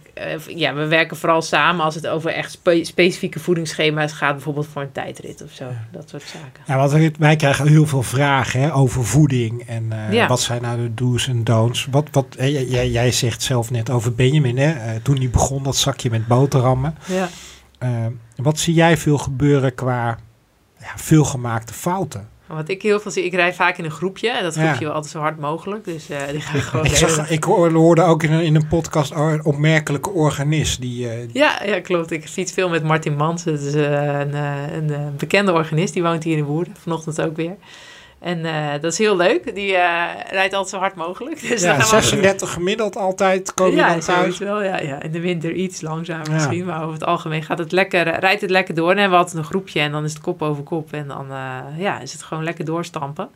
[0.47, 4.33] ja, we werken vooral samen als het over echt spe- specifieke voedingsschema's gaat.
[4.33, 5.65] Bijvoorbeeld voor een tijdrit of zo.
[5.93, 6.63] Dat soort zaken.
[6.67, 10.27] Ja, want wij- krijgen heel veel vragen hè, over voeding en Ja.
[10.27, 11.87] wat zijn nou de do's en don'ts.
[11.91, 15.77] Wat, wat, hè, jij- jij, zegt zelf net over Benjamin, hè, toen hij begon dat
[15.77, 16.95] zakje met boterhammen.
[17.07, 17.29] Ja.
[18.37, 20.19] Wat zie jij veel gebeuren qua
[20.81, 22.29] ja, veelgemaakte fouten?
[22.47, 24.31] Wat ik heel veel zie, ik rijd vaak in een groepje.
[24.31, 24.63] En dat Ja.
[24.67, 25.85] groepje wil altijd zo hard mogelijk.
[25.85, 28.55] Dus eh, die ga ik gewoon Ik, zag, ik hoor- hoorde ook in een, in
[28.55, 30.81] een podcast een opmerkelijke organist.
[30.81, 32.11] Die, eh, Ja, ja, klopt.
[32.11, 33.47] Ik fiets veel met Martin Mans.
[33.47, 35.95] Is eh, een, een, bekende organist.
[35.95, 36.75] Die woont hier in Woerden.
[36.83, 37.57] Vanochtend ook weer.
[38.21, 39.55] En eh, dat is heel leuk.
[39.55, 41.41] Die eh, rijdt altijd zo hard mogelijk.
[41.49, 44.39] Dus ja, dan gaan we- 36 gemiddeld altijd komen je ja, dan thuis.
[44.39, 44.63] wel.
[44.63, 45.03] Ja, ja.
[45.03, 46.33] In de winter iets langzamer Ja.
[46.33, 46.65] misschien.
[46.65, 48.89] Maar over het algemeen gaat het lekker, eh, rijdt het lekker door.
[48.89, 49.81] En dan hebben we altijd een groepje.
[49.81, 50.93] En dan is het kop over kop.
[50.93, 51.27] En dan
[51.77, 53.29] ja, is het gewoon lekker doorstampen.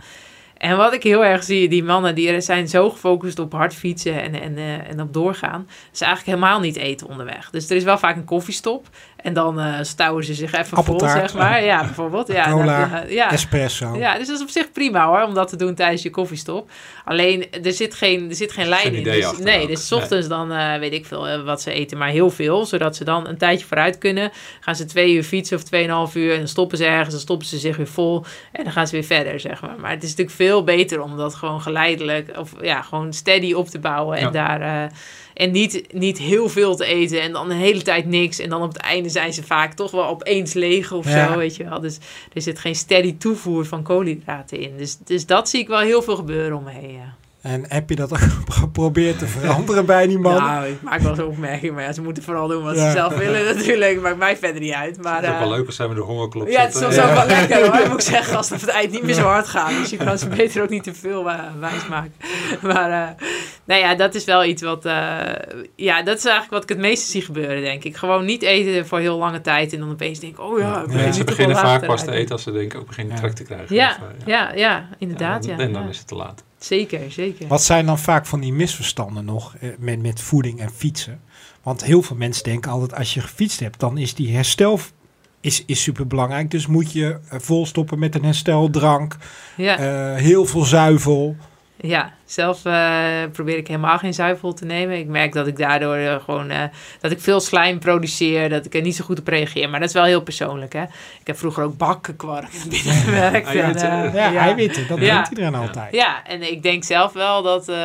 [0.57, 4.23] En wat ik heel erg zie, die mannen die zijn zo gefocust op hard fietsen
[4.23, 5.69] en, en, en op doorgaan.
[5.91, 7.51] Ze eigenlijk helemaal niet eten onderweg.
[7.51, 8.87] Dus er is wel vaak een koffiestop.
[9.23, 11.65] En dan eh stouwen ze zich even vol, zeg maar.
[11.65, 12.27] Ja, bijvoorbeeld.
[12.29, 13.31] Ja, Cola, eh, ja.
[13.33, 13.97] Espresso.
[13.97, 16.71] Ja, dus dat is op zich prima hoor, om dat te doen tijdens je koffiestop.
[17.05, 19.03] Alleen, er zit geen, er zit geen lijn Geen in.
[19.03, 19.69] Dus, nee, ook.
[19.69, 22.67] dus 's ochtends dan eh, weet ik veel wat ze eten, maar heel veel.
[22.67, 24.31] Zodat ze dan een tijdje vooruit kunnen.
[24.61, 27.11] Gaan ze twee uur fietsen of tweeënhalf uur en dan stoppen ze ergens.
[27.11, 29.75] Dan stoppen ze zich weer vol en dan gaan ze weer verder, zeg maar.
[29.81, 33.69] Maar het is natuurlijk veel beter om dat gewoon geleidelijk, of ja, gewoon steady op
[33.69, 34.17] te bouwen.
[34.17, 34.31] En Ja.
[34.31, 34.91] daar...
[35.35, 38.39] en niet, niet heel veel te eten en dan de hele tijd niks.
[38.39, 41.33] En dan op het einde zijn ze vaak toch wel opeens leeg of Ja.
[41.33, 41.81] zo, weet je wel.
[41.81, 41.99] Dus
[42.33, 44.77] er zit geen steady toevoer van koolhydraten in.
[44.77, 47.15] Dus, dus dat zie ik wel heel veel gebeuren om me heen, ja.
[47.43, 48.19] En heb je dat ook
[48.61, 50.35] geprobeerd te veranderen bij die man?
[50.43, 52.87] Nou, ik maak wel eens opmerkingen, maar ja, ze moeten vooral doen wat Ja.
[52.87, 54.01] ze zelf willen natuurlijk.
[54.01, 55.03] Maakt mij verder niet uit.
[55.03, 56.81] Maar, Het is ook eh, wel leuk als zijn we de hongerklop Ja, het is
[56.81, 59.15] soms ook wel lekker hoor, moet ik zeggen, als het op het eind niet meer
[59.15, 59.71] zo hard gaat.
[59.71, 62.13] Dus je kan ze beter ook niet te veel eh, wijs maken.
[62.63, 63.25] Maar eh,
[63.65, 64.93] nou ja, dat is wel iets wat, eh,
[65.77, 67.97] ja, dat is eigenlijk wat ik het meeste zie gebeuren, denk ik.
[67.97, 71.11] Gewoon niet eten voor heel lange tijd en dan opeens denk ik, oh ja, Mensen
[71.17, 73.21] niet beginnen vaak pas te eten als ze denken ook beginnen Ja.
[73.21, 73.75] trek te krijgen.
[73.77, 75.45] Ja, Of, eh, ja, ja, inderdaad.
[75.45, 75.89] En Ja, dan, en dan ja.
[75.89, 76.45] is het te laat.
[76.65, 77.47] Zeker, zeker.
[77.49, 81.21] Wat zijn dan vaak van die misverstanden nog eh, met, met voeding en fietsen?
[81.63, 84.81] Want heel veel mensen denken altijd als je gefietst hebt, dan is die herstel
[85.41, 86.51] is, is super belangrijk.
[86.51, 89.17] Dus moet je eh, volstoppen met een hersteldrank,
[89.57, 89.79] Ja.
[89.79, 91.37] eh, heel veel zuivel.
[91.81, 94.99] Ja, zelf eh, probeer ik helemaal geen zuivel te nemen.
[94.99, 96.61] Ik merk dat ik daardoor eh, gewoon eh,
[97.01, 99.71] dat ik veel slijm produceer, dat ik er niet zo goed op reageer.
[99.71, 100.73] Maar dat is wel heel persoonlijk.
[100.73, 100.83] Hè?
[101.21, 103.49] Ik heb vroeger ook bakkenkwark binnengewerkt.
[103.49, 103.91] en, Eiwitten.
[103.91, 105.19] eh, Ja, eiwitten, dat Ja.
[105.19, 105.95] doet iedereen altijd.
[105.95, 107.77] Ja, en ik denk zelf wel dat eh,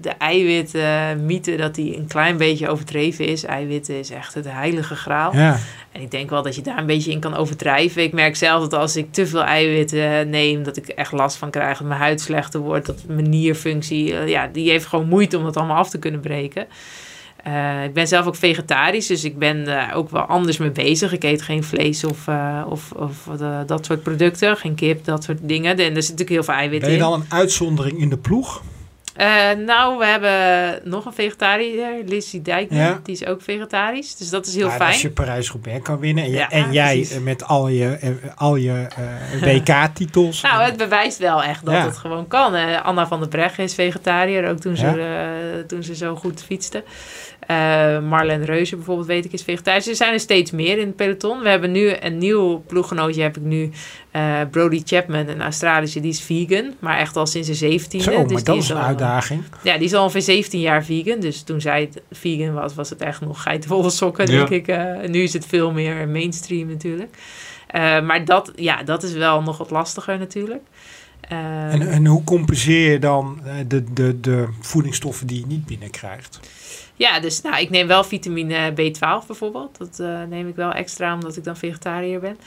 [0.00, 3.44] de eiwitmythe dat die een klein beetje overdreven is.
[3.44, 5.34] Eiwitten is echt het heilige graal.
[5.36, 5.58] Ja.
[5.92, 8.02] En ik denk wel dat je daar een beetje in kan overdrijven.
[8.02, 11.50] Ik merk zelf dat als ik te veel eiwitten neem, dat ik echt last van
[11.50, 11.78] krijg.
[11.78, 12.86] Dat mijn huid slechter wordt.
[12.86, 16.20] Dat mijn nierfunctie, eh, ja, die heeft gewoon moeite om dat allemaal af te kunnen
[16.20, 16.66] breken.
[17.42, 21.12] Eh, ik ben zelf ook vegetarisch, dus ik ben daar ook wel anders mee bezig.
[21.12, 22.28] Ik eet geen vlees of,
[22.68, 23.28] of, of
[23.66, 25.70] dat soort producten, geen kip, dat soort dingen.
[25.70, 27.02] En er zit natuurlijk heel veel eiwit Ben je in.
[27.02, 28.62] dan een uitzondering in de ploeg?
[29.16, 32.78] Eh, nou, we hebben nog een vegetariër, Lizzie Dijkman.
[32.80, 33.00] Ja.
[33.02, 34.90] Die is ook vegetarisch, dus dat is heel Ja, fijn.
[34.92, 37.18] Als je Parijs-Roubaix kan winnen en, je- Ja, en jij precies.
[37.20, 40.40] met al je, eh, al je eh, WK-titels.
[40.42, 42.54] Nou, het bewijst wel echt dat het gewoon kan.
[42.82, 46.84] Anna van der Breggen is vegetariër, ook toen ze, toen ze zo goed fietste.
[47.46, 49.88] Eh Marlen Reuze bijvoorbeeld, weet ik, is vegetarisch.
[49.88, 51.40] Er zijn er steeds meer in het peloton.
[51.42, 53.70] We hebben nu een nieuw ploeggenootje, heb ik nu.
[54.10, 56.74] eh, Brody Chapman, een Australische, die is vegan.
[56.78, 58.02] Maar echt al sinds de 17e.
[58.02, 59.42] Zo, maar dus dat die is een al- uitdaging.
[59.62, 61.20] Ja, die is al ongeveer 17 jaar vegan.
[61.20, 64.36] Dus toen zij vegan was, was het echt nog geitenvolle sokken, Ja.
[64.36, 64.68] denk ik.
[64.68, 67.16] Eh, nu is het veel meer mainstream natuurlijk.
[67.66, 70.62] Eh, maar dat, ja, dat is wel nog wat lastiger natuurlijk.
[71.20, 75.66] Eh, En, en hoe compenseer je dan eh, de, de, de voedingsstoffen die je niet
[75.66, 76.40] binnenkrijgt?
[76.94, 79.78] ja, dus nou, ik neem wel vitamine B12 bijvoorbeeld.
[79.78, 82.38] Dat eh, neem ik wel extra omdat ik dan vegetariër ben.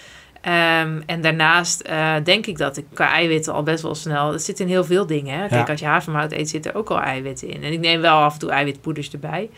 [0.41, 4.31] Ehm, en daarnaast eh, denk ik dat ik qua eiwitten al best wel snel...
[4.31, 5.33] Het zit in heel veel dingen.
[5.39, 5.47] Hè?
[5.47, 5.71] Kijk, Ja.
[5.71, 7.63] als je havermout eet, zit er ook al eiwitten in.
[7.63, 9.49] En ik neem wel af en toe eiwitpoeders erbij.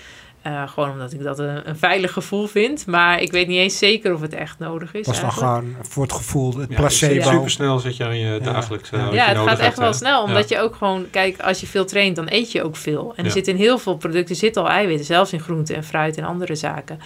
[0.41, 2.85] Eh, gewoon omdat ik dat een, een veilig gevoel vind.
[2.85, 5.05] Maar ik weet niet eens zeker of het echt nodig is.
[5.05, 7.29] Dat is dan gewoon voor het gevoel, het Ja, placebo.
[7.29, 8.95] Super snel zit je aan je dagelijkse.
[8.97, 9.03] Ja.
[9.03, 10.23] Ja, je het nodig gaat echt hebt, wel snel.
[10.23, 10.57] Omdat Ja.
[10.57, 13.13] je ook gewoon, kijk, als je veel traint, dan eet je ook veel.
[13.15, 16.17] En er zit in heel veel producten zitten al eiwitten, zelfs in groenten en fruit
[16.17, 16.99] en andere zaken.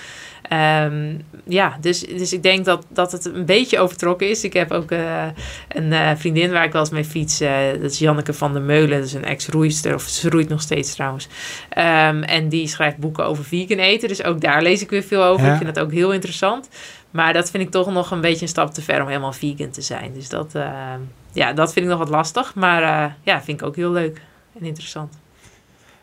[0.50, 4.44] Ehm, ja, dus, dus ik denk dat, dat het een beetje overtrokken is.
[4.44, 5.26] Ik heb ook eh,
[5.68, 7.40] een eh, vriendin waar ik wel eens mee fiets.
[7.40, 8.98] eh, dat is Janneke van der Meulen.
[8.98, 11.28] Dat is een ex-roeister, of ze roeit nog steeds trouwens.
[11.70, 14.08] Ehm, en die schrijft boeken over vegan eten.
[14.08, 15.46] Dus ook daar lees ik weer veel over.
[15.46, 15.52] Ja.
[15.52, 16.70] Ik vind dat ook heel interessant.
[17.12, 19.70] Maar dat vind ik toch nog een beetje een stap te ver om helemaal vegan
[19.70, 20.14] te zijn.
[20.14, 20.94] Dus dat, eh,
[21.32, 22.56] ja, dat vind ik nog wat lastig.
[22.56, 24.22] Maar ja, vind ik ook heel leuk
[24.60, 25.18] en interessant.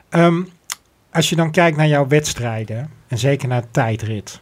[0.08, 0.42] Ehm,
[1.12, 4.40] als je dan kijkt naar jouw wedstrijden en zeker naar de tijdrit.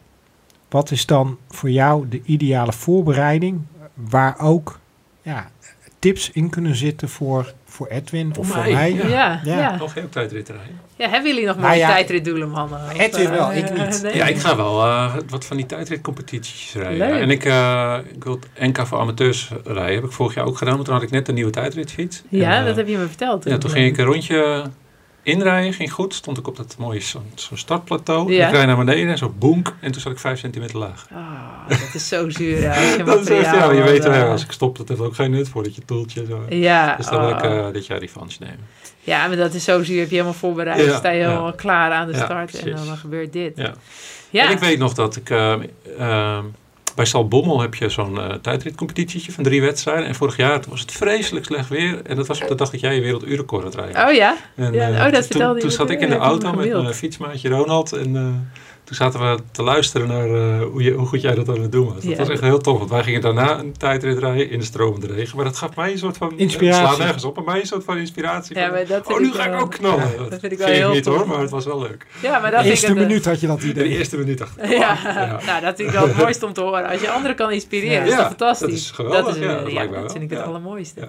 [0.68, 3.60] Wat is dan voor jou de ideale voorbereiding
[3.94, 4.78] waar ook
[5.22, 5.50] ja,
[5.98, 8.92] tips in kunnen zitten voor, voor Edwin of voor mij, mij?
[8.92, 9.08] Ja, Ja.
[9.08, 9.40] ja.
[9.44, 9.58] Ja.
[9.58, 9.76] ja.
[9.76, 10.80] Nog geen tijdrit rijden.
[10.96, 12.78] hebben jullie nog Nou mooie ja, tijdritdoelen, mannen?
[12.84, 14.02] Of, Edwin eh, wel, ik niet.
[14.02, 14.14] nee?
[14.14, 17.08] Ja, ik ga wel eh, wat van die tijdritcompetities rijden.
[17.08, 17.20] Leuk.
[17.20, 19.94] En ik, eh, ik wil het NK voor amateurs rijden.
[19.94, 22.22] Heb ik vorig jaar ook gedaan, want toen had ik net een nieuwe tijdritfiets.
[22.28, 23.44] Ja, En, dat heb je me verteld.
[23.44, 24.70] Ja, toen ging ik een rondje
[25.22, 26.14] inrijden, ging goed.
[26.14, 28.32] Stond ik op dat mooie zo'n startplateau.
[28.32, 28.46] Ja.
[28.46, 29.74] Ik rijd naar beneden en zo boenk.
[29.80, 31.06] En toen zat ik vijf centimeter laag.
[31.12, 32.60] Ah, dat is zo zuur.
[33.04, 35.30] Dat is echt, ja, je weet eh, wel, als ik stop, dat heeft ook geen
[35.30, 36.44] nut voor dat je toeltje zo.
[36.48, 37.66] Ja, Dus dan wil ik oh.
[37.66, 38.66] eh, dit jaar revanche nemen.
[39.00, 39.98] ja, maar dat is zo zuur.
[39.98, 40.84] Heb je helemaal voorbereid.
[40.84, 42.62] Ja, sta je helemaal klaar aan de start.
[42.62, 43.52] en dan gebeurt dit.
[43.56, 43.74] Ja.
[44.30, 44.46] Ja.
[44.46, 45.30] En ik weet nog dat ik...
[45.30, 46.38] eh,
[46.94, 50.06] bij Salbommel heb je zo'n eh tijdritcompetitietje van drie wedstrijden.
[50.06, 52.00] En vorig jaar toen was het vreselijk slecht weer.
[52.04, 54.06] En dat was op de dag dat jij je werelduurrecord had rijden.
[54.08, 54.36] Oh ja?
[54.56, 55.70] En, Ja, eh, oh, dat toen- Toen me.
[55.70, 57.92] zat ik in de auto met mijn fietsmaatje Ronald.
[57.92, 58.22] En eh,
[58.90, 61.72] toen zaten we te luisteren naar eh, hoe, je, hoe goed jij dat aan het
[61.72, 61.94] doen was.
[61.94, 62.16] Dat Ja.
[62.16, 62.78] was echt heel tof.
[62.78, 65.36] Want wij gingen daarna een tijdrit rijden in de stromende regen.
[65.36, 66.32] Maar dat gaf mij een soort van...
[66.38, 66.80] Inspiratie.
[66.80, 67.36] Het slaat nergens op.
[67.36, 68.58] Maar mij een soort van inspiratie.
[68.58, 70.10] Ja, maar dat oh, nu ga ik ook knallen.
[70.18, 71.16] Ja, dat vind ik wel heel niet tof.
[71.16, 72.06] hoor, maar het was wel leuk.
[72.22, 73.88] Ja, maar De dat vind eerste eh, minuut had je dat De idee.
[73.88, 75.40] eerste minuut dacht ik, Ja, ja.
[75.46, 76.86] nou dat vind ik wel het mooiste om te horen.
[76.88, 78.02] Als je anderen kan inspireren, Ja.
[78.02, 78.68] is dat Ja, fantastisch.
[78.68, 80.44] dat is geweldig, Dat, is, ja, eh, dat lijkt vind ik het Ja.
[80.44, 81.08] allermooiste.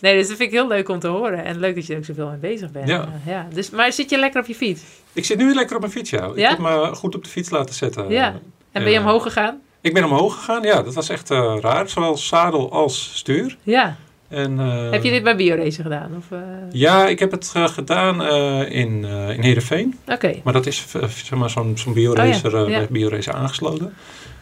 [0.00, 1.44] Nee, dus dat vind ik heel leuk om te horen.
[1.44, 2.88] En leuk dat je er ook zoveel mee bezig bent.
[2.88, 3.00] Ja.
[3.00, 3.46] Eh, ja.
[3.52, 4.82] Dus, maar zit je lekker op je fiets?
[5.12, 6.30] Ik zit nu lekker op mijn fiets, ja.
[6.34, 8.08] Ik heb me goed op de fiets laten zetten.
[8.08, 8.34] Ja.
[8.72, 9.60] En ben je omhoog gegaan?
[9.80, 10.82] Ik ben omhoog gegaan, ja.
[10.82, 11.88] Dat was echt eh, raar.
[11.88, 13.56] Zowel zadel als stuur.
[13.62, 13.96] Ja.
[14.28, 16.10] En, eh, Heb je dit bij BioRacer gedaan?
[16.16, 16.38] Of, eh?
[16.70, 19.98] Ja, ik heb het eh, gedaan eh, in, eh in Heerenveen.
[20.08, 20.34] Oké.
[20.44, 22.78] Maar dat is eh, zeg maar, zo'n zo'n BioRacer Oh ja, eh, ja.
[22.78, 23.94] bij BioRacer aangesloten.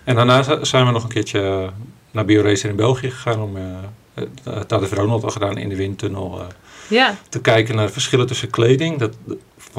[0.04, 1.68] En daarna zijn we nog een keertje eh,
[2.11, 3.42] naar BioRacer in België gegaan.
[3.42, 3.78] Om, eh, eh,
[4.66, 6.38] dat heeft Ronald al gedaan in de windtunnel.
[6.40, 6.46] eh,
[6.88, 8.98] Ja, te kijken naar de verschillen tussen kleding.
[8.98, 9.16] Dat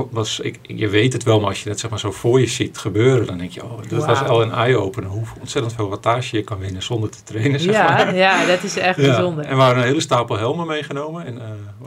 [0.09, 2.47] was, ik, je weet het wel, maar als je het zeg maar zo voor je
[2.47, 5.09] ziet gebeuren, dan denk je, oh, dat was al een eye-opener.
[5.09, 7.59] Hoe ontzettend veel wattage je kan winnen zonder te trainen.
[7.59, 8.15] Zeg ja, maar.
[8.25, 9.05] ja, dat is echt Ja.
[9.05, 9.45] bijzonder.
[9.45, 11.25] En we hadden een hele stapel helmen meegenomen.
[11.25, 11.37] En,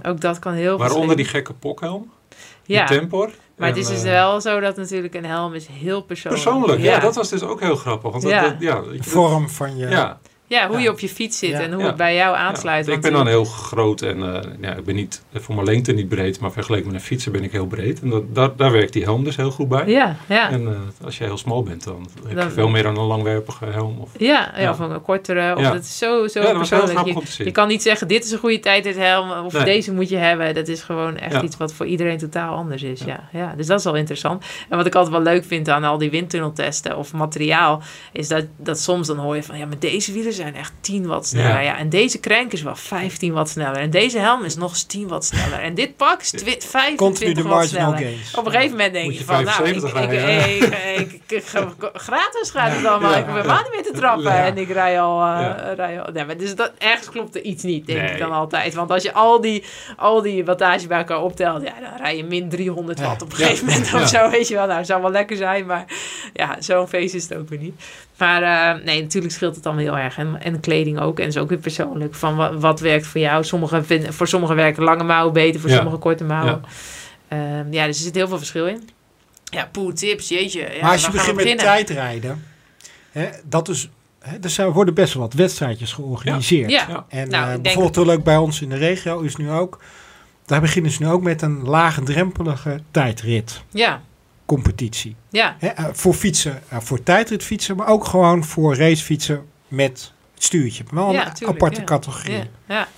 [0.02, 2.10] eh, Ook dat kan heel waaronder die gekke pokhelm,
[2.66, 3.30] die Ja, Tempor.
[3.56, 6.42] maar het is dus eh, wel zo dat natuurlijk een helm is heel persoonlijk.
[6.44, 6.98] Persoonlijk, ja.
[6.98, 8.10] dat was dus ook heel grappig.
[8.10, 8.42] Want dat- Ja.
[8.42, 9.88] dat, ja, De vorm van je...
[9.88, 10.18] ja,
[10.52, 10.82] Ja, hoe Ja.
[10.82, 11.60] je op je fiets zit Ja.
[11.60, 11.86] en hoe Ja.
[11.86, 12.40] het bij jou ja.
[12.42, 12.88] aansluit.
[12.88, 16.08] Ik ben dan heel groot en eh, ja, ik ben niet voor mijn lengte niet
[16.08, 18.00] breed, maar vergeleken met een fietser ben ik heel breed.
[18.00, 19.86] En dat, daar, daar werkt die helm dus heel goed bij.
[19.86, 20.50] Ja, ja.
[20.50, 23.04] En eh, als je heel smal bent, dan heb Dan- je veel meer aan een
[23.06, 23.98] langwerpige helm.
[24.00, 24.70] Of, Ja, ja, Ja.
[24.70, 25.54] of een kortere.
[25.56, 25.70] Of Ja.
[25.72, 27.04] dat is zo, zo ja, dat persoonlijk.
[27.06, 27.46] Je, om te zien.
[27.46, 29.30] je kan niet zeggen, dit is een goede tijd, dit helm.
[29.44, 29.64] Of Nee.
[29.64, 30.54] deze moet je hebben.
[30.54, 31.42] Dat is gewoon echt Ja.
[31.42, 33.00] iets wat voor iedereen totaal anders is.
[33.00, 33.06] Ja.
[33.32, 33.38] Ja.
[33.40, 33.54] Ja.
[33.56, 34.44] dus dat is wel interessant.
[34.68, 37.82] En wat ik altijd wel leuk vind aan al die windtunneltesten of materiaal...
[38.12, 39.58] is dat, dat soms dan hoor je van...
[39.58, 41.50] ja, maar deze wielen zijn echt 10 watt sneller.
[41.50, 41.58] Ja.
[41.60, 41.76] Ja.
[41.78, 43.76] en deze crank is wel 15 watt sneller.
[43.76, 45.58] En deze helm is nog eens 10 watt sneller.
[45.60, 48.12] En dit pak is twi- 25 Continu de watt marginal sneller.
[48.12, 48.34] gains.
[48.36, 51.30] Op een gegeven moment denk Moet je, je van, nou, ik, 75 ik, ik, ik,
[51.38, 53.10] ik ga- gratis gaat het allemaal.
[53.10, 53.16] Ja.
[53.18, 54.22] ik ben helemaal niet meer te trappen.
[54.32, 54.44] Ja.
[54.46, 55.18] En ik rij al...
[55.18, 55.72] Ja.
[55.76, 58.10] rij al nee, maar dus dat, ergens klopt er iets niet, denk Nee.
[58.10, 58.74] ik dan altijd.
[58.74, 59.64] Want als je al die,
[59.96, 63.04] al die wattage bij elkaar optelt, ja, dan rij je min 300 Ja.
[63.06, 63.44] watt op een Ja.
[63.44, 64.00] gegeven moment Ja.
[64.02, 64.30] of zo.
[64.30, 65.84] Weet je wel, nou, het zou wel lekker zijn, maar
[66.32, 67.82] ja, zo'n feest is het ook weer niet.
[68.18, 70.18] Maar eh, nee, natuurlijk scheelt het allemaal heel erg.
[70.18, 71.18] En, en kleding ook.
[71.18, 72.14] En is ook weer persoonlijk.
[72.14, 73.44] Van wat, wat werkt voor jou?
[73.44, 75.76] Sommige vinden, voor sommigen werken lange mouwen beter, voor Ja.
[75.76, 76.62] sommigen korte mouwen.
[77.28, 77.36] Ja.
[77.36, 77.64] Ja.
[77.70, 78.88] ja, dus er zit heel veel verschil in.
[79.44, 80.60] Ja, poeh, tips, jeetje.
[80.60, 82.44] Ja, maar als je begint met tijdrijden,
[83.10, 83.88] hè, dat is,
[84.18, 86.70] hè, er zijn, worden best wel wat wedstrijdjes georganiseerd.
[86.70, 87.04] Ja, Ja.
[87.08, 89.78] En Nou, eh, bijvoorbeeld heel leuk bij ons in de regio is nu ook,
[90.46, 94.02] daar beginnen ze nu ook met een laagdrempelige tijdrit ja,
[94.54, 95.16] competitie.
[95.30, 95.56] ja.
[95.60, 100.84] Eh, voor fietsen, eh, voor tijdritfietsen, maar ook gewoon voor racefietsen met het stuurtje.
[100.90, 101.86] Wel Ja, een tuurlijk, aparte ja.
[101.86, 102.50] categorie.
[102.68, 102.88] Ja,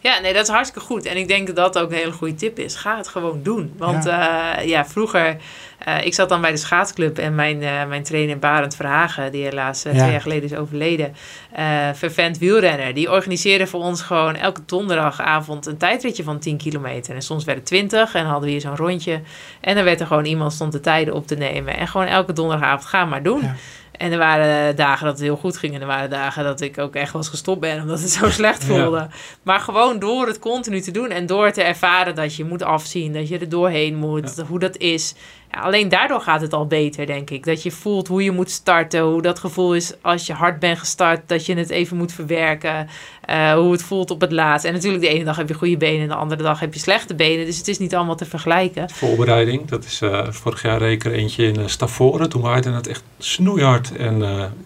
[0.00, 0.18] ja.
[0.20, 1.04] nee, dat is hartstikke goed.
[1.06, 2.74] En ik denk dat dat ook een hele goede tip is.
[2.76, 3.72] Ga het gewoon doen.
[3.76, 5.36] Want ja, ja vroeger...
[5.78, 9.44] eh, ik zat dan bij de schaatsclub en mijn, eh, mijn trainer Barend Verhagen, die
[9.44, 9.98] helaas eh, Ja.
[9.98, 11.14] twee jaar geleden is overleden,
[11.52, 17.14] eh vervent wielrenner, die organiseerde voor ons gewoon elke donderdagavond een tijdritje van 10 kilometer.
[17.14, 19.20] En soms werd het 20 en hadden we hier zo'n rondje.
[19.60, 21.76] En dan werd er gewoon iemand stond de tijden op te nemen.
[21.76, 23.40] En gewoon elke donderdagavond, ga maar doen.
[23.40, 23.54] Ja.
[24.00, 25.74] En er waren dagen dat het heel goed ging.
[25.74, 27.80] En er waren dagen dat ik ook echt was gestopt ben.
[27.80, 29.08] Omdat het zo slecht voelde.
[29.42, 31.10] Maar gewoon door het continu te doen.
[31.10, 33.12] En door te ervaren dat je moet afzien.
[33.12, 34.42] Dat je er doorheen moet.
[34.48, 35.14] Hoe dat is.
[35.52, 37.44] Ja, alleen daardoor gaat het al beter, denk ik.
[37.44, 39.00] Dat je voelt hoe je moet starten.
[39.00, 41.28] Hoe dat gevoel is als je hard bent gestart.
[41.28, 42.88] Dat je het even moet verwerken.
[43.20, 44.66] eh, hoe het voelt op het laatst.
[44.66, 46.00] En natuurlijk de ene dag heb je goede benen.
[46.02, 47.46] En de andere dag heb je slechte benen.
[47.46, 48.90] Dus het is niet allemaal te vergelijken.
[48.90, 52.28] Voorbereiding, dat is eh, vorig jaar reed ik er eentje in uh, Stavoren.
[52.28, 53.96] Toen waaide het echt snoeihard.
[53.96, 54.18] En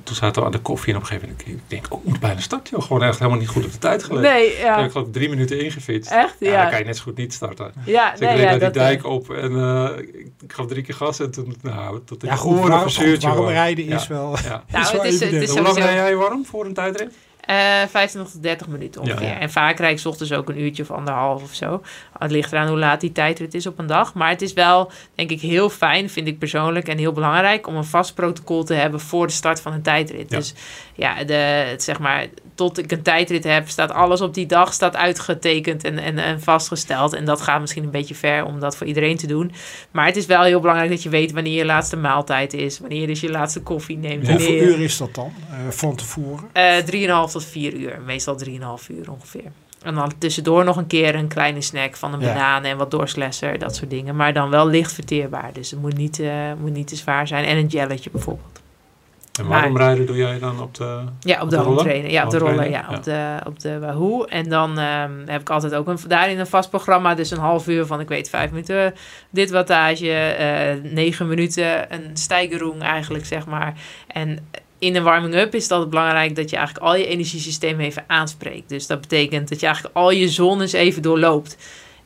[0.02, 2.08] toen zaten we aan de koffie en op een gegeven moment ik denk oh, ik
[2.08, 2.76] moet bijna starten.
[2.76, 2.86] Joh.
[2.86, 4.22] Gewoon echt helemaal niet goed op de tijd gelet.
[4.22, 4.84] Nee, ja.
[4.84, 6.10] Ik geloof drie minuten ingefietst.
[6.10, 6.34] Echt?
[6.38, 6.50] Ja.
[6.50, 6.60] ja.
[6.60, 7.72] Dan kan je net zo goed niet starten.
[7.84, 9.52] Ja, dus nee, ik reed ja, naar die dijk op en
[10.42, 11.20] ik gaf drie keer gas.
[11.20, 13.48] En toen, nou, tot in Ja, de goed, oren joh.
[13.48, 14.08] rijden is Ja.
[14.08, 14.36] wel...
[14.44, 14.62] Ja.
[14.72, 17.12] Nou, is wel het is- het is Hoe lang rijd jij warm voor een tijdrit?
[17.40, 17.54] Eh
[17.90, 19.26] 25 tot 30 minuten ongeveer.
[19.26, 19.38] Ja.
[19.38, 21.82] En vaak rijd ik 's ochtends ook een uurtje of anderhalf of zo.
[22.18, 24.14] Het ligt eraan hoe laat die tijdrit is op een dag.
[24.14, 27.76] Maar het is wel, denk ik, heel fijn, vind ik persoonlijk, en heel belangrijk om
[27.76, 30.30] een vast protocol te hebben voor de start van een tijdrit.
[30.30, 30.36] Ja.
[30.36, 30.54] Dus
[30.94, 34.96] ja, de, zeg maar, tot ik een tijdrit heb, staat alles op die dag staat
[34.96, 37.12] uitgetekend en, en, en vastgesteld.
[37.12, 39.52] En dat gaat misschien een beetje ver om dat voor iedereen te doen.
[39.90, 42.78] Maar het is wel heel belangrijk dat je weet wanneer je laatste maaltijd is.
[42.78, 44.28] Wanneer je dus je laatste koffie neemt.
[44.28, 46.48] Hoeveel wanneer uur is dat dan eh, van tevoren?
[46.52, 46.76] eh
[47.26, 47.98] 3,5 tot 4 uur.
[48.06, 48.50] Meestal 3,5
[48.88, 49.52] uur ongeveer.
[49.82, 52.26] En dan tussendoor nog een keer een kleine snack van een Ja.
[52.32, 54.16] banaan en wat doorslesser, dat soort dingen.
[54.16, 55.50] Maar dan wel licht verteerbaar.
[55.52, 57.44] Dus het moet niet, eh, moet niet te zwaar zijn.
[57.44, 58.53] En een jelletje bijvoorbeeld.
[59.38, 61.00] En Maar- waarom rijden doe jij dan op de...
[61.20, 61.62] Ja, op de, de.
[61.62, 62.70] Ja, op de Handtrainer, roller.
[62.70, 62.96] Ja, ja.
[62.96, 64.24] op de, op de Wahoo.
[64.24, 67.14] En dan ehm, heb ik altijd ook een, daarin een vast programma.
[67.14, 68.94] Dus een half uur van, ik weet, vijf minuten
[69.30, 70.10] dit wattage.
[70.12, 73.74] eh negen minuten een stijgeroeng eigenlijk, zeg maar.
[74.06, 78.04] En in een warming-up is het altijd belangrijk dat je eigenlijk al je energiesysteem even
[78.06, 78.68] aanspreekt.
[78.68, 81.56] Dus dat betekent dat je eigenlijk al je zones even doorloopt.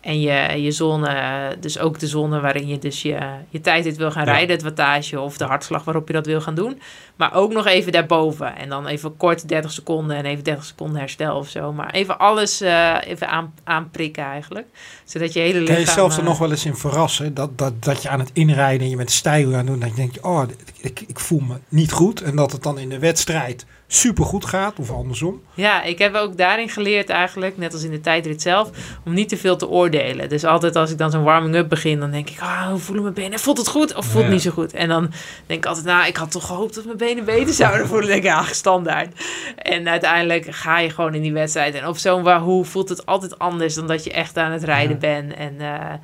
[0.01, 3.19] En je, je zone, dus ook de zone waarin je dus je,
[3.49, 4.33] je tijd dit wil gaan Ja.
[4.33, 6.81] rijden, het wattage of de hartslag waarop je dat wil gaan doen.
[7.17, 8.57] Maar ook nog even daarboven.
[8.57, 11.73] En dan even kort 30 seconden en even 30 seconden herstel of zo.
[11.73, 14.67] Maar even alles eh, even aan, aanprikken eigenlijk.
[15.05, 15.79] Zodat je hele Kan lichaam...
[15.79, 17.35] je jezelf er eh, nog wel eens in verrassen?
[17.35, 19.79] Dat, dat, dat je aan het inrijden en je met de stijl aan het doen.
[19.79, 20.43] Dat je denkt, oh,
[20.81, 22.23] ik, ik voel me niet goed.
[22.23, 25.43] En dat het dan in de wedstrijd super goed gaat of andersom.
[25.55, 28.71] Ja, ik heb ook daarin geleerd eigenlijk, net als in de tijdrit zelf,
[29.05, 30.29] om niet te veel te oordelen.
[30.29, 33.15] Dus altijd als ik dan zo'n warming-up begin, dan denk ik, ah, hoe voelen mijn
[33.15, 33.39] benen?
[33.39, 34.31] Voelt het goed of voelt het Ja.
[34.33, 34.73] niet zo goed?
[34.73, 35.11] En dan
[35.47, 38.09] denk ik altijd, nou, ik had toch gehoopt dat mijn benen beter zouden voelen.
[38.09, 39.23] Dan denk ik, standaard.
[39.57, 41.75] En uiteindelijk ga je gewoon in die wedstrijd.
[41.75, 44.93] En op zo'n Wahoo voelt het altijd anders dan dat je echt aan het rijden
[44.93, 44.99] Ja.
[44.99, 45.35] bent.
[45.35, 45.95] En eh,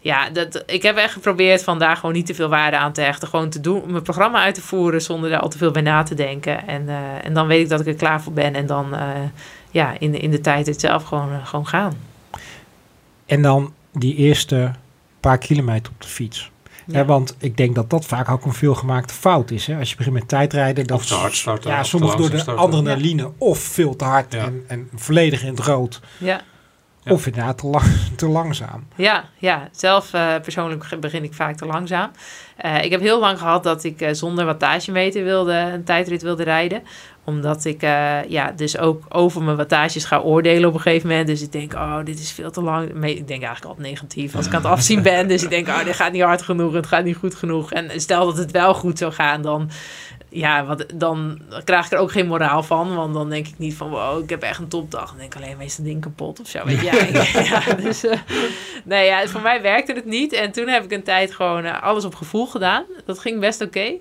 [0.00, 3.00] ja, dat, ik heb echt geprobeerd van daar gewoon niet te veel waarde aan te
[3.00, 3.28] hechten.
[3.28, 6.02] Gewoon te doen, mijn programma uit te voeren zonder daar al te veel bij na
[6.02, 6.66] te denken.
[6.66, 8.54] En, eh, en dan weet ik dat ik er klaar voor ben.
[8.54, 9.08] En dan eh,
[9.70, 11.96] ja, in, de, in de tijd het zelf gewoon, eh, gewoon gaan.
[13.26, 14.72] En dan die eerste
[15.20, 16.50] paar kilometer op de fiets.
[16.86, 17.04] Ja.
[17.04, 19.66] Want ik denk dat dat vaak ook een veelgemaakte fout is.
[19.66, 19.78] Hè?
[19.78, 22.64] Als je begint met tijdrijden, dat Of te hard starten, Ja, soms door de starten.
[22.64, 24.44] adrenaline of veel te hard Ja.
[24.44, 26.00] en, en volledig in het rood.
[26.18, 26.40] Ja,
[27.08, 27.14] Ja.
[27.14, 27.84] Of inderdaad te, lang,
[28.16, 28.86] te langzaam.
[28.96, 29.68] ja, ja.
[29.72, 32.10] zelf eh, persoonlijk begin ik vaak te langzaam.
[32.56, 36.42] Eh, ik heb heel lang gehad dat ik eh, zonder wattagemeter wilde, een tijdrit wilde
[36.42, 36.82] rijden.
[37.24, 37.80] Omdat ik
[38.28, 41.26] ja, dus ook over mijn wattages ga oordelen op een gegeven moment.
[41.26, 42.88] Dus ik denk, oh, dit is veel te lang.
[42.88, 45.28] Ik denk eigenlijk altijd negatief als ik aan het afzien ben.
[45.28, 47.72] Dus ik denk, oh, dit gaat niet hard genoeg, het gaat niet goed genoeg.
[47.72, 49.70] En stel dat het wel goed zou gaan, dan,
[50.28, 52.94] ja, wat, dan krijg ik er ook geen moraal van.
[52.94, 55.08] Want dan denk ik niet van, wow, ik heb echt een topdag.
[55.08, 56.64] Dan denk ik alleen, is dat ding kapot of zo.
[56.64, 56.86] Weet je?
[57.12, 58.18] Ja, ja, dus, eh,
[58.84, 60.32] nee, ja, voor mij werkte het niet.
[60.32, 62.84] En toen heb ik een tijd gewoon eh, alles op gevoel gedaan.
[63.04, 63.92] Dat ging best oké.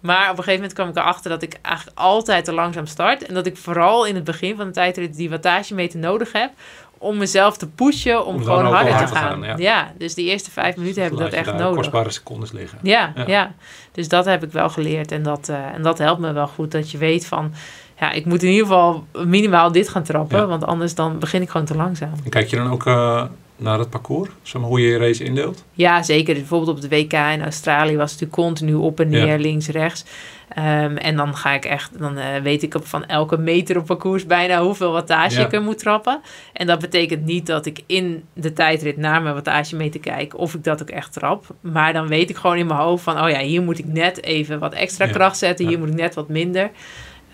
[0.00, 3.26] Maar op een gegeven moment kwam ik erachter dat ik eigenlijk altijd te langzaam start.
[3.26, 6.50] En dat ik vooral in het begin van de tijdrit die wattagemeter nodig heb.
[6.98, 9.30] Om mezelf te pushen om, gewoon harder te hard te gaan.
[9.30, 9.54] gaan, ja.
[9.56, 9.92] ja.
[9.98, 11.76] dus die eerste vijf minuten heb ik dat echt nodig.
[11.76, 12.78] kostbare secondes liggen.
[12.82, 13.24] Ja, ja.
[13.26, 13.54] Ja.
[13.92, 15.12] dus dat heb ik wel geleerd.
[15.12, 16.70] En dat, eh, en dat helpt me wel goed.
[16.70, 17.52] Dat je weet van,
[18.00, 20.38] ja, ik moet in ieder geval minimaal dit gaan trappen.
[20.38, 20.46] Ja.
[20.46, 22.12] Want anders dan begin ik gewoon te langzaam.
[22.24, 23.24] En kijk je dan ook eh,
[23.56, 24.30] naar het parcours?
[24.42, 25.64] Zeg maar hoe je je race indeelt?
[25.72, 26.26] Ja, zeker.
[26.34, 29.36] Dus bijvoorbeeld op de WK in Australië was het natuurlijk continu op en neer, Ja.
[29.36, 30.04] links, rechts.
[30.48, 33.86] Ehm, en dan ga ik echt, dan eh, weet ik op van elke meter op
[33.86, 35.46] parcours bijna hoeveel wattage Ja.
[35.46, 36.20] ik er moet trappen.
[36.52, 40.64] En dat betekent niet dat ik in de tijdrit naar mijn wattagemeter kijk of ik
[40.64, 41.44] dat ook echt trap.
[41.60, 44.22] Maar dan weet ik gewoon in mijn hoofd van, oh ja, hier moet ik net
[44.22, 45.12] even wat extra Ja.
[45.12, 46.70] kracht zetten, hier moet ik net wat minder.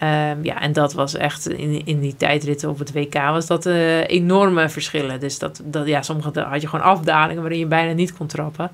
[0.02, 3.66] Ehm, ja, en dat was echt in, in die tijdritten op het WK was dat
[3.66, 5.20] eh, enorme verschillen.
[5.20, 8.70] Dus dat, dat ja, sommige had je gewoon afdalingen waarin je bijna niet kon trappen.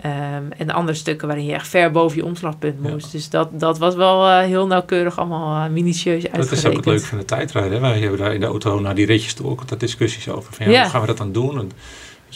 [0.00, 2.90] Ehm, en andere stukken waarin je echt ver boven je omslagpunt Ja.
[2.90, 3.12] moest.
[3.12, 6.58] Dus dat, dat was wel eh, heel nauwkeurig allemaal eh, minutieus Dat uitgerekend.
[6.58, 7.72] is ook het leuke van de tijdrijden.
[7.72, 7.80] Hè?
[7.80, 10.52] Wij hebben daar in de auto naar die ritjes toe ook altijd discussies over.
[10.54, 10.80] Van, ja, Ja.
[10.82, 11.58] Hoe gaan we dat dan doen?
[11.58, 11.70] En,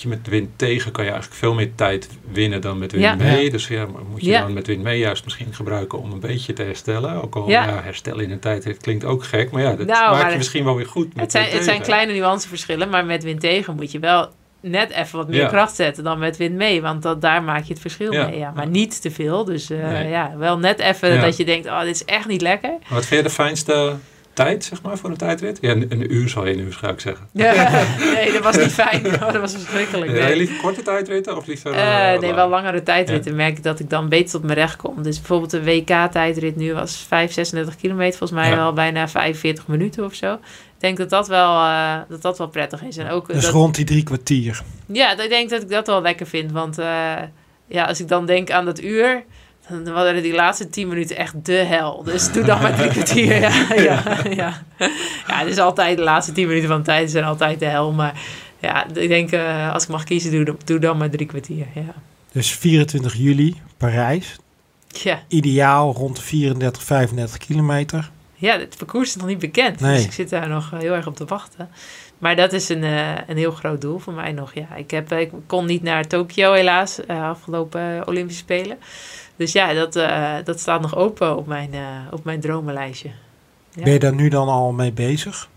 [0.02, 3.14] je, met wind tegen kan je eigenlijk veel meer tijd winnen dan met wind Ja.
[3.14, 3.50] mee.
[3.50, 4.40] Dus ja, moet je Ja.
[4.40, 7.22] dan met wind mee juist misschien gebruiken om een beetje te herstellen.
[7.22, 7.64] Ook al Ja.
[7.64, 7.80] ja.
[7.82, 9.50] herstellen in een tijdrit klinkt ook gek.
[9.50, 11.82] Maar ja, dat Nou, maakt je misschien wel weer goed met Het zijn, het zijn
[11.82, 14.28] kleine nuanceverschillen, maar met wind tegen moet je wel
[14.62, 15.48] net even wat meer Ja.
[15.48, 16.82] kracht zetten dan met wind mee.
[16.82, 18.26] Want dat, daar maak je het verschil Ja.
[18.26, 18.38] mee.
[18.38, 18.52] Ja.
[18.54, 18.70] Maar Ja.
[18.70, 19.44] niet te veel.
[19.44, 20.08] Dus eh, Nee.
[20.08, 21.20] ja, wel net even Ja.
[21.20, 22.72] dat je denkt, oh, dit is echt niet lekker.
[22.88, 23.94] Wat vind je de fijnste
[24.32, 25.58] tijd, zeg maar, voor een tijdrit?
[25.60, 27.26] Ja, een, een uur zal je nu waarschijnlijk zeggen.
[27.32, 27.82] Ja.
[28.14, 29.06] nee, dat was niet fijn.
[29.06, 30.10] Oh, dat was verschrikkelijk.
[30.16, 30.36] Ja, Nee.
[30.36, 31.72] liever korte tijdritten of liever...
[31.72, 34.76] Eh, eh, nee, wel langere tijdritten merk ik dat ik dan beter tot mijn recht
[34.76, 35.02] kom.
[35.02, 38.18] Dus bijvoorbeeld de WK-tijdrit nu was 5, 36 kilometer.
[38.18, 38.56] Volgens mij Ja.
[38.56, 40.32] wel bijna 45 minuten of zo.
[40.34, 40.40] Ik
[40.86, 42.96] denk dat dat wel, eh, dat dat wel prettig is.
[42.96, 44.62] En ook, Dus dat, rond die drie kwartier.
[44.86, 46.52] ja, ik denk dat ik dat wel lekker vind.
[46.52, 47.12] Want eh,
[47.66, 49.24] ja, als ik dan denk aan dat uur...
[49.68, 52.02] Dan waren die laatste 10 minuten echt de hel.
[52.04, 53.40] Dus doe dan maar drie kwartier.
[53.40, 54.62] Ja, ja, ja.
[55.26, 57.92] ja, het is altijd de laatste 10 minuten van de tijd zijn altijd de hel.
[57.92, 58.20] Maar
[58.60, 61.66] ja, ik denk eh, als ik mag kiezen, doe, doe dan maar drie kwartier.
[61.74, 61.94] Ja.
[62.32, 64.36] Dus 24 juli, Parijs.
[64.88, 65.22] Ja.
[65.28, 68.10] Ideaal rond de 34, 35 kilometer.
[68.40, 69.80] Ja, het parcours is nog niet bekend.
[69.80, 69.94] Nee.
[69.94, 71.68] Dus ik zit daar nog eh, heel erg op te wachten.
[72.18, 74.54] Maar dat is een, eh, een heel groot doel voor mij nog.
[74.54, 78.78] Ja, ik, heb, ik kon niet naar Tokio helaas, eh, afgelopen Olympische Spelen.
[79.40, 81.80] Dus ja, dat, eh, dat staat nog open op mijn, eh,
[82.10, 83.10] op mijn dromenlijstje.
[83.74, 83.82] Ja.
[83.82, 85.48] Ben je daar nu dan al mee bezig?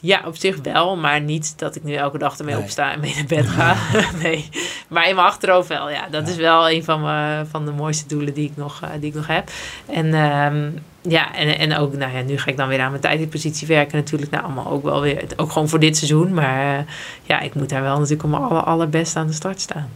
[0.00, 2.62] Ja, op zich wel, maar niet dat ik nu elke dag ermee Nee.
[2.62, 3.76] opsta en mee naar bed ga.
[4.22, 4.48] nee,
[4.88, 5.90] maar in mijn achterhoofd wel.
[5.90, 6.32] Ja, dat Ja.
[6.32, 9.14] is wel een van, mijn, van de mooiste doelen die ik nog, eh, die ik
[9.14, 9.50] nog heb.
[9.86, 10.70] En ehm,
[11.00, 13.96] ja, en, en ook, nou ja, nu ga ik dan weer aan mijn tijdritpositie werken
[13.96, 14.30] natuurlijk.
[14.30, 16.34] Nou, allemaal ook wel weer, ook gewoon voor dit seizoen.
[16.34, 16.84] Maar
[17.22, 19.90] ja, ik moet daar wel natuurlijk om mijn aller, allerbeste aan de start staan.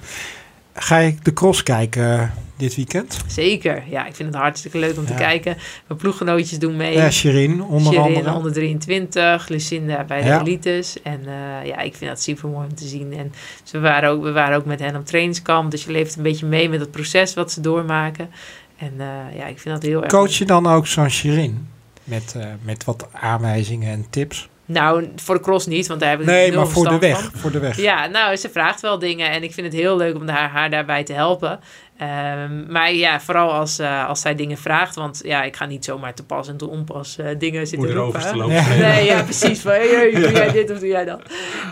[0.80, 3.18] Ga je de cross kijken eh, dit weekend?
[3.26, 5.18] Zeker, ja, ik vind het hartstikke leuk om te Ja.
[5.18, 5.56] kijen.
[5.86, 6.92] Mijn ploeggenootjes doen mee.
[6.92, 8.34] Ja, Shirin onder Shirin andere.
[8.36, 10.40] onder 23, Lucinda bij de Ja.
[10.40, 11.02] elites.
[11.02, 13.12] En eh, ja, ik vind dat super mooi om te zien.
[13.16, 13.32] En
[13.62, 15.70] ze waren ook, we waren ook met hen op trainingskamp.
[15.70, 18.30] Dus je leeft een beetje mee met het proces wat ze doormaken.
[18.76, 20.10] En eh, ja, ik vind dat heel erg...
[20.12, 21.68] Coach je dan ook zo'n Shirin?
[22.04, 24.48] Met, met wat aanwijzingen en tips?
[24.68, 27.20] Nou, voor de cross niet, want daar heb ik Nee, maar voor de weg.
[27.20, 27.40] van.
[27.40, 27.76] Voor de weg.
[27.76, 30.70] Ja, nou, ze vraagt wel dingen en ik vind het heel leuk om haar, haar
[30.70, 31.60] daarbij te helpen.
[31.98, 34.94] Ehm, maar ja, vooral als, eh, als zij dingen vraagt.
[34.94, 38.20] Want ja, ik ga niet zomaar te pas en te onpas eh, dingen zitten roepen.
[38.20, 38.36] Ja.
[38.36, 38.78] lopen.
[38.78, 39.60] Nee, ja, precies.
[39.60, 41.20] Van, hey, hey, doe jij dit of doe jij dat?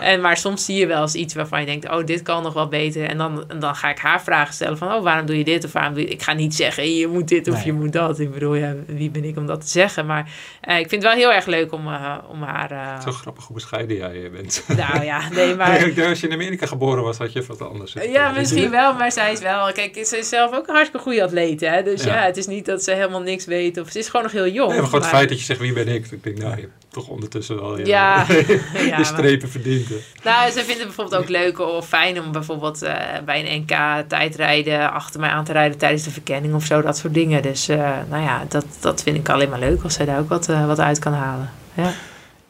[0.01, 2.53] En, maar soms zie je wel eens iets waarvan je denkt, oh, dit kan nog
[2.53, 3.05] wel beter.
[3.09, 5.65] En dan, en dan ga ik haar vragen stellen van, oh, waarom doe je dit
[5.65, 6.09] of waarom doe je...
[6.09, 7.65] Ik ga niet zeggen, hey, je moet dit of Nee.
[7.65, 8.19] je moet dat.
[8.21, 10.07] Ik bedoel, ja, wie ben ik om dat te zeggen?
[10.07, 10.31] Maar
[10.61, 12.71] eh, ik vind het wel heel erg leuk om, eh, om haar...
[12.71, 14.65] eh, Zo grappig hoe bescheiden jij bent.
[14.77, 15.81] nou ja, nee, maar...
[15.87, 17.93] Ik denk, als je in Amerika geboren was, had je wat anders.
[18.09, 19.73] Ja, misschien wel, maar zij is wel...
[19.73, 21.83] Kijk, ze is zelf ook een hartstikke goede atleet, hè.
[21.83, 22.15] Dus ja.
[22.15, 22.23] Ja.
[22.25, 23.81] het is niet dat ze helemaal niks weet.
[23.81, 24.69] Of ze is gewoon nog heel jong.
[24.71, 26.11] Nee, maar gewoon het feit dat je zegt wie ben ik.
[26.11, 29.89] Ik denk, nou, je hebt toch ondertussen wel je, Ja, je ja, maar- strepen verdiend.
[29.89, 29.95] hè.
[30.25, 32.95] Nou, ze vinden het bijvoorbeeld ook leuk of fijn om bijvoorbeeld eh,
[33.25, 36.97] bij een NK tijdrijden achter mij aan te rijden tijdens de verkenning of zo, dat
[36.99, 37.43] soort dingen.
[37.43, 40.29] Dus eh, nou ja, dat, dat vind ik alleen maar leuk als zij daar ook
[40.29, 41.51] wat, eh, wat uit kan halen.
[41.75, 41.93] Ja.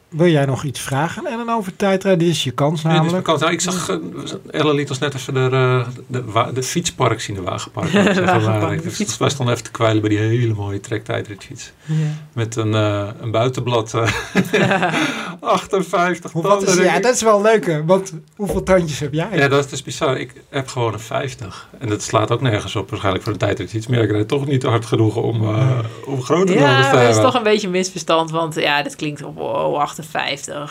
[0.09, 2.19] Wil jij nog iets vragen Ellen over tijdrijden?
[2.25, 3.23] Dit is je kans Nee, dus namelijk.
[3.25, 3.39] bekend.
[3.41, 3.97] Nou, ik zag, uh,
[4.61, 7.91] Ellen liet ons net even de, uh, de, wa- de fietspark zien, de wagenpark.
[8.83, 9.19] de fietspark.
[9.19, 11.71] Wij stonden even te kwijlen bij die hele mooie trektijdritfiets.
[12.33, 13.93] Met een, eh, een buitenblad.
[13.93, 14.11] eh,
[15.39, 16.85] 58 Hoe, wat is, tanden.
[16.85, 17.81] ja, dat is wel leuk?
[17.85, 19.29] Want hoeveel tandjes heb jij?
[19.33, 20.17] Ja, dat is dus bizar.
[20.17, 21.67] Ik heb gewoon een 50.
[21.79, 23.87] En dat slaat ook nergens op, waarschijnlijk voor een tijdritfiets.
[23.87, 25.69] Maar ja, ik rijd toch niet hard genoeg om, uh,
[26.05, 27.23] om grote Ja, te maar dat is hebben.
[27.23, 28.31] toch een beetje een misverstand.
[28.31, 29.95] Want ja, dat klinkt op oh, 58,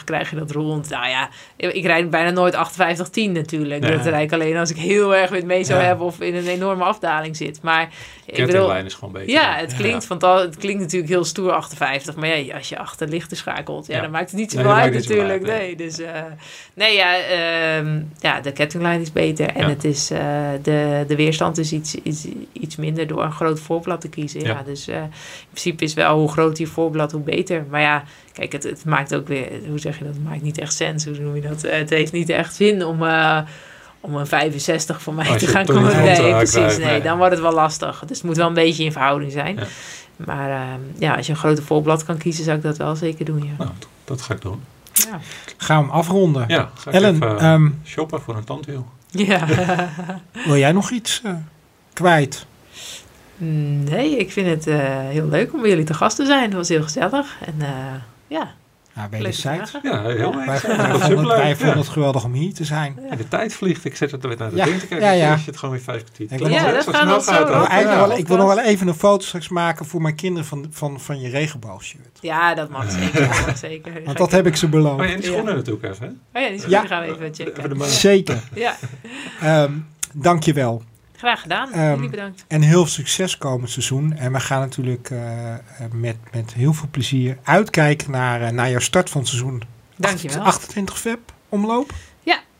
[0.04, 0.88] krijg je dat rond.
[0.88, 3.80] Nou ja, ik rijd bijna nooit 58, 10 natuurlijk.
[3.80, 3.96] Nee.
[3.96, 5.86] Dat rijd ik alleen als ik heel erg met mee zou Ja.
[5.86, 7.62] hebben of in een enorme afdaling zit.
[7.62, 7.90] Maar ik
[8.32, 9.30] bedoel, Kettinglijn is gewoon beter.
[9.30, 12.16] ja, het klinkt, al- het klinkt natuurlijk heel stoer 58.
[12.16, 14.00] Maar ja, als je achter lichten schakelt, ja, Ja.
[14.02, 15.48] dan maakt het niet zoveel dat uit natuurlijk.
[15.48, 15.76] uit, nee.
[15.76, 16.22] Dus eh,
[16.74, 19.48] nee, ja, ehm, ja, de kettinglijn is beter.
[19.48, 20.18] En het is, eh,
[20.62, 24.40] de, de weerstand is iets, iets, iets minder door een groot voorblad te kiezen.
[24.40, 24.46] Ja.
[24.48, 24.62] Ja.
[24.62, 25.10] dus eh, in
[25.50, 27.64] principe is wel hoe groter je voorblad, hoe beter.
[27.70, 30.14] Maar ja, kijk, het, het maakt ook weer, hoe zeg je dat?
[30.14, 31.04] Het maakt niet echt sens.
[31.04, 31.64] Hoe noem je dat?
[31.64, 33.02] Eh, het heeft niet echt zin om.
[33.06, 33.38] eh,
[34.00, 35.96] om een 65 voor mij Als te gaan komen.
[35.96, 36.54] Nee, eh, precies.
[36.54, 37.02] krijgt, Nee, nee.
[37.02, 38.02] dan wordt het wel lastig.
[38.06, 39.56] Dus het moet wel een beetje in verhouding zijn.
[39.56, 39.66] Ja.
[40.16, 43.24] Maar ehm, ja, als je een grote voorblad kan kiezen, zou ik dat wel zeker
[43.24, 43.42] doen.
[43.42, 43.64] Ja.
[43.64, 43.70] Nou,
[44.04, 44.60] dat ga ik doen.
[44.92, 45.20] Ja.
[45.56, 46.44] Gaan we hem afronden.
[46.48, 48.86] Ja, ga ik Ellen, even ehm, shoppen voor een tandwiel.
[49.06, 49.46] ja.
[50.46, 51.32] wil jij nog iets eh,
[51.92, 52.46] kwijt?
[53.36, 56.42] nee, ik vind het eh, heel leuk om bij jullie te gast te zijn.
[56.42, 57.36] Het was heel gezellig.
[57.44, 57.68] En eh,
[58.26, 58.54] ja,
[58.96, 59.72] Ja, leuke wederzijds.
[59.82, 60.46] Ja, heel Wij, leuk.
[60.46, 61.36] wij Dat is vonden, het, superleuk.
[61.36, 61.80] wij vonden Ja.
[61.80, 62.98] het geweldig om hier te zijn.
[63.10, 63.84] Ja, de tijd vliegt.
[63.84, 65.06] Ik zet het er weer naar de Ja, ding te kijken.
[65.06, 65.36] ja, ja.
[65.46, 66.32] Het gewoon weer vijf kwartier.
[66.32, 68.42] Ik Ja, dat gaat zo, Ik, wil Ja.
[68.42, 72.18] nog wel even een foto straks maken voor mijn kinderen van, van, van je regenboogshirt.
[72.20, 73.28] Ja, dat mag zeker.
[73.28, 73.92] dat mag zeker.
[74.04, 75.00] Want dat heb ik ze beloofd.
[75.00, 76.18] Oh ja, en die schoenen natuurlijk even.
[76.32, 76.40] hè?
[76.40, 76.86] Oh ja, die Ja.
[76.86, 77.80] gaan we even checken.
[77.90, 78.42] Zeker.
[78.54, 78.76] Ja,
[79.40, 79.72] Ehm
[80.12, 80.82] Dank je wel.
[81.18, 81.72] Graag gedaan.
[81.72, 82.44] Ehm, Jullie bedankt.
[82.48, 84.12] En heel veel succes komend seizoen.
[84.12, 85.54] En we gaan natuurlijk eh,
[85.92, 89.62] met, met heel veel plezier uitkijken naar, eh, naar jouw start van het seizoen.
[89.96, 90.42] Dankjewel.
[90.42, 91.92] 28 feb omloop.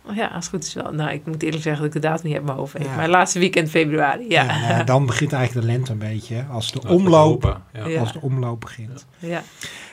[0.08, 0.92] Oh ja, als het goed is wel.
[0.92, 2.74] Nou, ik moet eerlijk zeggen dat ik de datum niet uit mijn hoofd.
[2.78, 2.96] Ja.
[2.96, 4.44] Maar laatste weekend februari, ja.
[4.44, 6.44] nou ja, dan begint eigenlijk de lente een beetje.
[6.50, 7.60] Als de, omloop.
[7.72, 7.86] Ja.
[7.86, 8.00] Ja.
[8.00, 9.06] als de omloop begint.
[9.18, 9.42] ja.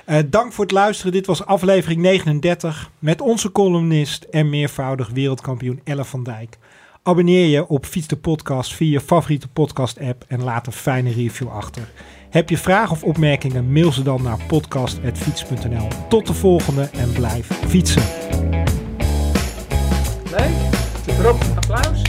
[0.06, 1.11] Eh, dank voor het luisteren.
[1.11, 6.57] Dit was aflevering 39 met onze columnist en meervoudig wereldkampioen Elle van Dijk.
[7.06, 11.12] Abonneer je op Fiets de Podcast via je favoriete podcast app en laat een fijne
[11.12, 11.92] review achter.
[12.30, 15.88] Heb je vragen of opmerkingen, mail ze dan naar podcast.fiets.nl.
[16.10, 18.04] Tot de volgende en blijf fietsen.
[20.32, 20.74] Leuk.
[21.56, 22.03] Applaus.